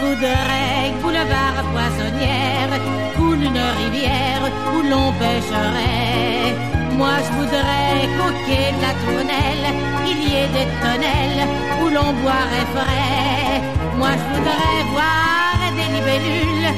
je 0.00 0.06
voudrais 0.06 0.92
que 0.92 1.02
boulevard 1.02 1.58
poissonnière 1.72 2.72
coule 3.16 3.42
une 3.42 3.64
rivière 3.80 4.42
où 4.74 4.82
l'on 4.90 5.12
pêcherait. 5.12 6.54
Moi, 6.96 7.14
je 7.24 7.30
voudrais 7.38 8.00
qu'au 8.16 8.32
quai 8.46 8.66
de 8.76 8.80
la 8.86 8.94
tournelle, 9.04 9.66
il 10.10 10.18
y 10.28 10.36
ait 10.40 10.52
des 10.58 10.68
tonnelles 10.82 11.44
où 11.82 11.88
l'on 11.88 12.12
boirait 12.22 12.70
frais. 12.76 13.60
Moi, 13.98 14.12
je 14.20 14.26
voudrais 14.32 14.80
voir 14.94 15.56
des 15.76 15.88
libellules 15.94 16.70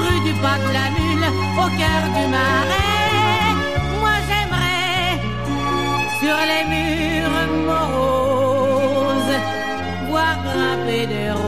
rue 0.00 0.20
du 0.26 0.32
pas 0.42 0.58
de 0.64 0.70
la 0.78 0.86
mule 0.96 1.26
au 1.62 1.68
cœur 1.80 2.02
du 2.16 2.24
marais. 2.36 3.50
Moi, 4.00 4.16
j'aimerais 4.28 5.10
sur 6.20 6.38
les 6.50 6.64
murs 6.72 7.40
moroses, 7.66 9.36
voir 10.08 10.34
grimper 10.44 11.06
des 11.06 11.30
roses 11.30 11.47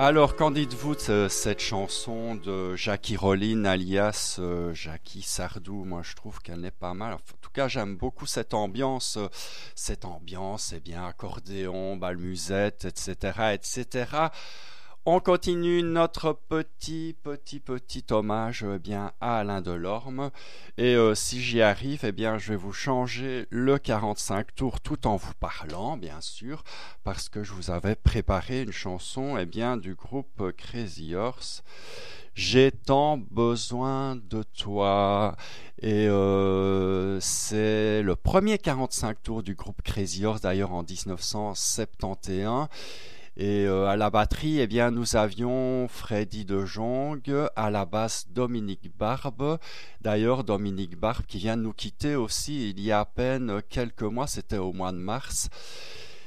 Alors, 0.00 0.36
qu'en 0.36 0.52
dites-vous 0.52 0.94
de 0.94 1.26
cette 1.28 1.58
chanson 1.58 2.36
de 2.36 2.76
Jackie 2.76 3.16
Rollin, 3.16 3.64
alias 3.64 4.36
euh, 4.38 4.72
Jackie 4.72 5.22
Sardou? 5.22 5.82
Moi, 5.84 6.02
je 6.04 6.14
trouve 6.14 6.38
qu'elle 6.40 6.60
n'est 6.60 6.70
pas 6.70 6.94
mal. 6.94 7.14
En 7.14 7.18
tout 7.42 7.50
cas, 7.52 7.66
j'aime 7.66 7.96
beaucoup 7.96 8.24
cette 8.24 8.54
ambiance. 8.54 9.16
euh, 9.16 9.26
Cette 9.74 10.04
ambiance, 10.04 10.72
eh 10.72 10.78
bien, 10.78 11.04
accordéon, 11.04 11.96
balmusette, 11.96 12.84
etc., 12.84 13.54
etc. 13.54 14.06
On 15.10 15.20
continue 15.20 15.82
notre 15.82 16.34
petit, 16.34 17.16
petit, 17.22 17.60
petit 17.60 18.04
hommage 18.10 18.66
eh 18.74 18.78
bien, 18.78 19.12
à 19.22 19.38
Alain 19.38 19.62
Delorme. 19.62 20.30
Et 20.76 20.96
euh, 20.96 21.14
si 21.14 21.40
j'y 21.40 21.62
arrive, 21.62 22.00
eh 22.02 22.12
bien, 22.12 22.36
je 22.36 22.50
vais 22.50 22.58
vous 22.58 22.74
changer 22.74 23.46
le 23.48 23.78
45 23.78 24.54
tours 24.54 24.82
tout 24.82 25.06
en 25.06 25.16
vous 25.16 25.32
parlant, 25.40 25.96
bien 25.96 26.20
sûr, 26.20 26.62
parce 27.04 27.30
que 27.30 27.42
je 27.42 27.54
vous 27.54 27.70
avais 27.70 27.94
préparé 27.94 28.60
une 28.60 28.70
chanson 28.70 29.38
eh 29.38 29.46
bien, 29.46 29.78
du 29.78 29.94
groupe 29.94 30.52
Crazy 30.58 31.14
Horse. 31.14 31.62
J'ai 32.34 32.70
tant 32.70 33.16
besoin 33.16 34.14
de 34.14 34.42
toi. 34.42 35.36
Et 35.80 36.06
euh, 36.06 37.18
c'est 37.20 38.02
le 38.02 38.14
premier 38.14 38.58
45 38.58 39.22
tours 39.22 39.42
du 39.42 39.54
groupe 39.54 39.80
Crazy 39.80 40.26
Horse, 40.26 40.42
d'ailleurs 40.42 40.74
en 40.74 40.82
1971. 40.82 42.68
Et 43.40 43.66
euh, 43.66 43.86
à 43.86 43.96
la 43.96 44.10
batterie, 44.10 44.58
eh 44.58 44.66
bien, 44.66 44.90
nous 44.90 45.14
avions 45.14 45.86
Freddy 45.86 46.44
de 46.44 46.64
Jong, 46.64 47.22
à 47.54 47.70
la 47.70 47.84
basse 47.84 48.26
Dominique 48.30 48.90
Barbe. 48.98 49.60
D'ailleurs, 50.00 50.42
Dominique 50.42 50.98
Barbe 50.98 51.24
qui 51.24 51.38
vient 51.38 51.56
de 51.56 51.62
nous 51.62 51.72
quitter 51.72 52.16
aussi 52.16 52.70
il 52.70 52.80
y 52.80 52.90
a 52.90 52.98
à 52.98 53.04
peine 53.04 53.62
quelques 53.68 54.02
mois, 54.02 54.26
c'était 54.26 54.58
au 54.58 54.72
mois 54.72 54.90
de 54.90 54.96
mars. 54.96 55.50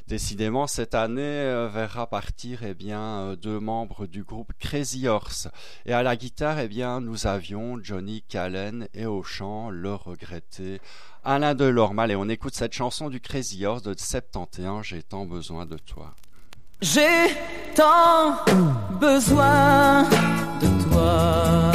Décidément, 0.08 0.68
cette 0.68 0.96
année 0.96 1.22
euh, 1.22 1.68
verra 1.68 2.08
partir 2.08 2.64
eh 2.64 2.74
bien, 2.74 3.02
euh, 3.02 3.36
deux 3.36 3.60
membres 3.60 4.08
du 4.08 4.24
groupe 4.24 4.54
Crazy 4.58 5.10
Horse. 5.10 5.50
Et 5.86 5.92
à 5.92 6.04
la 6.04 6.16
guitare, 6.16 6.60
eh 6.60 6.70
bien, 6.70 7.02
nous 7.02 7.28
avions 7.28 7.78
Johnny 7.84 8.22
Callen 8.22 8.88
et 8.94 9.06
au 9.06 9.22
chant 9.22 9.70
le 9.70 9.94
regretté 9.94 10.80
Alain 11.26 11.56
Delorme. 11.56 12.00
Allez, 12.00 12.16
on 12.16 12.30
écoute 12.30 12.56
cette 12.56 12.74
chanson 12.74 13.10
du 13.10 13.20
Crazy 13.20 13.66
Horse 13.66 13.84
de 13.84 13.94
71, 13.98 14.86
J'ai 14.86 15.04
tant 15.04 15.26
besoin 15.26 15.66
de 15.66 15.78
toi. 15.78 16.16
J'ai 16.82 17.38
tant 17.76 18.38
besoin 19.00 20.04
de 20.60 20.68
toi, 20.84 21.72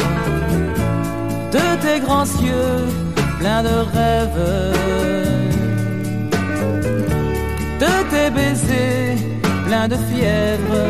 de 1.53 1.65
tes 1.81 2.01
grands 2.01 2.25
yeux 2.25 2.83
pleins 3.39 3.63
de 3.63 3.77
rêves, 3.95 4.75
de 7.79 8.11
tes 8.11 8.31
baisers 8.31 9.17
pleins 9.67 9.87
de 9.87 9.97
fièvre. 10.09 10.83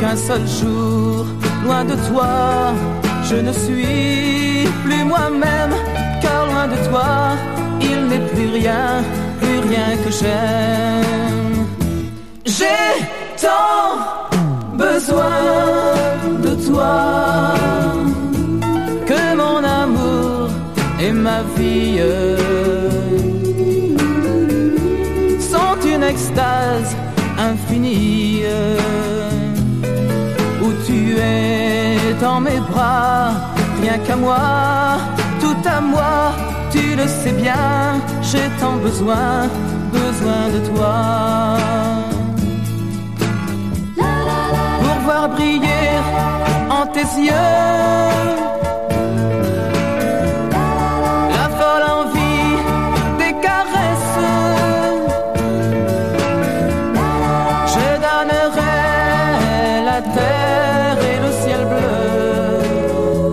Qu'un 0.00 0.16
seul 0.16 0.44
jour, 0.60 1.26
loin 1.64 1.84
de 1.84 1.94
toi, 2.08 2.74
je 3.30 3.36
ne 3.36 3.52
suis 3.52 4.68
plus 4.84 5.04
moi-même, 5.04 5.74
car 6.20 6.46
loin 6.46 6.66
de 6.66 6.88
toi, 6.88 7.36
il 7.80 8.08
n'est 8.08 8.26
plus 8.32 8.48
rien, 8.48 9.04
plus 9.40 9.58
rien 9.68 9.96
que 10.04 10.10
j'aime. 10.10 11.35
J'ai 12.46 12.64
tant 13.42 13.98
besoin 14.74 15.42
de 16.44 16.54
toi 16.68 17.54
que 19.04 19.36
mon 19.36 19.64
amour 19.64 20.48
et 21.00 21.10
ma 21.10 21.42
vie 21.56 22.00
sont 25.40 25.76
une 25.84 26.04
extase 26.04 26.96
infinie 27.36 28.44
où 30.62 30.68
tu 30.86 31.16
es 31.18 32.14
dans 32.20 32.40
mes 32.40 32.60
bras, 32.70 33.32
rien 33.82 33.98
qu'à 33.98 34.14
moi, 34.14 34.98
tout 35.40 35.68
à 35.68 35.80
moi, 35.80 36.32
tu 36.70 36.94
le 36.94 37.08
sais 37.08 37.32
bien, 37.32 38.00
j'ai 38.22 38.48
tant 38.60 38.76
besoin, 38.76 39.48
besoin 39.92 40.42
de 40.54 40.60
toi. 40.68 42.05
Voir 45.06 45.28
briller 45.28 45.90
en 46.68 46.84
tes 46.94 47.08
yeux 47.28 47.56
la 51.36 51.46
folle 51.58 51.86
envie 51.98 52.50
des 53.20 53.34
caresses. 53.46 54.24
Je 57.74 57.86
donnerai 58.06 58.82
la 59.90 60.00
terre 60.16 60.98
et 61.12 61.18
le 61.24 61.30
ciel 61.42 61.62
bleu 61.72 62.02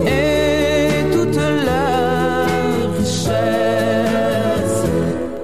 et 0.06 1.12
toute 1.12 1.40
leur 1.68 2.44
richesse. 2.98 4.82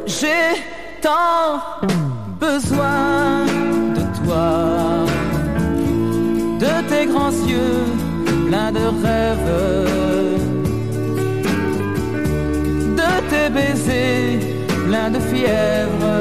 J'ai 0.07 0.47
tant 1.03 1.51
besoin 2.39 3.45
de 3.97 4.03
toi, 4.19 4.47
de 8.73 8.87
rêves, 9.05 9.57
de 12.97 13.11
tes 13.31 13.49
baisers 13.51 14.39
pleins 14.87 15.11
de 15.11 15.21
fièvre. 15.31 16.17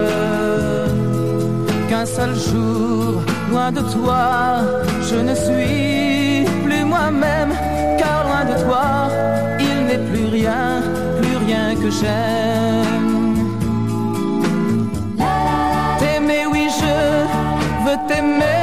Qu'un 1.90 2.06
seul 2.06 2.34
jour, 2.36 3.22
loin 3.52 3.72
de 3.72 3.82
toi, 3.82 4.62
je 5.10 5.16
ne 5.16 5.36
suis 5.36 6.46
plus 6.66 6.84
moi-même, 6.84 7.52
car 7.98 8.24
loin 8.28 8.46
de 8.52 8.56
toi, 8.64 8.88
il 9.60 9.86
n'est 9.88 10.04
plus 10.10 10.28
rien, 10.38 10.82
plus 11.20 11.38
rien 11.46 11.76
que 11.82 11.90
j'aime. 12.00 13.10
T'aimer, 16.00 16.46
oui, 16.52 16.67
je 16.80 16.96
veux 17.86 18.00
t'aimer. 18.08 18.59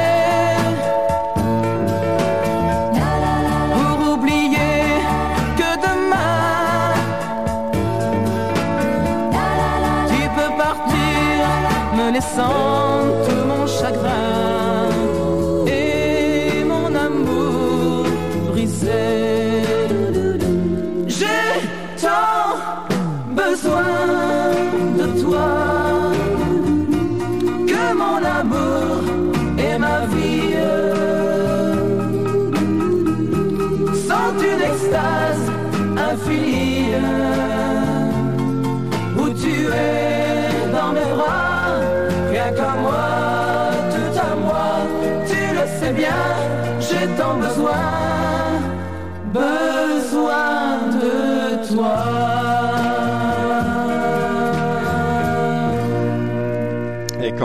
Me 12.35 12.86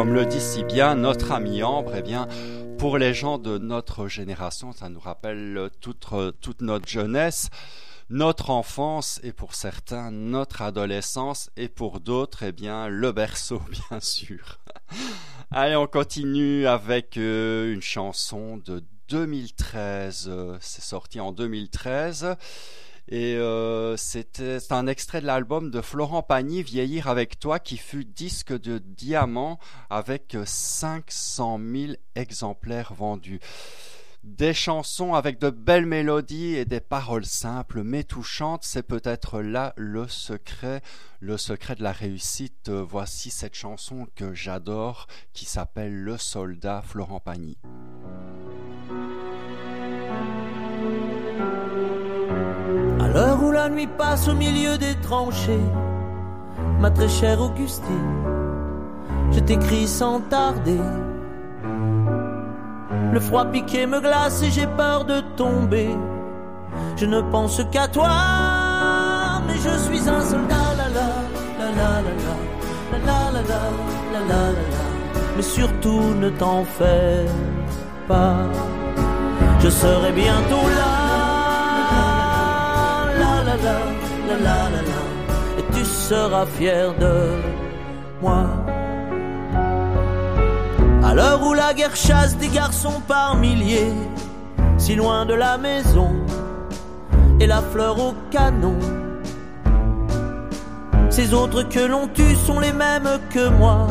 comme 0.02 0.14
le 0.14 0.26
dit 0.26 0.40
si 0.40 0.64
bien 0.64 0.96
notre 0.96 1.30
ami 1.30 1.62
Ambre, 1.62 1.92
eh 1.94 2.02
bien, 2.02 2.26
pour 2.76 2.98
les 2.98 3.14
gens 3.14 3.38
de 3.38 3.56
notre 3.56 4.08
génération, 4.08 4.72
ça 4.72 4.88
nous 4.88 4.98
rappelle 4.98 5.70
toute, 5.80 6.08
toute 6.40 6.60
notre 6.60 6.88
jeunesse, 6.88 7.50
notre 8.10 8.50
enfance 8.50 9.20
et 9.22 9.30
pour 9.30 9.54
certains 9.54 10.10
notre 10.10 10.60
adolescence 10.60 11.50
et 11.56 11.68
pour 11.68 12.00
d'autres, 12.00 12.42
eh 12.42 12.50
bien, 12.50 12.88
le 12.88 13.12
berceau, 13.12 13.62
bien 13.90 14.00
sûr. 14.00 14.58
Allez, 15.52 15.76
on 15.76 15.86
continue 15.86 16.66
avec 16.66 17.16
euh, 17.16 17.72
une 17.72 17.80
chanson 17.80 18.56
de 18.56 18.82
2013. 19.08 20.26
Euh, 20.28 20.56
C'est 20.60 20.82
sorti 20.82 21.20
en 21.20 21.30
2013. 21.30 22.34
Et 23.12 23.36
euh, 23.36 23.94
c'était 23.98 24.56
un 24.70 24.86
extrait 24.86 25.20
de 25.20 25.26
l'album 25.26 25.70
de 25.70 25.82
Florent 25.82 26.22
Pagny, 26.22 26.62
Vieillir 26.62 27.08
avec 27.08 27.38
toi, 27.38 27.58
qui 27.58 27.76
fut 27.76 28.06
disque 28.06 28.58
de 28.58 28.78
diamant 28.78 29.58
avec 29.90 30.34
500 30.42 31.60
000 31.62 31.92
exemplaires 32.14 32.94
vendus. 32.94 33.38
Des 34.24 34.54
chansons 34.54 35.12
avec 35.12 35.38
de 35.38 35.50
belles 35.50 35.84
mélodies 35.84 36.54
et 36.54 36.64
des 36.64 36.80
paroles 36.80 37.26
simples 37.26 37.82
mais 37.82 38.02
touchantes, 38.02 38.64
c'est 38.64 38.82
peut-être 38.82 39.42
là 39.42 39.74
le 39.76 40.08
secret, 40.08 40.80
le 41.20 41.36
secret 41.36 41.74
de 41.74 41.82
la 41.82 41.92
réussite. 41.92 42.70
Voici 42.70 43.28
cette 43.28 43.54
chanson 43.54 44.06
que 44.16 44.32
j'adore 44.32 45.06
qui 45.34 45.44
s'appelle 45.44 45.94
Le 46.02 46.16
soldat 46.16 46.80
Florent 46.80 47.20
Pagny. 47.20 47.58
L'heure 53.12 53.42
où 53.42 53.50
la 53.52 53.68
nuit 53.68 53.86
passe 53.86 54.28
au 54.28 54.34
milieu 54.34 54.78
des 54.78 54.94
tranchées, 55.02 55.66
ma 56.80 56.90
très 56.90 57.08
chère 57.08 57.40
Augustine, 57.40 58.24
je 59.32 59.40
t'écris 59.40 59.86
sans 59.86 60.20
tarder 60.20 60.80
le 63.12 63.20
froid 63.20 63.44
piqué 63.44 63.84
me 63.86 64.00
glace 64.00 64.42
et 64.42 64.50
j'ai 64.50 64.66
peur 64.66 65.04
de 65.04 65.20
tomber. 65.36 65.90
Je 66.96 67.04
ne 67.04 67.20
pense 67.20 67.60
qu'à 67.70 67.86
toi, 67.86 68.08
mais 69.46 69.56
je 69.56 69.76
suis 69.84 70.08
un 70.08 70.22
soldat. 70.22 70.72
La 70.78 70.88
la 70.88 71.06
la 71.60 72.00
la 73.04 73.32
la 73.32 74.22
la 74.28 74.42
Mais 75.36 75.42
surtout 75.42 76.14
ne 76.22 76.30
t'en 76.30 76.64
fais 76.64 77.26
pas. 78.08 78.36
Je 79.60 79.68
serai 79.68 80.12
bientôt 80.12 80.66
là. 80.78 81.01
Et 85.58 85.74
tu 85.74 85.84
seras 85.84 86.46
fier 86.46 86.94
de 86.98 87.14
moi. 88.20 88.46
À 91.04 91.14
l'heure 91.14 91.46
où 91.46 91.52
la 91.52 91.74
guerre 91.74 91.96
chasse 91.96 92.36
des 92.36 92.48
garçons 92.48 93.00
par 93.06 93.36
milliers, 93.36 93.92
si 94.78 94.94
loin 94.94 95.26
de 95.26 95.34
la 95.34 95.58
maison, 95.58 96.10
et 97.40 97.46
la 97.46 97.60
fleur 97.60 97.98
au 97.98 98.14
canon. 98.30 98.78
Ces 101.10 101.34
autres 101.34 101.64
que 101.64 101.80
l'on 101.80 102.06
tue 102.08 102.36
sont 102.36 102.60
les 102.60 102.72
mêmes 102.72 103.18
que 103.30 103.48
moi, 103.48 103.86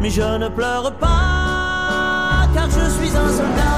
mais 0.00 0.10
je 0.10 0.22
ne 0.22 0.48
pleure 0.48 0.92
pas, 0.94 2.46
car 2.54 2.70
je 2.70 2.90
suis 2.90 3.16
un 3.16 3.28
soldat. 3.28 3.76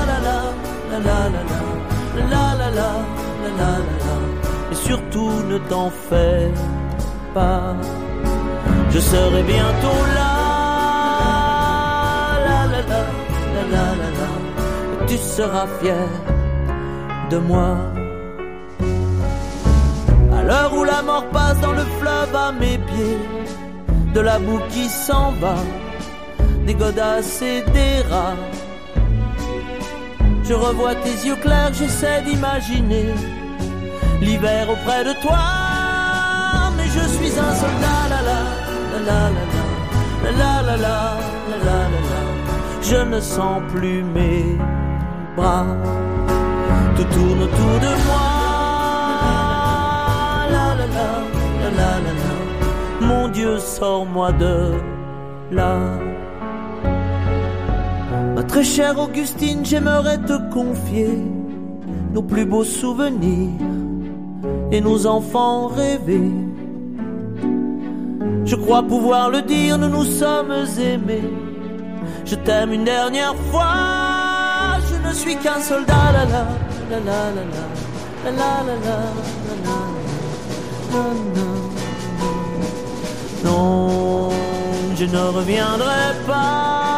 Surtout 4.87 5.33
ne 5.51 5.59
t'en 5.71 5.91
fais 5.91 6.51
pas, 7.35 7.77
je 8.91 8.99
serai 8.99 9.43
bientôt 9.43 10.01
là. 10.15 10.39
tu 15.09 15.17
seras 15.17 15.67
fier 15.81 16.07
de 17.31 17.39
moi. 17.39 17.79
À 20.37 20.43
l'heure 20.43 20.73
où 20.77 20.85
la 20.85 21.03
mort 21.03 21.27
passe 21.31 21.59
dans 21.61 21.73
le 21.73 21.87
fleuve 21.99 22.35
à 22.37 22.53
mes 22.53 22.79
pieds, 22.79 23.19
de 24.15 24.21
la 24.21 24.39
boue 24.39 24.61
qui 24.69 24.87
s'en 24.89 25.33
va, 25.33 25.57
des 26.67 26.75
godasses 26.75 27.43
et 27.43 27.63
des 27.73 28.01
rats. 28.11 28.37
Je 30.45 30.55
revois 30.55 30.95
tes 30.95 31.17
yeux 31.27 31.37
clairs, 31.37 31.73
j'essaie 31.73 32.23
d'imaginer 32.23 33.09
l'hiver 34.21 34.71
auprès 34.71 35.05
de 35.05 35.13
toi. 35.21 35.39
Mais 36.77 36.87
je 36.87 37.05
suis 37.17 37.39
un 37.39 37.55
soldat, 37.63 38.03
la 38.13 38.21
la 38.29 38.41
la 38.93 39.09
la 39.09 40.33
la 40.39 40.63
la 40.63 40.77
la 40.77 40.77
la 40.77 40.99
la 41.65 41.79
la 41.91 42.19
je 42.83 42.97
ne 42.97 43.21
sens 43.21 43.61
plus 43.75 44.03
mes 44.03 44.57
bras. 45.37 45.67
Tout 46.97 47.05
tourne 47.15 47.43
autour 47.43 47.77
de 47.87 47.93
moi. 48.07 48.29
La 50.55 50.69
la 50.79 50.87
la, 50.97 51.09
la 51.61 51.71
la 51.81 51.93
la 52.05 52.13
la. 52.23 53.07
Mon 53.07 53.29
Dieu, 53.29 53.59
sors-moi 53.59 54.33
de 54.33 54.73
là. 55.51 55.77
Ma 58.35 58.43
très 58.43 58.65
chère 58.65 58.99
Augustine, 58.99 59.67
j'aimerais 59.67 60.19
te 60.19 60.37
confier 60.51 61.19
nos 62.15 62.23
plus 62.23 62.47
beaux 62.47 62.65
souvenirs 62.65 63.51
et 64.73 64.81
nos 64.81 65.07
enfants 65.07 65.69
rêvés. 65.69 66.33
Je 68.45 68.57
crois 68.57 68.83
pouvoir 68.83 69.31
le 69.31 69.43
dire, 69.43 69.79
nous 69.79 69.89
nous 69.89 70.05
sommes 70.05 70.55
aimés 70.81 71.31
je 72.31 72.35
t'aime 72.35 72.73
une 72.75 72.85
dernière 72.85 73.35
fois. 73.51 74.77
Je 74.91 75.09
ne 75.09 75.13
suis 75.15 75.37
qu'un 75.37 75.61
soldat. 75.61 76.13
La 76.13 76.25
la 76.25 76.45
la 77.01 77.43
la 78.37 78.59
Non, 83.45 84.31
je 84.95 85.05
ne 85.05 85.23
reviendrai 85.39 86.03
pas. 86.27 86.89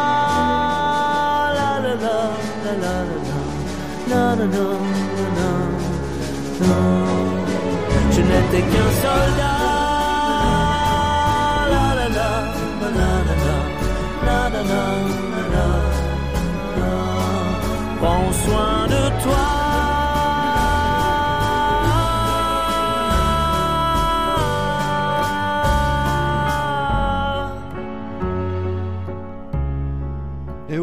N'étais 8.51 8.63
qu'un 8.63 8.91
soldat. 8.91 9.60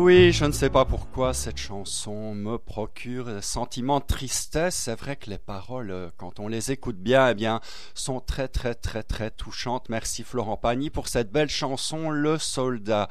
Oui, 0.08 0.32
je 0.32 0.46
ne 0.46 0.52
sais 0.52 0.70
pas 0.70 0.86
pourquoi 0.86 1.34
cette 1.34 1.58
chanson 1.58 2.34
me 2.34 2.56
procure 2.56 3.28
un 3.28 3.42
sentiment 3.42 4.00
de 4.00 4.06
tristesse. 4.06 4.74
C'est 4.74 4.98
vrai 4.98 5.16
que 5.16 5.28
les 5.28 5.36
paroles, 5.36 5.90
euh, 5.90 6.08
quand 6.16 6.40
on 6.40 6.48
les 6.48 6.72
écoute 6.72 6.96
bien, 6.96 7.28
eh 7.28 7.34
bien, 7.34 7.60
sont 7.92 8.18
très 8.18 8.48
très 8.48 8.74
très 8.74 9.02
très 9.02 9.30
touchantes. 9.30 9.90
Merci 9.90 10.22
Florent 10.22 10.56
Pagny 10.56 10.88
pour 10.88 11.08
cette 11.08 11.30
belle 11.30 11.50
chanson, 11.50 12.08
Le 12.08 12.38
Soldat. 12.38 13.10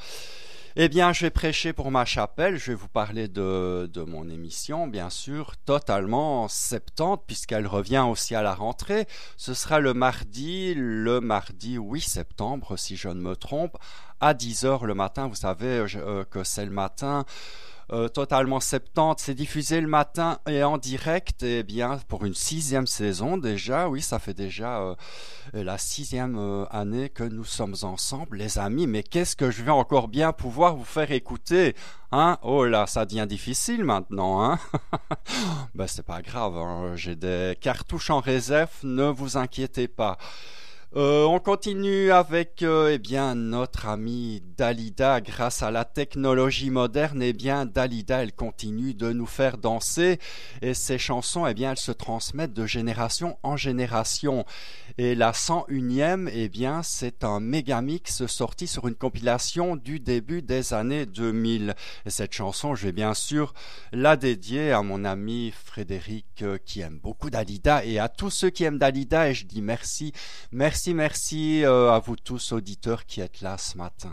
Eh 0.79 0.89
bien, 0.89 1.11
je 1.11 1.21
vais 1.21 1.31
prêcher 1.31 1.73
pour 1.73 1.89
ma 1.89 2.05
chapelle. 2.05 2.57
Je 2.57 2.67
vais 2.67 2.75
vous 2.75 2.87
parler 2.87 3.27
de, 3.27 4.05
mon 4.05 4.29
émission, 4.29 4.85
bien 4.85 5.09
sûr, 5.09 5.57
totalement 5.65 6.43
en 6.43 6.47
septembre, 6.47 7.23
puisqu'elle 7.25 7.65
revient 7.65 8.05
aussi 8.07 8.35
à 8.35 8.43
la 8.43 8.53
rentrée. 8.53 9.07
Ce 9.37 9.55
sera 9.55 9.79
le 9.79 9.95
mardi, 9.95 10.75
le 10.75 11.19
mardi 11.19 11.77
8 11.77 12.01
septembre, 12.01 12.77
si 12.77 12.95
je 12.95 13.09
ne 13.09 13.19
me 13.19 13.35
trompe, 13.35 13.75
à 14.19 14.35
10 14.35 14.65
heures 14.65 14.85
le 14.85 14.93
matin. 14.93 15.27
Vous 15.27 15.33
savez 15.33 15.83
euh, 15.95 16.23
que 16.25 16.43
c'est 16.43 16.65
le 16.65 16.71
matin 16.71 17.25
euh, 17.91 18.09
totalement 18.09 18.59
70. 18.59 19.23
C'est 19.23 19.33
diffusé 19.33 19.79
le 19.79 19.87
matin 19.87 20.39
et 20.47 20.63
en 20.63 20.77
direct, 20.77 21.43
et 21.43 21.59
eh 21.59 21.63
bien 21.63 21.99
pour 22.07 22.25
une 22.25 22.33
sixième 22.33 22.87
saison 22.87 23.37
déjà. 23.37 23.87
Oui, 23.89 24.01
ça 24.01 24.19
fait 24.19 24.33
déjà 24.33 24.79
euh, 24.79 24.95
la 25.53 25.77
sixième 25.77 26.37
euh, 26.37 26.65
année 26.69 27.09
que 27.09 27.23
nous 27.23 27.45
sommes 27.45 27.75
ensemble, 27.83 28.37
les 28.37 28.59
amis. 28.59 28.87
Mais 28.87 29.03
qu'est-ce 29.03 29.35
que 29.35 29.51
je 29.51 29.63
vais 29.63 29.71
encore 29.71 30.07
bien 30.07 30.33
pouvoir 30.33 30.75
vous 30.75 30.85
faire 30.85 31.11
écouter 31.11 31.75
Hein? 32.13 32.37
Oh 32.41 32.63
là, 32.65 32.87
ça 32.87 33.05
devient 33.05 33.25
difficile 33.27 33.83
maintenant, 33.83 34.41
hein? 34.41 34.59
Ben 35.75 35.87
c'est 35.87 36.05
pas 36.05 36.21
grave, 36.21 36.55
hein. 36.57 36.95
j'ai 36.95 37.17
des 37.17 37.57
cartouches 37.59 38.09
en 38.09 38.21
réserve, 38.21 38.71
ne 38.83 39.09
vous 39.09 39.35
inquiétez 39.35 39.89
pas. 39.89 40.17
Euh, 40.95 41.25
on 41.25 41.39
continue 41.39 42.13
avec 42.13 42.63
euh, 42.63 42.91
eh 42.93 42.97
bien 42.97 43.35
notre 43.35 43.87
amie 43.87 44.41
Dalida. 44.57 45.19
Grâce 45.19 45.61
à 45.61 45.69
la 45.69 45.83
technologie 45.83 46.69
moderne, 46.69 47.21
eh 47.21 47.33
bien 47.33 47.65
Dalida, 47.65 48.23
elle 48.23 48.31
continue 48.31 48.93
de 48.93 49.11
nous 49.11 49.25
faire 49.25 49.57
danser 49.57 50.17
et 50.61 50.73
ses 50.73 50.97
chansons, 50.97 51.45
eh 51.45 51.53
bien 51.53 51.71
elles 51.71 51.77
se 51.77 51.91
transmettent 51.91 52.53
de 52.53 52.65
génération 52.65 53.37
en 53.43 53.57
génération. 53.57 54.45
Et 54.97 55.13
la 55.13 55.33
101e, 55.33 56.29
eh 56.33 56.47
bien 56.47 56.81
c'est 56.83 57.25
un 57.25 57.41
mégamix 57.41 58.25
sorti 58.25 58.65
sur 58.65 58.87
une 58.87 58.95
compilation 58.95 59.75
du 59.75 59.99
début 59.99 60.41
des 60.41 60.73
années 60.73 61.05
2000. 61.05 61.75
Et 62.05 62.09
cette 62.09 62.33
chanson, 62.33 62.75
je 62.75 62.85
vais 62.85 62.93
bien 62.93 63.13
sûr 63.13 63.53
la 63.91 64.15
dédier 64.15 64.71
à 64.71 64.81
mon 64.83 65.03
ami 65.03 65.53
Frédéric 65.65 66.43
euh, 66.43 66.57
qui 66.65 66.79
aime 66.79 66.97
beaucoup 66.97 67.29
Dalida 67.29 67.83
et 67.83 67.99
à 67.99 68.07
tous 68.07 68.29
ceux 68.29 68.49
qui 68.49 68.63
aiment 68.63 68.79
Dalida. 68.79 69.29
Et 69.29 69.33
je 69.33 69.45
dis 69.45 69.61
merci, 69.61 70.13
merci 70.53 70.76
Merci, 70.77 70.93
merci 70.93 71.65
euh, 71.65 71.91
à 71.91 71.97
vous 71.97 72.15
tous 72.15 72.51
auditeurs 72.51 73.07
qui 73.07 73.19
êtes 73.21 73.41
là 73.41 73.57
ce 73.57 73.79
matin. 73.79 74.11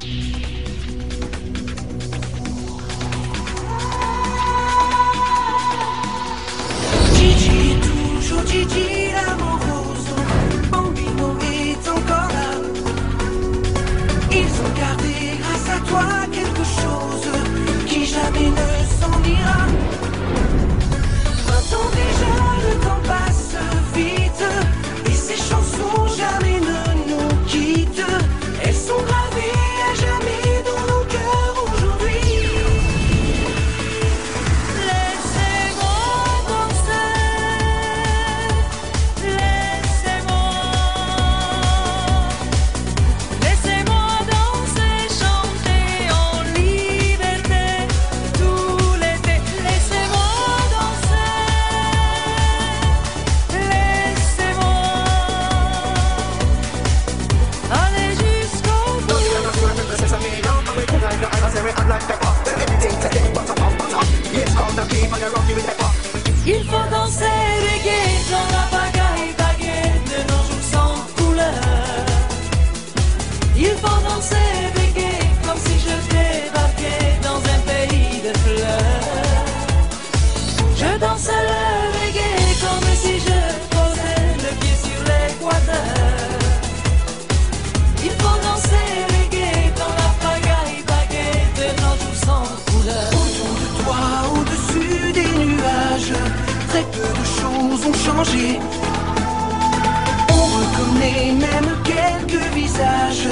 On 100.30 100.44
reconnaît 100.58 101.32
même 101.32 101.70
quelques 101.84 102.54
visages 102.54 103.28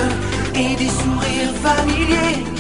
et 0.55 0.77
des 0.77 0.91
sourires 0.91 1.55
familiers. 1.63 2.52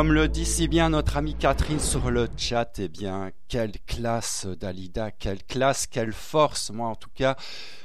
Comme 0.00 0.14
le 0.14 0.28
dit 0.28 0.46
si 0.46 0.66
bien 0.66 0.88
notre 0.88 1.18
amie 1.18 1.34
Catherine 1.34 1.78
sur 1.78 2.10
le 2.10 2.26
chat, 2.34 2.78
eh 2.78 2.88
bien, 2.88 3.32
quelle 3.48 3.72
classe 3.86 4.46
Dalida, 4.46 5.10
quelle 5.10 5.44
classe, 5.44 5.86
quelle 5.86 6.14
force. 6.14 6.70
Moi, 6.70 6.88
en 6.88 6.94
tout 6.94 7.10
cas, 7.14 7.36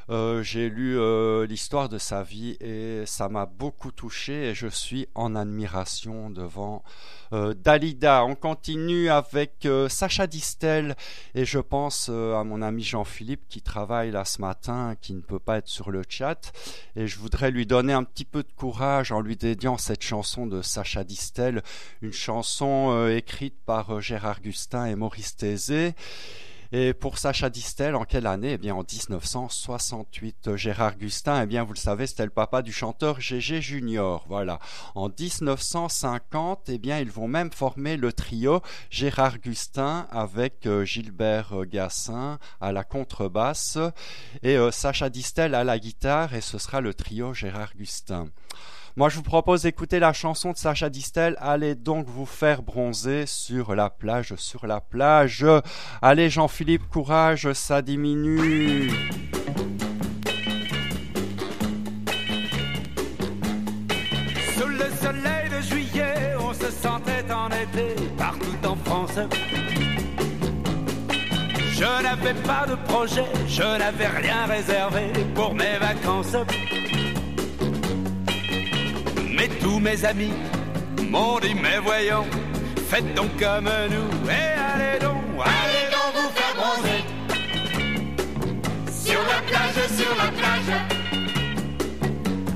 euh, 0.09 0.41
j'ai 0.41 0.69
lu 0.69 0.97
euh, 0.97 1.45
l'histoire 1.45 1.89
de 1.89 1.97
sa 1.97 2.23
vie 2.23 2.55
et 2.61 2.84
ça 3.05 3.29
m'a 3.29 3.45
beaucoup 3.45 3.91
touché 3.91 4.49
et 4.49 4.53
je 4.53 4.67
suis 4.67 5.07
en 5.15 5.35
admiration 5.35 6.29
devant 6.29 6.83
euh, 7.33 7.53
Dalida. 7.53 8.25
On 8.25 8.35
continue 8.35 9.09
avec 9.09 9.67
Sacha 9.89 10.27
Distel 10.27 10.95
et 11.33 11.45
je 11.45 11.59
pense 11.59 12.09
à 12.09 12.43
mon 12.43 12.61
ami 12.61 12.83
Jean-Philippe 12.83 13.47
qui 13.49 13.61
travaille 13.61 14.11
là 14.11 14.25
ce 14.25 14.41
matin, 14.41 14.95
qui 15.01 15.13
ne 15.13 15.21
peut 15.21 15.39
pas 15.39 15.57
être 15.57 15.67
sur 15.67 15.91
le 15.91 16.03
chat 16.07 16.51
et 16.95 17.07
je 17.07 17.17
voudrais 17.19 17.51
lui 17.51 17.65
donner 17.65 17.93
un 17.93 18.03
petit 18.03 18.25
peu 18.25 18.43
de 18.43 18.51
courage 18.55 19.11
en 19.11 19.21
lui 19.21 19.37
dédiant 19.37 19.77
cette 19.77 20.03
chanson 20.03 20.47
de 20.47 20.61
Sacha 20.61 21.03
Distel, 21.03 21.63
une 22.01 22.13
chanson 22.13 23.07
écrite 23.07 23.55
par 23.65 24.01
Gérard 24.01 24.41
Gustin 24.41 24.85
et 24.85 24.95
Maurice 24.95 25.35
Thésée. 25.35 25.95
Et 26.71 26.93
pour 26.93 27.17
Sacha 27.17 27.49
Distel, 27.49 27.95
en 27.95 28.05
quelle 28.05 28.27
année? 28.27 28.53
Eh 28.53 28.57
bien, 28.57 28.75
en 28.75 28.83
1968. 28.83 30.55
Gérard 30.55 30.97
Gustin, 30.97 31.43
eh 31.43 31.45
bien, 31.45 31.63
vous 31.63 31.73
le 31.73 31.79
savez, 31.79 32.07
c'était 32.07 32.25
le 32.25 32.31
papa 32.31 32.61
du 32.61 32.71
chanteur 32.71 33.19
Gégé 33.19 33.61
Junior. 33.61 34.25
Voilà. 34.27 34.59
En 34.95 35.09
1950, 35.09 36.69
eh 36.69 36.77
bien, 36.77 36.99
ils 36.99 37.11
vont 37.11 37.27
même 37.27 37.51
former 37.51 37.97
le 37.97 38.11
trio 38.11 38.61
Gérard 38.89 39.39
Gustin 39.39 40.07
avec 40.11 40.65
euh, 40.65 40.85
Gilbert 40.85 41.65
Gassin 41.65 42.39
à 42.59 42.71
la 42.71 42.83
contrebasse 42.83 43.77
et 44.43 44.57
euh, 44.57 44.71
Sacha 44.71 45.09
Distel 45.09 45.55
à 45.55 45.63
la 45.63 45.79
guitare 45.79 46.33
et 46.33 46.41
ce 46.41 46.57
sera 46.57 46.81
le 46.81 46.93
trio 46.93 47.33
Gérard 47.33 47.75
Gustin. 47.75 48.27
Moi, 48.97 49.09
je 49.09 49.17
vous 49.17 49.23
propose 49.23 49.63
d'écouter 49.63 49.99
la 49.99 50.13
chanson 50.13 50.53
de 50.53 50.57
Sacha 50.57 50.89
Distel. 50.89 51.35
Allez 51.41 51.75
donc 51.75 52.07
vous 52.07 52.25
faire 52.25 52.61
bronzer 52.61 53.25
sur 53.27 53.75
la 53.75 53.89
plage, 53.89 54.35
sur 54.37 54.67
la 54.67 54.79
plage. 54.79 55.45
Allez, 56.01 56.29
Jean-Philippe, 56.29 56.87
courage, 56.87 57.51
ça 57.51 57.81
diminue. 57.81 58.89
Sous 64.57 64.67
le 64.69 64.89
soleil 65.01 65.49
de 65.49 65.61
juillet, 65.61 66.33
on 66.39 66.53
se 66.53 66.71
sentait 66.71 67.25
en 67.29 67.49
été 67.49 67.95
partout 68.17 68.65
en 68.65 68.77
France. 68.77 69.19
Je 71.73 72.01
n'avais 72.01 72.33
pas 72.43 72.65
de 72.65 72.75
projet, 72.87 73.25
je 73.45 73.77
n'avais 73.77 74.07
rien 74.07 74.45
réservé 74.45 75.11
pour 75.33 75.53
mes 75.53 75.77
vacances. 75.79 76.37
Mais 79.35 79.49
tous 79.59 79.79
mes 79.79 80.05
amis 80.05 80.31
m'ont 81.09 81.39
dit, 81.39 81.53
mais 81.53 81.79
voyons, 81.83 82.25
faites 82.89 83.13
donc 83.13 83.29
comme 83.37 83.69
nous, 83.89 84.29
et 84.29 84.53
allez 84.57 84.99
donc, 84.99 85.21
allez 85.43 85.89
donc 85.91 86.13
vous 86.15 86.29
faire 86.29 86.55
bronzer. 86.55 87.03
Sur 88.91 89.19
la 89.21 89.41
plage, 89.47 89.79
sur 89.97 90.15
la 90.17 90.31
plage. 90.31 90.71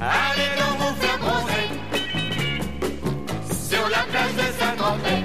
Allez 0.02 0.52
donc 0.58 0.76
vous 0.80 0.96
faire 1.02 1.20
bronzer. 1.20 1.68
Sur 3.70 3.86
la 3.90 4.04
plage 4.12 4.34
de 4.36 4.48
Saint-Tropez. 4.60 5.22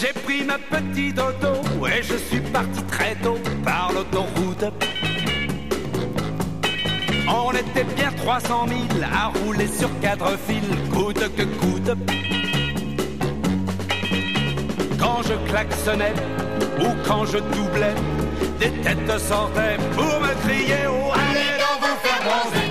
J'ai 0.00 0.12
pris 0.22 0.42
ma 0.44 0.58
petite 0.58 1.18
auto 1.18 1.52
et 1.86 2.02
je 2.02 2.16
suis 2.16 2.40
parti 2.40 2.82
très 2.84 3.14
tôt 3.16 3.38
par 3.62 3.92
l'autoroute. 3.92 4.64
On 7.32 7.52
était 7.52 7.84
bien 7.84 8.10
300 8.16 8.66
000 8.68 8.80
à 9.12 9.28
rouler 9.38 9.68
sur 9.68 9.88
quatre 10.00 10.36
fils, 10.46 10.64
coûte 10.92 11.22
que 11.36 11.42
coûte. 11.42 11.90
Quand 14.98 15.22
je 15.22 15.34
klaxonnais 15.50 16.14
ou 16.80 16.88
quand 17.06 17.24
je 17.26 17.38
doublais, 17.38 17.94
des 18.58 18.70
têtes 18.82 19.18
sortaient 19.18 19.78
pour 19.94 20.20
me 20.20 20.34
crier 20.42 20.86
Oh, 20.88 21.12
allez 21.14 21.56
donc 21.62 21.78
vous 21.82 21.98
faire 22.02 22.20
bronzer. 22.26 22.70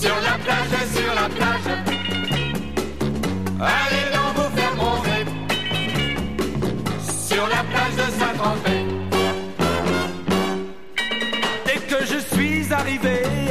Sur 0.00 0.16
la 0.16 0.36
plage, 0.44 0.74
sur 0.94 1.14
la 1.14 1.28
plage. 1.28 1.68
Allez 3.60 4.08
donc 4.12 4.32
vous 4.36 4.50
faire 4.56 4.74
bronzer. 4.76 5.24
Sur 7.28 7.46
la 7.48 7.62
plage 7.64 7.96
de 7.96 8.06
Saint-Tropez. 8.18 8.81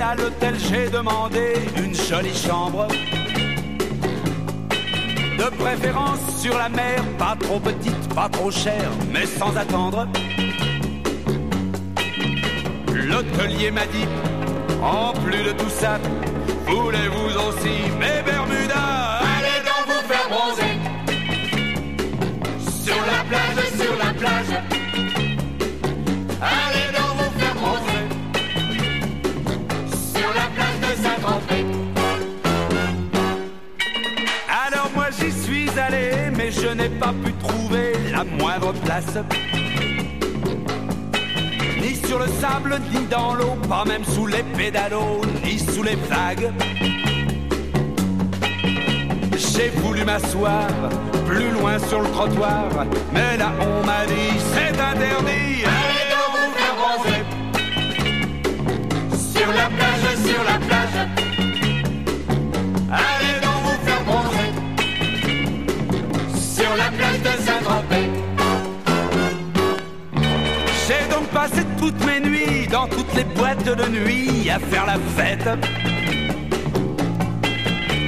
À 0.02 0.16
l'hôtel, 0.16 0.56
j'ai 0.70 0.90
demandé 0.90 1.54
une 1.78 1.96
jolie 1.96 2.36
chambre. 2.36 2.88
De 5.38 5.50
préférence 5.58 6.20
sur 6.40 6.58
la 6.58 6.70
mer, 6.70 7.04
pas 7.18 7.36
trop 7.40 7.60
petite, 7.60 8.14
pas 8.14 8.30
trop 8.30 8.52
chère, 8.52 8.92
mais 9.12 9.26
sans 9.26 9.56
attendre. 9.56 10.08
L'hôtelier 12.94 13.72
m'a 13.72 13.86
dit, 13.88 14.08
en 14.82 15.14
plus 15.14 15.44
de 15.44 15.52
tout 15.52 15.70
ça, 15.70 16.00
voulez-vous 16.68 17.38
aussi 17.48 17.76
mes 18.00 18.22
Bermudas? 18.24 19.22
Allez 19.38 19.62
donc 19.70 19.84
vous 19.88 20.04
faire 20.08 20.28
bronzer. 20.30 20.76
Sur 22.84 23.02
la 23.12 23.24
plage, 23.30 23.66
sur 23.80 23.98
la 23.98 24.14
plage. 24.14 24.71
N'ai 36.82 36.90
pas 36.90 37.14
pu 37.24 37.32
trouver 37.34 37.94
la 38.12 38.24
moindre 38.24 38.74
place. 38.74 39.18
Ni 41.82 41.96
sur 41.96 42.20
le 42.20 42.28
sable, 42.28 42.80
ni 42.92 43.06
dans 43.06 43.34
l'eau, 43.36 43.56
pas 43.70 43.86
même 43.86 44.04
sous 44.04 44.26
les 44.26 44.44
pédalos, 44.58 45.22
ni 45.44 45.60
sous 45.60 45.84
les 45.84 45.98
vagues. 46.10 46.52
J'ai 49.38 49.70
voulu 49.82 50.04
m'asseoir 50.06 50.68
plus 51.28 51.52
loin 51.52 51.78
sur 51.88 52.02
le 52.02 52.10
trottoir, 52.10 52.70
mais 53.14 53.38
là 53.38 53.52
on 53.60 53.86
m'a 53.86 54.06
dit 54.08 54.34
c'est 54.54 54.76
interdit. 54.92 55.64
Allez 55.78 56.08
donc 56.14 56.32
vous 56.40 56.52
faire 56.58 56.76
bronzer. 56.80 57.24
Sur 59.34 59.48
la 59.48 59.68
plage, 59.76 60.08
sur 60.26 60.44
la 60.44 60.58
plage. 60.66 61.21
Passé 71.42 71.64
toutes 71.80 72.06
mes 72.06 72.20
nuits 72.20 72.68
dans 72.68 72.88
toutes 72.88 73.14
les 73.16 73.24
boîtes 73.24 73.66
de 73.66 73.88
nuit 73.90 74.48
à 74.50 74.60
faire 74.60 74.86
la 74.86 74.98
fête. 75.18 75.50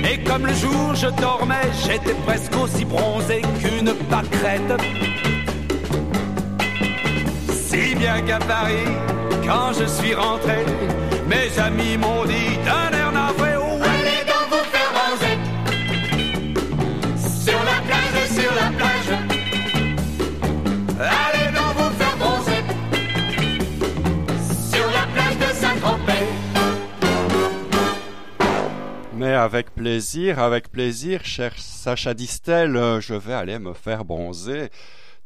Et 0.07 0.17
comme 0.23 0.45
le 0.45 0.53
jour 0.53 0.93
je 0.93 1.07
dormais, 1.19 1.69
j'étais 1.83 2.17
presque 2.27 2.55
aussi 2.63 2.85
bronzé 2.85 3.41
qu'une 3.59 3.91
pâquerette. 4.11 4.73
Si 7.69 7.95
bien 7.95 8.21
qu'à 8.21 8.37
Paris, 8.37 8.91
quand 9.47 9.71
je 9.79 9.85
suis 9.85 10.13
rentré, 10.13 10.59
mes 11.27 11.47
amis 11.59 11.97
m'ont 11.97 12.25
dit 12.25 12.53
d'un 12.67 13.02
Mais 29.23 29.35
avec 29.35 29.73
plaisir, 29.73 30.39
avec 30.39 30.69
plaisir, 30.69 31.23
cher 31.23 31.53
Sacha 31.57 32.13
Distel, 32.13 32.75
euh, 32.75 32.99
je 32.99 33.13
vais 33.13 33.31
aller 33.31 33.57
me 33.57 33.73
faire 33.73 34.03
bronzer 34.03 34.69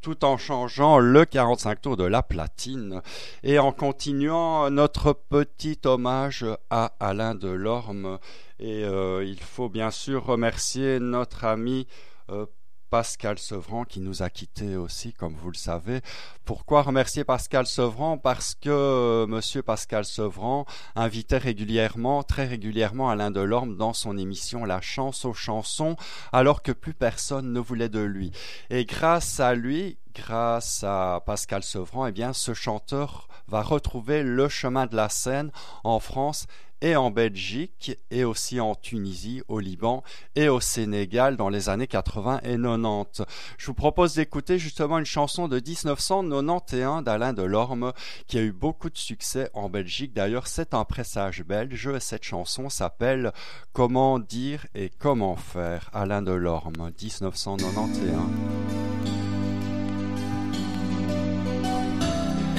tout 0.02 0.24
en 0.24 0.38
changeant 0.38 1.00
le 1.00 1.26
45 1.26 1.82
tours 1.82 1.98
de 1.98 2.04
la 2.04 2.22
platine 2.22 3.02
et 3.42 3.58
en 3.58 3.72
continuant 3.72 4.70
notre 4.70 5.14
petit 5.14 5.80
hommage 5.86 6.46
à 6.70 6.94
Alain 7.00 7.34
Delorme. 7.34 8.20
Et 8.60 8.84
euh, 8.84 9.26
il 9.26 9.40
faut 9.40 9.68
bien 9.68 9.90
sûr 9.90 10.28
remercier 10.28 11.00
notre 11.00 11.46
ami 11.46 11.88
euh, 12.30 12.46
Pascal 12.90 13.38
Sevran 13.38 13.84
qui 13.84 14.00
nous 14.00 14.24
a 14.24 14.30
quittés 14.30 14.76
aussi, 14.76 15.14
comme 15.14 15.36
vous 15.36 15.52
le 15.52 15.58
savez. 15.58 16.02
Pourquoi 16.46 16.82
remercier 16.82 17.24
Pascal 17.24 17.68
Sevran? 17.68 18.18
Parce 18.18 18.56
que 18.56 18.70
euh, 18.70 19.28
Monsieur 19.28 19.62
Pascal 19.62 20.06
Sevran 20.06 20.66
invitait 20.96 21.38
régulièrement, 21.38 22.24
très 22.24 22.46
régulièrement, 22.46 23.10
Alain 23.10 23.32
Delorme 23.32 23.78
dans 23.78 23.94
son 23.94 24.18
émission 24.18 24.66
La 24.66 24.82
Chance 24.82 25.26
aux 25.26 25.34
chansons, 25.34 25.96
alors 26.32 26.62
que 26.62 26.72
plus 26.72 26.94
personne 26.94 27.54
ne 27.54 27.60
voulait 27.60 27.90
de 27.90 28.00
lui. 28.00 28.32
Et 28.70 28.86
grâce 28.86 29.40
à 29.40 29.56
lui, 29.56 29.98
grâce 30.18 30.84
à 30.84 31.22
Pascal 31.26 31.64
Sevran, 31.64 32.08
eh 32.08 32.12
bien, 32.12 32.34
ce 32.34 32.54
chanteur 32.54 33.28
va 33.48 33.62
retrouver 33.62 34.24
le 34.24 34.50
chemin 34.50 34.86
de 34.86 34.96
la 34.96 35.10
scène 35.10 35.52
en 35.84 36.00
France 36.00 36.48
et 36.82 36.96
en 36.96 37.10
Belgique 37.10 37.98
et 38.12 38.24
aussi 38.24 38.60
en 38.60 38.76
Tunisie, 38.76 39.42
au 39.48 39.60
Liban 39.60 40.04
et 40.36 40.48
au 40.48 40.60
Sénégal 40.60 41.36
dans 41.38 41.50
les 41.50 41.70
années 41.70 41.88
80 41.88 42.42
et 42.44 42.58
90. 42.58 43.24
Je 43.58 43.66
vous 43.68 43.74
propose 43.74 44.16
d'écouter 44.16 44.60
justement 44.60 45.00
une 45.00 45.06
chanson 45.06 45.48
de 45.48 45.60
1991 45.60 47.04
d'Alain 47.04 47.34
Delorme 47.34 47.94
qui 48.28 48.38
a 48.38 48.42
eu 48.42 48.52
beaucoup 48.52 48.90
de 48.90 48.98
succès 48.98 49.50
en 49.54 49.70
Belgique. 49.70 50.14
D'ailleurs, 50.14 50.48
c'est 50.48 50.74
un 50.74 50.84
pressage 50.84 51.44
belge 51.44 51.88
et 51.88 52.00
cette 52.00 52.24
chanson 52.24 52.70
s'appelle 52.70 53.32
Comment 53.74 54.20
dire 54.20 54.68
et 54.76 54.92
comment 55.00 55.36
faire 55.36 55.90
Alain 55.94 56.22
Delorme 56.22 56.92
1991. 57.02 58.97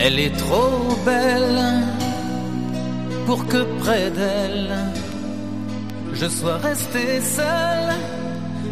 Elle 0.01 0.18
est 0.20 0.36
trop 0.36 0.96
belle 1.05 1.62
pour 3.26 3.46
que 3.46 3.62
près 3.80 4.11
d'elle 4.11 4.74
je 6.20 6.26
sois 6.26 6.57
resté 6.57 7.20
seul 7.20 7.88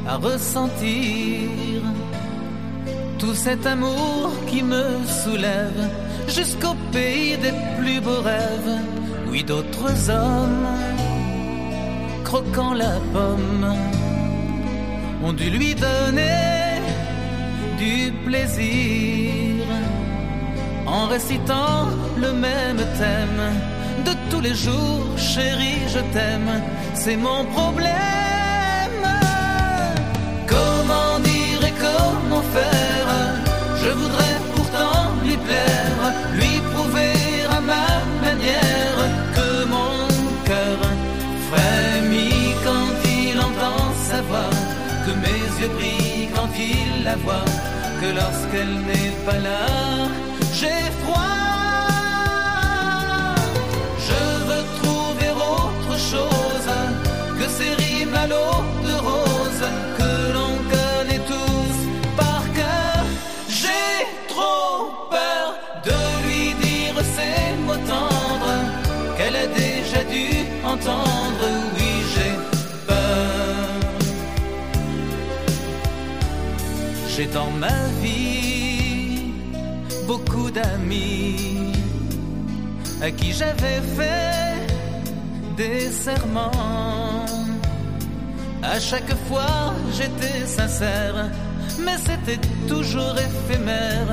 à 0.09 0.17
ressentir 0.17 1.81
tout 3.19 3.35
cet 3.35 3.67
amour 3.67 4.33
qui 4.49 4.63
me 4.63 4.85
soulève 5.25 5.89
jusqu'au 6.29 6.75
pays 6.93 7.37
des 7.37 7.55
plus 7.79 8.01
beaux 8.01 8.21
rêves. 8.23 8.79
Oui, 9.31 9.45
d'autres 9.45 10.11
hommes, 10.11 10.67
croquant 12.25 12.75
la 12.75 12.95
pomme, 13.13 13.75
ont 15.25 15.33
dû 15.33 15.51
lui 15.51 15.75
donner 15.75 16.81
du 17.79 18.13
plaisir 18.27 19.26
en 20.87 21.07
récitant 21.07 21.89
le 22.17 22.33
même 22.33 22.83
thème. 23.01 23.43
De 24.05 24.13
tous 24.31 24.41
les 24.41 24.55
jours, 24.55 25.07
chérie, 25.17 25.83
je 25.89 26.01
t'aime, 26.13 26.63
c'est 26.95 27.17
mon 27.17 27.45
problème. 27.47 27.97
Comment 30.47 31.19
dire 31.21 31.61
et 31.71 31.75
comment 31.87 32.45
faire? 32.57 33.11
Je 33.83 33.91
voudrais 33.91 34.37
pourtant 34.55 35.01
lui 35.25 35.37
plaire, 35.37 36.01
lui 36.35 36.55
prouver 36.73 37.15
à 37.57 37.61
ma 37.61 37.89
manière 38.27 38.99
que 39.37 39.65
mon 39.75 39.95
cœur 40.45 40.79
frémit 41.51 42.55
quand 42.65 42.93
il 43.19 43.39
entend 43.39 43.83
sa 44.11 44.21
voix, 44.23 44.55
que 45.05 45.13
mes 45.25 45.43
yeux 45.61 45.73
brillent 45.77 46.29
quand 46.35 46.51
il 46.59 47.05
la 47.05 47.17
voit, 47.17 47.51
que 48.01 48.09
lorsqu'elle 48.21 48.75
n'est 48.89 49.17
pas 49.27 49.39
là, 49.39 49.86
dans 77.37 77.51
ma 77.67 77.81
vie 78.03 79.35
beaucoup 80.07 80.49
d'amis 80.51 81.73
à 83.03 83.11
qui 83.11 83.31
j'avais 83.41 83.81
fait 83.97 84.55
des 85.61 85.83
serments. 86.07 87.27
À 88.75 88.79
chaque 88.89 89.15
fois 89.29 89.57
j'étais 89.97 90.39
sincère, 90.47 91.19
mais 91.85 91.99
c'était 92.09 92.43
toujours 92.73 93.17
éphémère. 93.29 94.11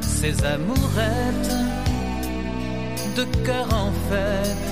Ces 0.00 0.34
amourettes 0.56 1.54
de 3.18 3.24
cœur 3.46 3.68
en 3.84 3.90
fête 4.08 4.70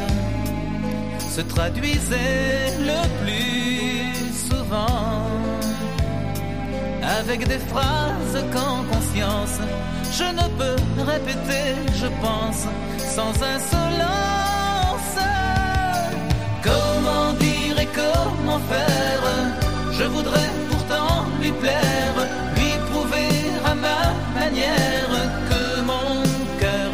se 1.34 1.42
traduisaient 1.54 2.66
le 2.90 3.00
plus 3.20 4.02
souvent 4.48 5.21
avec 7.02 7.46
des 7.46 7.58
phrases 7.58 8.44
qu'en 8.52 8.82
conscience 8.92 9.58
je 10.12 10.24
ne 10.24 10.46
peux 10.58 10.76
répéter, 11.10 11.66
je 11.94 12.06
pense, 12.24 12.66
sans 12.98 13.32
insolence. 13.54 15.16
Comment 16.62 17.32
dire 17.38 17.78
et 17.80 17.88
comment 18.00 18.60
faire? 18.72 19.24
Je 19.98 20.04
voudrais 20.04 20.50
pourtant 20.68 21.24
lui 21.40 21.52
plaire, 21.52 22.16
lui 22.56 22.72
prouver 22.90 23.32
à 23.64 23.74
ma 23.74 24.02
manière 24.38 25.14
que 25.48 25.80
mon 25.90 26.22
cœur 26.60 26.92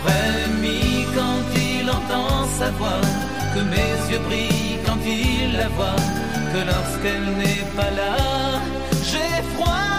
frémit 0.00 1.04
quand 1.14 1.44
il 1.54 1.90
entend 1.90 2.46
sa 2.58 2.70
voix, 2.78 3.02
que 3.54 3.60
mes 3.74 3.94
yeux 4.10 4.22
brillent 4.26 4.78
quand 4.86 5.00
il 5.04 5.52
la 5.54 5.68
voit, 5.68 6.02
que 6.52 6.60
lorsqu'elle 6.72 7.28
n'est 7.40 7.66
pas 7.76 7.90
là, 7.90 8.16
j'ai 9.10 9.42
froid. 9.54 9.94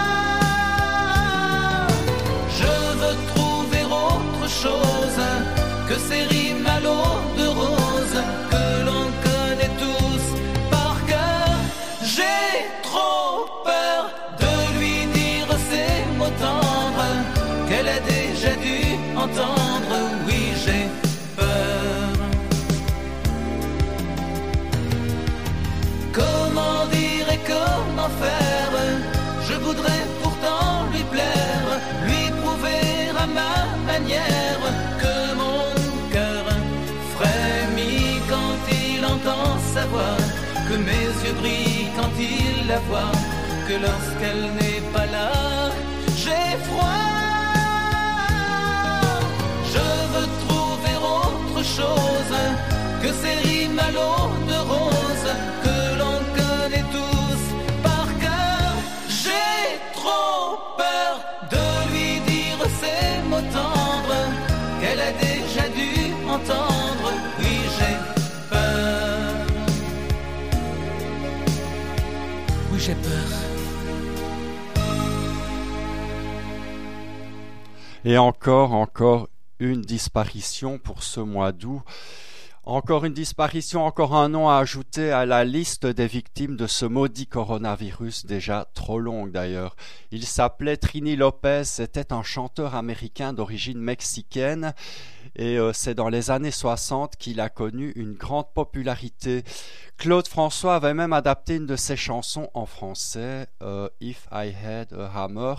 Je 2.60 2.74
veux 3.00 3.16
trouver 3.32 3.84
autre 3.84 4.44
chose 4.62 5.20
que 5.88 5.96
ces 6.08 6.22
rimes 6.34 6.66
à 6.76 6.78
l'eau 6.84 7.10
de 7.40 7.46
rose 7.60 8.18
que 8.52 8.66
l'on 8.86 9.06
connaît 9.28 9.74
tous 9.84 10.24
par 10.74 10.94
cœur. 11.12 11.54
J'ai 12.14 12.54
trop 12.88 13.34
peur 13.70 14.02
de 14.44 14.52
lui 14.78 14.96
dire 15.20 15.48
ces 15.70 15.92
mots 16.18 16.36
tendres 16.46 17.12
qu'elle 17.68 17.88
a 17.98 18.00
déjà 18.16 18.52
dû 18.66 18.78
entendre. 19.24 19.94
Oui, 20.26 20.42
j'ai 20.62 20.84
peur. 21.36 22.12
Comment 26.12 26.86
dire 26.96 27.26
et 27.36 27.40
comment 27.52 28.10
faire 28.22 28.49
que 35.02 35.34
mon 35.42 35.62
cœur 36.12 36.44
frémit 37.16 38.20
quand 38.28 38.60
il 38.70 39.04
entend 39.04 39.58
sa 39.74 39.84
voix, 39.86 40.18
que 40.68 40.76
mes 40.76 41.08
yeux 41.22 41.36
brillent 41.40 41.90
quand 41.96 42.12
il 42.18 42.66
la 42.66 42.78
voit, 42.88 43.12
que 43.68 43.74
lorsqu'elle 43.86 44.44
n'est 44.58 44.84
pas 44.92 45.06
là, 45.06 45.30
j'ai 46.16 46.56
froid. 46.68 47.10
Je 49.72 49.86
veux 50.12 50.28
trouver 50.46 50.94
autre 50.96 51.64
chose 51.64 52.09
Et 78.04 78.16
encore, 78.16 78.72
encore 78.72 79.28
une 79.58 79.82
disparition 79.82 80.78
pour 80.78 81.02
ce 81.02 81.20
mois 81.20 81.52
d'août. 81.52 81.82
Encore 82.64 83.04
une 83.04 83.12
disparition, 83.12 83.84
encore 83.84 84.14
un 84.14 84.28
nom 84.28 84.48
à 84.48 84.56
ajouter 84.56 85.10
à 85.10 85.26
la 85.26 85.44
liste 85.44 85.86
des 85.86 86.06
victimes 86.06 86.56
de 86.56 86.66
ce 86.66 86.86
maudit 86.86 87.26
coronavirus, 87.26 88.26
déjà 88.26 88.68
trop 88.74 88.98
longue 88.98 89.32
d'ailleurs. 89.32 89.76
Il 90.12 90.24
s'appelait 90.24 90.76
Trini 90.76 91.16
Lopez, 91.16 91.64
c'était 91.64 92.12
un 92.12 92.22
chanteur 92.22 92.74
américain 92.74 93.32
d'origine 93.32 93.80
mexicaine 93.80 94.74
et 95.36 95.58
euh, 95.58 95.72
c'est 95.72 95.94
dans 95.94 96.08
les 96.08 96.30
années 96.30 96.50
60 96.50 97.16
qu'il 97.16 97.40
a 97.40 97.48
connu 97.48 97.92
une 97.96 98.12
grande 98.12 98.52
popularité. 98.54 99.42
Claude 99.98 100.28
François 100.28 100.76
avait 100.76 100.94
même 100.94 101.12
adapté 101.12 101.56
une 101.56 101.66
de 101.66 101.76
ses 101.76 101.96
chansons 101.96 102.50
en 102.54 102.66
français, 102.66 103.46
euh, 103.62 103.88
If 104.00 104.26
I 104.32 104.54
Had 104.64 104.92
a 104.92 105.10
Hammer, 105.14 105.54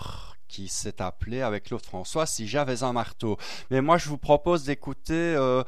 qui 0.52 0.68
s'est 0.68 1.00
appelé 1.00 1.40
avec 1.40 1.64
Claude 1.64 1.82
François 1.82 2.26
Si 2.26 2.46
j'avais 2.46 2.82
un 2.82 2.92
marteau. 2.92 3.38
Mais 3.70 3.80
moi, 3.80 3.96
je 3.96 4.10
vous 4.10 4.18
propose 4.18 4.64
d'écouter 4.64 5.14
euh, 5.14 5.64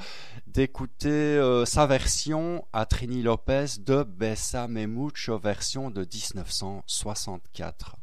d'écouter 0.46 1.08
euh, 1.08 1.64
sa 1.64 1.86
version 1.86 2.66
à 2.74 2.84
Trini 2.84 3.22
Lopez 3.22 3.78
de 3.80 4.02
Bessa 4.02 4.68
Mucho, 4.68 5.38
version 5.38 5.90
de 5.90 6.00
1964. 6.02 7.96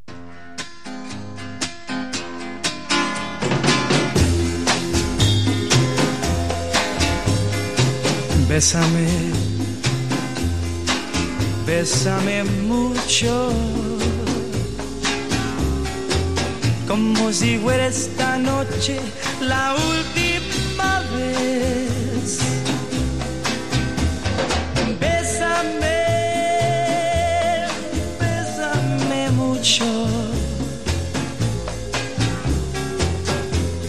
Bésame, 8.49 9.07
bésame 11.65 12.43
mucho, 12.67 13.53
como 16.91 17.31
si 17.31 17.57
fuera 17.57 17.87
esta 17.87 18.37
noche 18.37 18.99
la 19.39 19.73
última 19.75 20.99
vez. 21.15 22.39
Bésame, 24.99 26.03
bésame 28.19 29.31
mucho, 29.31 29.85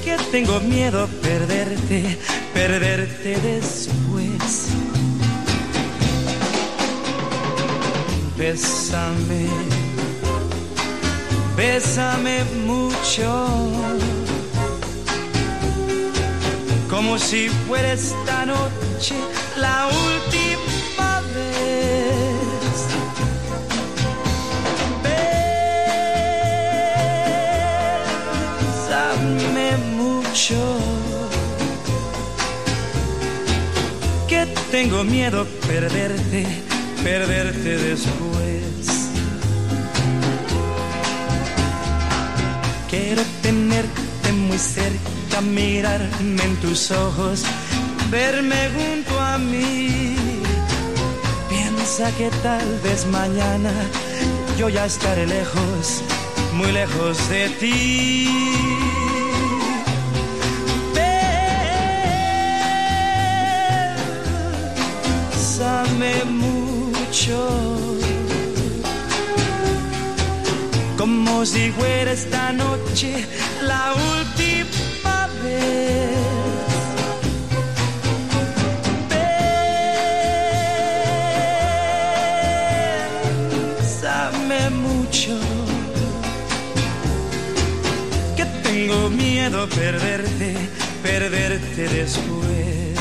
que 0.05 0.17
tengo 0.31 0.61
miedo 0.61 1.09
perderte, 1.23 2.17
perderte 2.55 3.31
después. 3.41 4.69
Bésame, 8.39 9.72
bésame 11.57 12.45
mucho, 12.67 13.49
como 16.89 17.19
si 17.19 17.49
fuera 17.49 17.93
esta 17.93 18.47
noche 18.47 19.15
la 19.57 19.89
última 19.89 21.21
vez. 21.35 22.87
Bésame 28.89 29.77
mucho, 29.97 30.79
que 34.29 34.47
tengo 34.71 35.05
miedo 35.05 35.47
perderte, 35.67 36.47
perderte 37.03 37.79
después. 37.79 38.72
Quiero 42.93 43.23
tenerte 43.41 44.33
muy 44.33 44.59
cerca, 44.59 45.41
mirarme 45.41 46.43
en 46.45 46.57
tus 46.57 46.91
ojos, 46.91 47.43
verme 48.11 48.69
junto 48.77 49.19
a 49.19 49.39
mí. 49.39 50.15
Piensa 51.49 52.13
que 52.19 52.29
tal 52.43 52.69
vez 52.85 53.07
mañana 53.07 53.73
yo 54.59 54.69
ya 54.69 54.85
estaré 54.85 55.27
lejos, 55.27 56.03
muy 56.53 56.71
lejos 56.71 57.17
de 57.31 57.49
ti. 57.61 58.63
Mucho, 67.13 68.02
como 71.03 71.45
si 71.45 71.73
fuera 71.73 72.13
esta 72.13 72.53
noche 72.53 73.27
la 73.67 73.93
última 74.15 75.29
vez. 75.43 76.13
Bésame 83.81 84.71
mucho, 84.71 85.37
que 88.37 88.45
tengo 88.63 89.11
miedo 89.11 89.69
perderte, 89.71 90.55
perderte 91.03 91.89
después. 91.89 92.97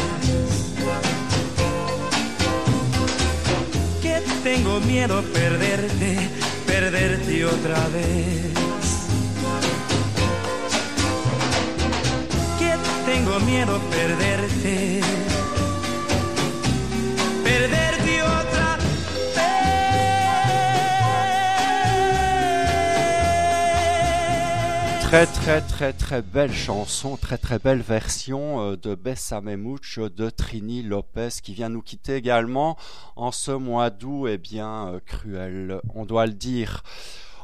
Que 4.01 4.23
tengo 4.43 4.79
miedo 4.79 5.21
perderte, 5.31 6.40
perderte 6.81 7.45
otra 7.45 7.87
vez. 7.89 8.53
Que 12.57 12.73
tengo 13.05 13.39
miedo 13.41 13.79
perderte, 13.91 15.01
Très 25.41 25.59
très 25.61 25.91
très 25.91 26.21
belle 26.21 26.53
chanson, 26.53 27.17
très 27.17 27.39
très 27.39 27.57
belle 27.57 27.81
version 27.81 28.61
euh, 28.61 28.77
de 28.77 28.93
Bessame 28.93 29.55
Mucho 29.55 30.07
de 30.07 30.29
Trini 30.29 30.83
Lopez 30.83 31.29
qui 31.41 31.55
vient 31.55 31.69
nous 31.69 31.81
quitter 31.81 32.15
également 32.15 32.77
en 33.15 33.31
ce 33.31 33.49
mois 33.49 33.89
d'août 33.89 34.27
et 34.27 34.37
bien 34.37 34.87
euh, 34.87 34.99
cruel, 35.03 35.81
on 35.95 36.05
doit 36.05 36.27
le 36.27 36.33
dire. 36.33 36.83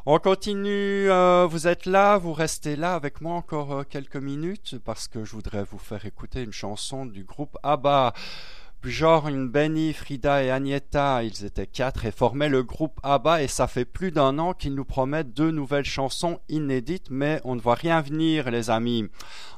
On 0.05 0.19
continue, 0.19 1.09
euh, 1.09 1.47
vous 1.49 1.67
êtes 1.67 1.87
là, 1.87 2.19
vous 2.19 2.33
restez 2.33 2.75
là 2.75 2.93
avec 2.93 3.19
moi 3.19 3.33
encore 3.33 3.83
quelques 3.89 4.15
minutes 4.15 4.75
parce 4.85 5.07
que 5.07 5.25
je 5.25 5.31
voudrais 5.31 5.63
vous 5.63 5.79
faire 5.79 6.05
écouter 6.05 6.43
une 6.43 6.53
chanson 6.53 7.07
du 7.07 7.23
groupe 7.23 7.57
ABBA. 7.63 8.13
Une 8.89 9.49
Benny, 9.49 9.91
Frida 9.91 10.43
et 10.43 10.49
Agneta, 10.49 11.21
ils 11.21 11.43
étaient 11.43 11.67
quatre 11.67 12.05
et 12.05 12.11
formaient 12.11 12.47
le 12.47 12.63
groupe 12.63 13.01
ABBA 13.03 13.43
et 13.43 13.47
ça 13.49 13.67
fait 13.67 13.83
plus 13.83 14.11
d'un 14.11 14.39
an 14.39 14.53
qu'ils 14.53 14.75
nous 14.75 14.85
promettent 14.85 15.33
deux 15.33 15.51
nouvelles 15.51 15.83
chansons 15.83 16.39
inédites 16.47 17.07
mais 17.09 17.41
on 17.43 17.55
ne 17.55 17.59
voit 17.59 17.75
rien 17.75 17.99
venir 17.99 18.49
les 18.49 18.69
amis. 18.69 19.09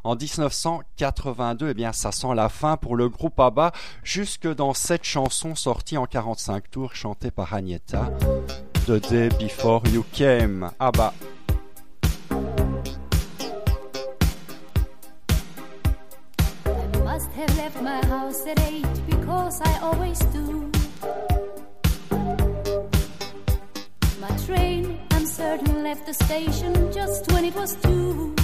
En 0.03 0.15
1982, 0.15 1.69
eh 1.69 1.73
bien 1.75 1.93
ça 1.93 2.11
sent 2.11 2.33
la 2.35 2.49
fin 2.49 2.75
pour 2.75 2.95
le 2.95 3.07
groupe 3.07 3.39
ABBA 3.39 3.71
jusque 4.03 4.47
dans 4.47 4.73
cette 4.73 5.03
chanson 5.03 5.53
sortie 5.53 5.97
en 5.97 6.07
45 6.07 6.71
tours 6.71 6.95
chantée 6.95 7.29
par 7.29 7.53
Agneta. 7.53 8.09
The 8.87 9.09
Day 9.09 9.29
Before 9.39 9.83
You 9.93 10.03
Came, 10.11 10.71
ABBA. 10.79 11.13
Because 19.29 19.61
I 19.61 19.79
always 19.81 20.19
do. 20.37 20.71
My 24.19 24.33
train, 24.47 24.99
I'm 25.11 25.25
certain, 25.25 25.83
left 25.83 26.07
the 26.07 26.15
station 26.15 26.73
just 26.91 27.31
when 27.31 27.45
it 27.45 27.53
was 27.53 27.75
two. 27.75 28.35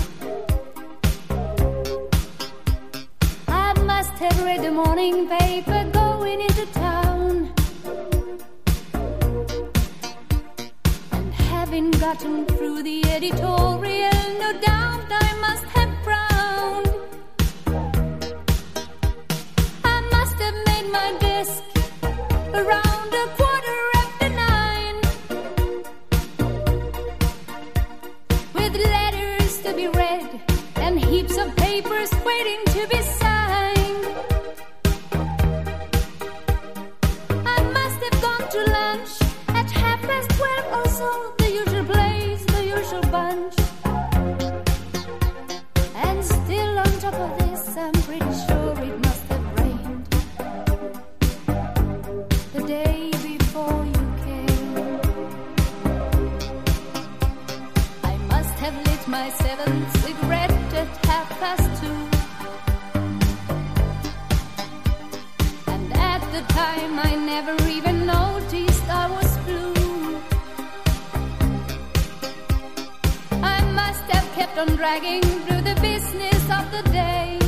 I 3.48 3.74
must 3.92 4.14
have 4.24 4.38
read 4.44 4.62
the 4.62 4.72
morning 4.72 5.28
paper 5.28 5.90
going 5.92 6.42
into 6.42 6.66
town. 6.74 7.52
And 11.14 11.34
having 11.34 11.90
gotten 12.06 12.46
through 12.46 12.84
the 12.84 13.00
editorial, 13.06 14.20
no 14.40 14.52
doubt 14.62 14.85
with 28.54 28.76
letters 28.76 29.62
to 29.62 29.74
be 29.74 29.88
read 29.88 30.42
and 30.78 31.00
heaps 31.00 31.38
of 31.38 31.56
papers 31.58 32.12
waiting 32.26 32.62
to 32.68 32.88
be 32.88 33.02
signed. 33.02 33.35
Kept 74.56 74.70
on 74.70 74.76
dragging 74.78 75.22
through 75.22 75.62
the 75.62 75.76
business 75.82 76.44
of 76.50 76.72
the 76.72 76.90
day. 76.92 77.45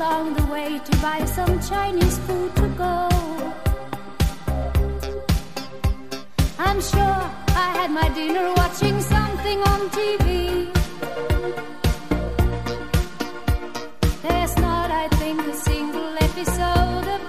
Along 0.00 0.32
the 0.32 0.46
way 0.46 0.80
to 0.82 0.96
buy 1.02 1.22
some 1.26 1.60
Chinese 1.60 2.16
food 2.26 2.56
to 2.56 2.68
go. 2.68 3.08
I'm 6.58 6.80
sure 6.80 7.20
I 7.64 7.68
had 7.78 7.90
my 7.90 8.08
dinner 8.18 8.50
watching 8.56 8.98
something 9.02 9.58
on 9.72 9.80
TV. 9.98 10.72
There's 14.22 14.56
not, 14.56 14.90
I 14.90 15.08
think, 15.20 15.38
a 15.46 15.54
single 15.68 16.16
episode 16.28 17.19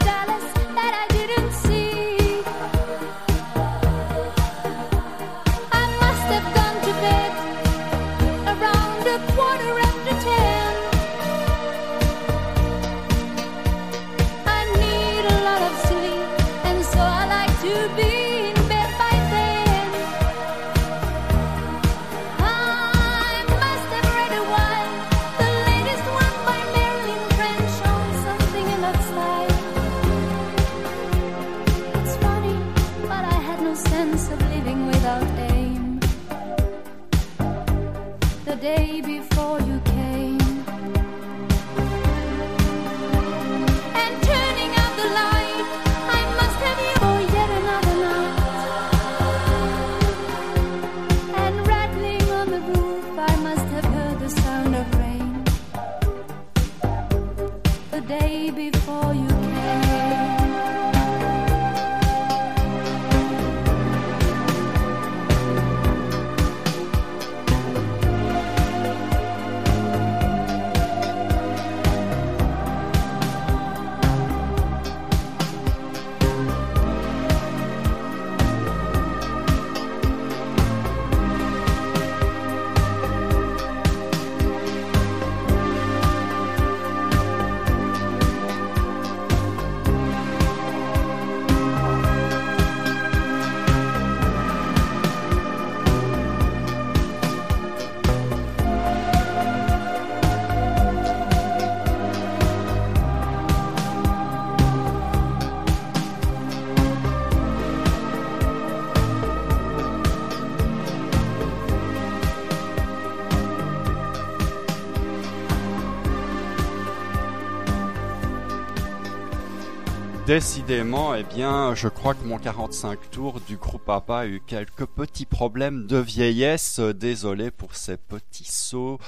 Décidément, 120.27 121.15
eh 121.15 121.23
bien, 121.23 121.73
je 121.73 121.87
crois 121.87 122.13
que 122.13 122.23
mon 122.23 122.37
45 122.37 123.09
tours 123.09 123.41
du 123.41 123.57
groupe 123.57 123.89
ABBA 123.89 124.19
a 124.19 124.25
eu 124.27 124.39
quelques 124.45 124.85
petits 124.85 125.25
problèmes 125.25 125.87
de 125.87 125.97
vieillesse. 125.97 126.79
Désolé 126.79 127.49
pour 127.49 127.75
ces 127.75 127.97
petits 127.97 128.49
sauts 128.49 128.99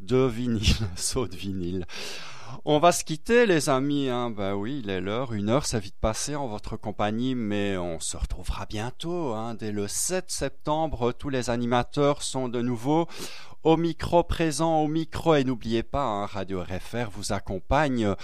de 0.00 0.24
vinyle, 0.24 0.74
sauts 0.96 1.28
de 1.28 1.36
vinyle. 1.36 1.86
On 2.64 2.78
va 2.78 2.92
se 2.92 3.04
quitter, 3.04 3.44
les 3.44 3.68
amis. 3.68 4.08
Hein. 4.08 4.30
Ben 4.30 4.54
oui, 4.54 4.80
il 4.82 4.90
est 4.90 5.00
l'heure. 5.00 5.34
Une 5.34 5.50
heure, 5.50 5.66
ça 5.66 5.78
vite 5.78 5.96
passé 6.00 6.36
en 6.36 6.46
votre 6.46 6.76
compagnie, 6.76 7.34
mais 7.34 7.76
on 7.76 8.00
se 8.00 8.16
retrouvera 8.16 8.66
bientôt. 8.66 9.34
Hein. 9.34 9.54
Dès 9.54 9.72
le 9.72 9.88
7 9.88 10.30
septembre, 10.30 11.12
tous 11.12 11.28
les 11.28 11.50
animateurs 11.50 12.22
sont 12.22 12.48
de 12.48 12.62
nouveau 12.62 13.08
au 13.64 13.76
micro 13.76 14.22
présent 14.22 14.80
au 14.80 14.88
micro. 14.88 15.34
Et 15.34 15.44
n'oubliez 15.44 15.82
pas 15.82 16.04
hein, 16.04 16.26
Radio 16.26 16.62
RFR 16.62 17.10
vous 17.10 17.32
accompagne 17.32 18.14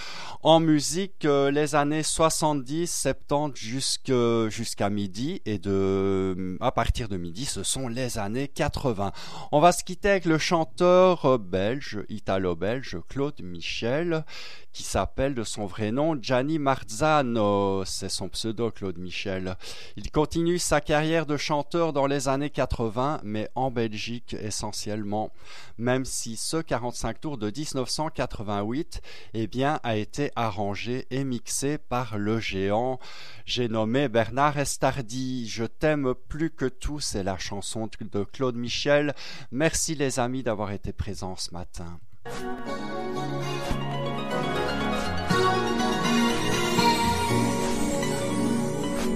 en 0.42 0.60
musique 0.60 1.24
euh, 1.24 1.50
les 1.50 1.74
années 1.74 2.02
70 2.02 2.86
70 2.86 4.00
jusqu'à 4.48 4.90
midi. 4.90 5.40
Et 5.46 5.58
de 5.58 6.56
à 6.60 6.72
partir 6.72 7.08
de 7.08 7.16
midi 7.16 7.44
ce 7.44 7.62
sont 7.62 7.88
les 7.88 8.18
années 8.18 8.48
80 8.48 9.12
on 9.52 9.60
va 9.60 9.72
se 9.72 9.84
quitter 9.84 10.10
avec 10.10 10.24
le 10.24 10.38
chanteur 10.38 11.38
belge 11.38 12.00
italo-belge 12.08 12.98
Claude 13.08 13.40
Michel 13.42 14.24
qui 14.72 14.82
s'appelle 14.82 15.34
de 15.34 15.44
son 15.44 15.66
vrai 15.66 15.90
nom 15.90 16.16
Gianni 16.20 16.58
Marzano, 16.58 17.84
c'est 17.84 18.08
son 18.08 18.28
pseudo 18.28 18.70
Claude 18.70 18.98
Michel. 18.98 19.56
Il 19.96 20.10
continue 20.10 20.58
sa 20.58 20.80
carrière 20.80 21.26
de 21.26 21.36
chanteur 21.36 21.92
dans 21.92 22.06
les 22.06 22.28
années 22.28 22.50
80, 22.50 23.20
mais 23.24 23.48
en 23.54 23.70
Belgique 23.70 24.34
essentiellement, 24.40 25.32
même 25.78 26.04
si 26.04 26.36
ce 26.36 26.58
45 26.58 27.20
tours 27.20 27.38
de 27.38 27.46
1988 27.46 29.00
eh 29.34 29.46
bien, 29.46 29.80
a 29.82 29.96
été 29.96 30.30
arrangé 30.36 31.06
et 31.10 31.24
mixé 31.24 31.78
par 31.78 32.18
le 32.18 32.38
géant, 32.38 32.98
j'ai 33.44 33.68
nommé 33.68 34.08
Bernard 34.08 34.58
Estardi. 34.58 35.48
Je 35.48 35.64
t'aime 35.64 36.14
plus 36.28 36.50
que 36.50 36.66
tout, 36.66 37.00
c'est 37.00 37.22
la 37.22 37.38
chanson 37.38 37.88
de 38.00 38.24
Claude 38.24 38.56
Michel. 38.56 39.14
Merci 39.50 39.94
les 39.94 40.18
amis 40.18 40.42
d'avoir 40.42 40.72
été 40.72 40.92
présents 40.92 41.36
ce 41.36 41.52
matin. 41.52 41.98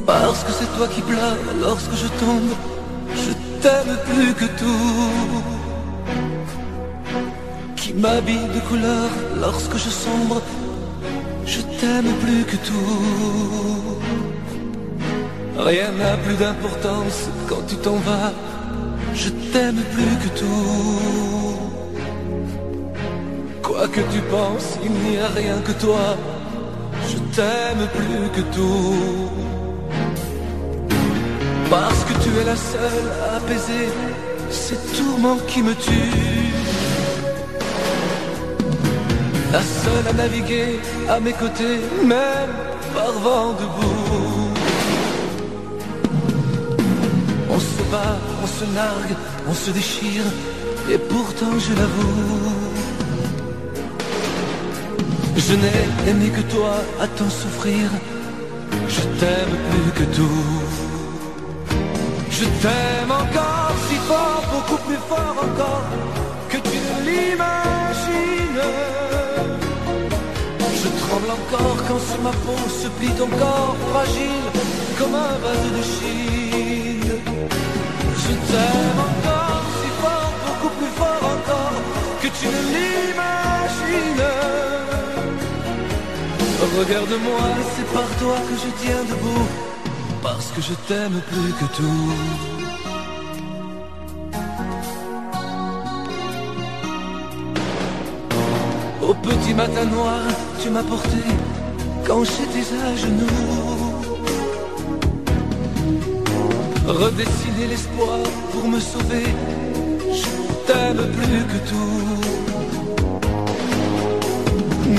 Parce 0.07 0.43
que 0.45 0.53
c'est 0.53 0.77
toi 0.77 0.89
qui 0.89 1.01
pleure 1.01 1.37
lorsque 1.61 1.95
je 1.95 2.09
tombe, 2.23 2.53
je 3.15 3.33
t'aime 3.63 3.97
plus 4.09 4.35
que 4.35 4.47
tout. 4.59 5.43
Qui 7.77 7.95
m'habille 7.95 8.49
de 8.55 8.61
couleur 8.69 9.11
lorsque 9.41 9.77
je 9.77 9.91
sombre, 9.91 10.43
je 11.47 11.61
t'aime 11.79 12.13
plus 12.25 12.45
que 12.45 12.57
tout. 12.57 13.99
Rien 15.59 15.93
n'a 15.93 16.17
plus 16.17 16.35
d'importance 16.35 17.29
quand 17.49 17.63
tu 17.69 17.77
t'en 17.77 17.97
vas, 17.97 18.33
je 19.15 19.29
t'aime 19.53 19.83
plus 19.95 20.17
que 20.23 20.39
tout. 20.39 21.57
Quoi 23.63 23.87
que 23.87 24.01
tu 24.01 24.21
penses, 24.31 24.79
il 24.83 24.91
n'y 24.91 25.19
a 25.19 25.29
rien 25.29 25.59
que 25.61 25.73
toi, 25.73 26.17
je 27.09 27.19
t'aime 27.37 27.87
plus 27.95 28.29
que 28.35 28.41
tout. 28.55 29.52
Parce 31.73 32.05
que 32.05 32.13
tu 32.23 32.29
es 32.39 32.45
la 32.45 32.55
seule 32.55 33.09
à 33.27 33.37
apaiser 33.37 33.89
ces 34.51 34.77
tourments 34.95 35.39
qui 35.49 35.63
me 35.63 35.75
tuent. 35.75 36.53
La 39.51 39.63
seule 39.63 40.07
à 40.11 40.13
naviguer 40.13 40.81
à 41.09 41.19
mes 41.19 41.33
côtés, 41.33 41.79
même 42.05 42.55
par 42.95 43.13
vent 43.25 43.53
debout. 43.63 44.51
On 47.49 47.59
se 47.59 47.83
bat, 47.91 48.19
on 48.43 48.47
se 48.47 48.65
nargue, 48.75 49.15
on 49.49 49.55
se 49.55 49.71
déchire, 49.71 50.27
et 50.91 50.99
pourtant 50.99 51.55
je 51.59 51.73
l'avoue. 51.79 52.53
Je 55.39 55.55
n'ai 55.55 56.11
aimé 56.11 56.29
que 56.37 56.43
toi 56.55 56.75
à 57.01 57.07
t'en 57.07 57.31
souffrir, 57.31 57.89
je 58.89 59.01
t'aime 59.19 59.55
plus 59.71 59.91
que 59.99 60.07
tout. 60.15 60.92
Je 62.43 62.49
t'aime 62.61 63.13
encore 63.13 63.75
si 63.89 63.95
fort, 64.09 64.43
beaucoup 64.53 64.83
plus 64.89 65.03
fort 65.09 65.37
encore 65.47 65.85
que 66.49 66.57
tu 66.57 66.77
ne 66.87 66.95
l'imagines. 67.07 68.65
Je 70.81 70.89
tremble 71.03 71.31
encore 71.39 71.77
quand 71.87 72.01
sur 72.09 72.21
ma 72.21 72.35
peau 72.45 72.59
se 72.81 72.89
plie 72.97 73.15
ton 73.21 73.29
corps 73.29 73.77
fragile 73.91 74.47
comme 74.99 75.15
un 75.15 75.35
vase 75.45 75.71
de 75.77 75.83
Chine. 75.95 77.15
Je 78.25 78.33
t'aime 78.49 79.01
encore 79.11 79.65
si 79.79 79.91
fort, 80.03 80.33
beaucoup 80.47 80.75
plus 80.79 80.93
fort 81.01 81.25
encore 81.37 81.79
que 82.23 82.29
tu 82.39 82.47
ne 82.55 82.61
l'imagines. 82.75 84.31
Regarde-moi, 86.77 87.45
c'est 87.77 87.89
par 87.95 88.11
toi 88.19 88.37
que 88.49 88.55
je 88.65 88.71
tiens 88.83 89.05
debout 89.09 89.72
parce 90.23 90.53
que 90.53 90.61
je 90.61 90.75
t'aime 90.89 91.21
plus 91.31 91.53
que 91.59 91.65
tout. 91.77 92.13
Au 99.09 99.15
petit 99.15 99.55
matin 99.55 99.85
noir, 99.85 100.21
tu 100.63 100.71
m'as 100.71 100.85
porté 100.85 101.23
quand 102.07 102.23
j'étais 102.25 102.67
à 102.89 102.97
genoux. 102.97 103.73
Redessiner 106.87 107.67
l'espoir 107.69 108.19
pour 108.53 108.69
me 108.69 108.81
sauver, 108.81 109.27
je 110.21 110.29
t'aime 110.67 111.03
plus 111.17 111.45
que 111.51 111.59
tout. 111.71 112.03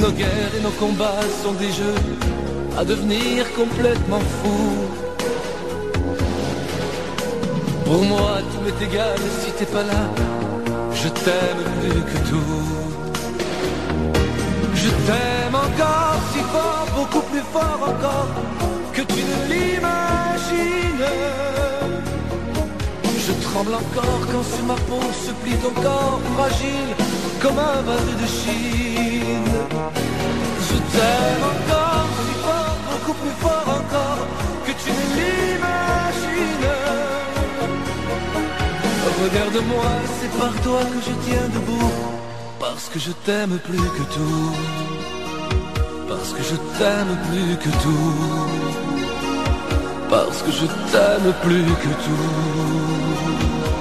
Nos 0.02 0.12
guerres 0.12 0.56
et 0.58 0.62
nos 0.62 0.76
combats 0.84 1.26
sont 1.44 1.54
des 1.54 1.72
jeux 1.72 2.02
à 2.78 2.84
devenir 2.84 3.52
complètement 3.54 4.20
fous. 4.20 5.03
Pour 7.94 8.06
moi, 8.06 8.40
tout 8.52 8.62
m'est 8.66 8.86
égal 8.88 9.20
si 9.42 9.52
t'es 9.52 9.68
pas 9.68 9.84
là. 9.84 10.02
Je 10.96 11.10
t'aime 11.10 11.64
plus 11.80 12.02
que 12.10 12.18
tout. 12.28 12.64
Je 14.74 14.90
t'aime 15.06 15.54
encore 15.54 16.18
si 16.32 16.40
fort, 16.54 16.88
beaucoup 16.96 17.26
plus 17.30 17.46
fort 17.54 17.82
encore 17.92 18.30
que 18.94 19.02
tu 19.02 19.22
ne 19.30 19.38
l'imagines. 19.52 21.08
Je 23.26 23.34
tremble 23.46 23.76
encore 23.76 24.22
quand 24.32 24.46
sur 24.54 24.66
ma 24.66 24.78
peau 24.90 25.04
se 25.26 25.32
plie 25.44 25.58
ton 25.64 25.76
corps 25.80 26.20
fragile 26.36 26.94
comme 27.44 27.60
un 27.60 27.80
vase 27.88 28.16
de 28.22 28.28
Chine. 28.40 29.54
Je 30.68 30.78
t'aime 30.94 31.44
encore 31.54 32.08
si 32.26 32.34
fort, 32.46 32.78
beaucoup 32.90 33.18
plus 33.22 33.36
fort 33.44 33.68
encore 33.80 34.26
que 34.66 34.72
tu 34.82 34.90
ne 34.90 35.06
l'imagines. 35.16 36.53
Regarde-moi, 39.24 39.86
c'est 40.20 40.38
par 40.38 40.54
toi 40.64 40.82
que 40.84 41.00
je 41.00 41.14
tiens 41.26 41.48
debout. 41.54 41.92
Parce 42.60 42.90
que 42.90 43.00
je 43.00 43.12
t'aime 43.26 43.58
plus 43.60 43.78
que 43.98 44.04
tout. 44.14 44.52
Parce 46.10 46.34
que 46.34 46.44
je 46.44 46.56
t'aime 46.78 47.18
plus 47.30 47.56
que 47.64 47.72
tout. 47.84 48.16
Parce 50.10 50.42
que 50.44 50.52
je 50.52 50.66
t'aime 50.92 51.34
plus 51.42 51.72
que 51.84 51.92
tout. 52.04 53.73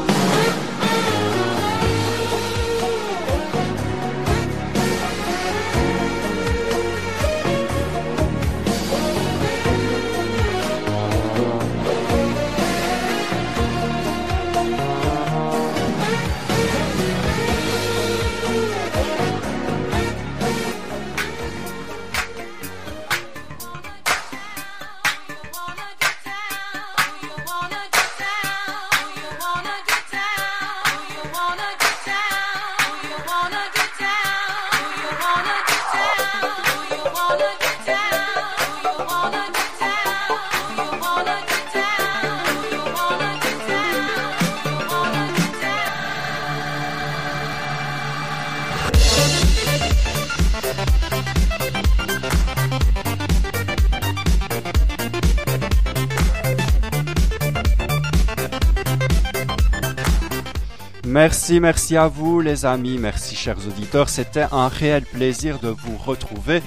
Merci, 61.43 61.59
merci 61.59 61.97
à 61.97 62.07
vous 62.07 62.41
les 62.41 62.65
amis, 62.65 62.99
merci 62.99 63.35
chers 63.35 63.59
auditeurs. 63.67 64.09
C'était 64.09 64.47
un 64.53 64.69
réel 64.69 65.05
plaisir 65.05 65.59
de 65.59 65.71
vous 65.71 65.97
retrouver 65.97 66.63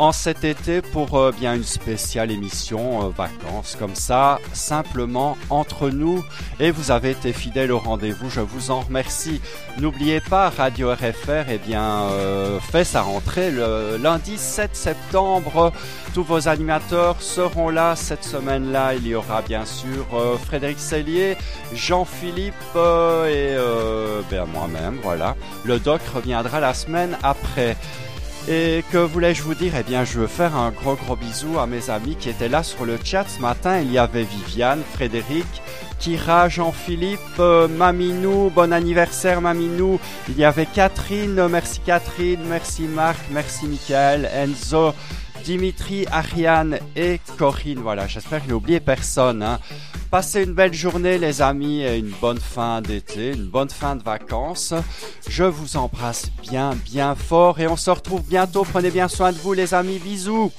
en 0.00 0.12
cet 0.12 0.44
été 0.44 0.80
pour 0.80 1.18
euh, 1.18 1.30
bien 1.30 1.54
une 1.54 1.62
spéciale 1.62 2.30
émission 2.30 3.02
euh, 3.04 3.10
vacances 3.10 3.76
comme 3.78 3.94
ça, 3.94 4.38
simplement 4.54 5.36
entre 5.50 5.90
nous. 5.90 6.24
Et 6.58 6.70
vous 6.70 6.90
avez 6.90 7.10
été 7.10 7.34
fidèles 7.34 7.70
au 7.70 7.78
rendez-vous, 7.78 8.30
je 8.30 8.40
vous 8.40 8.70
en 8.70 8.80
remercie. 8.80 9.42
N'oubliez 9.76 10.22
pas, 10.22 10.48
Radio 10.48 10.90
RFR 10.90 11.50
eh 11.50 11.58
bien, 11.58 12.04
euh, 12.12 12.58
fait 12.60 12.84
sa 12.84 13.02
rentrée 13.02 13.50
le 13.50 13.98
lundi 13.98 14.38
7 14.38 14.74
septembre. 14.74 15.70
Tous 16.14 16.24
vos 16.24 16.48
animateurs 16.48 17.20
seront 17.20 17.68
là 17.68 17.94
cette 17.94 18.24
semaine-là. 18.24 18.94
Il 18.94 19.06
y 19.06 19.14
aura 19.14 19.42
bien 19.42 19.66
sûr 19.66 20.06
Frédéric 20.46 20.78
Cellier, 20.78 21.36
Jean-Philippe 21.74 22.54
et 22.74 23.54
ben, 24.30 24.46
moi-même. 24.46 24.98
Voilà. 25.02 25.36
Le 25.64 25.78
doc 25.78 26.00
reviendra 26.14 26.58
la 26.58 26.72
semaine 26.72 27.18
après. 27.22 27.76
Et 28.52 28.82
que 28.90 28.98
voulais-je 28.98 29.44
vous 29.44 29.54
dire? 29.54 29.74
Eh 29.78 29.84
bien, 29.84 30.04
je 30.04 30.18
veux 30.18 30.26
faire 30.26 30.56
un 30.56 30.72
gros 30.72 30.96
gros 30.96 31.14
bisou 31.14 31.60
à 31.60 31.68
mes 31.68 31.88
amis 31.88 32.16
qui 32.16 32.28
étaient 32.28 32.48
là 32.48 32.64
sur 32.64 32.84
le 32.84 32.98
chat 33.02 33.24
ce 33.28 33.40
matin. 33.40 33.78
Il 33.78 33.92
y 33.92 33.96
avait 33.96 34.24
Viviane, 34.24 34.82
Frédéric, 34.92 35.46
Kira, 36.00 36.48
Jean-Philippe, 36.48 37.20
euh, 37.38 37.68
Maminou, 37.68 38.50
bon 38.52 38.72
anniversaire 38.72 39.40
Maminou. 39.40 40.00
Il 40.28 40.36
y 40.36 40.44
avait 40.44 40.66
Catherine, 40.66 41.46
merci 41.46 41.78
Catherine, 41.86 42.40
merci 42.48 42.88
Marc, 42.88 43.20
merci 43.30 43.68
Michael, 43.68 44.28
Enzo, 44.34 44.94
Dimitri, 45.44 46.06
Ariane 46.10 46.80
et 46.96 47.20
Corinne. 47.38 47.78
Voilà, 47.78 48.08
j'espère 48.08 48.40
que 48.40 48.48
j'ai 48.48 48.52
oublié 48.52 48.80
personne. 48.80 49.44
Hein. 49.44 49.60
Passez 50.10 50.42
une 50.42 50.54
belle 50.54 50.74
journée 50.74 51.18
les 51.18 51.40
amis 51.40 51.82
et 51.82 51.96
une 51.96 52.12
bonne 52.20 52.40
fin 52.40 52.82
d'été, 52.82 53.32
une 53.32 53.46
bonne 53.46 53.70
fin 53.70 53.94
de 53.94 54.02
vacances. 54.02 54.74
Je 55.28 55.44
vous 55.44 55.76
embrasse 55.76 56.32
bien 56.42 56.74
bien 56.84 57.14
fort 57.14 57.60
et 57.60 57.68
on 57.68 57.76
se 57.76 57.90
retrouve 57.90 58.22
bientôt. 58.22 58.64
Prenez 58.64 58.90
bien 58.90 59.06
soin 59.06 59.30
de 59.30 59.38
vous 59.38 59.52
les 59.52 59.72
amis. 59.72 60.00
Bisous. 60.00 60.50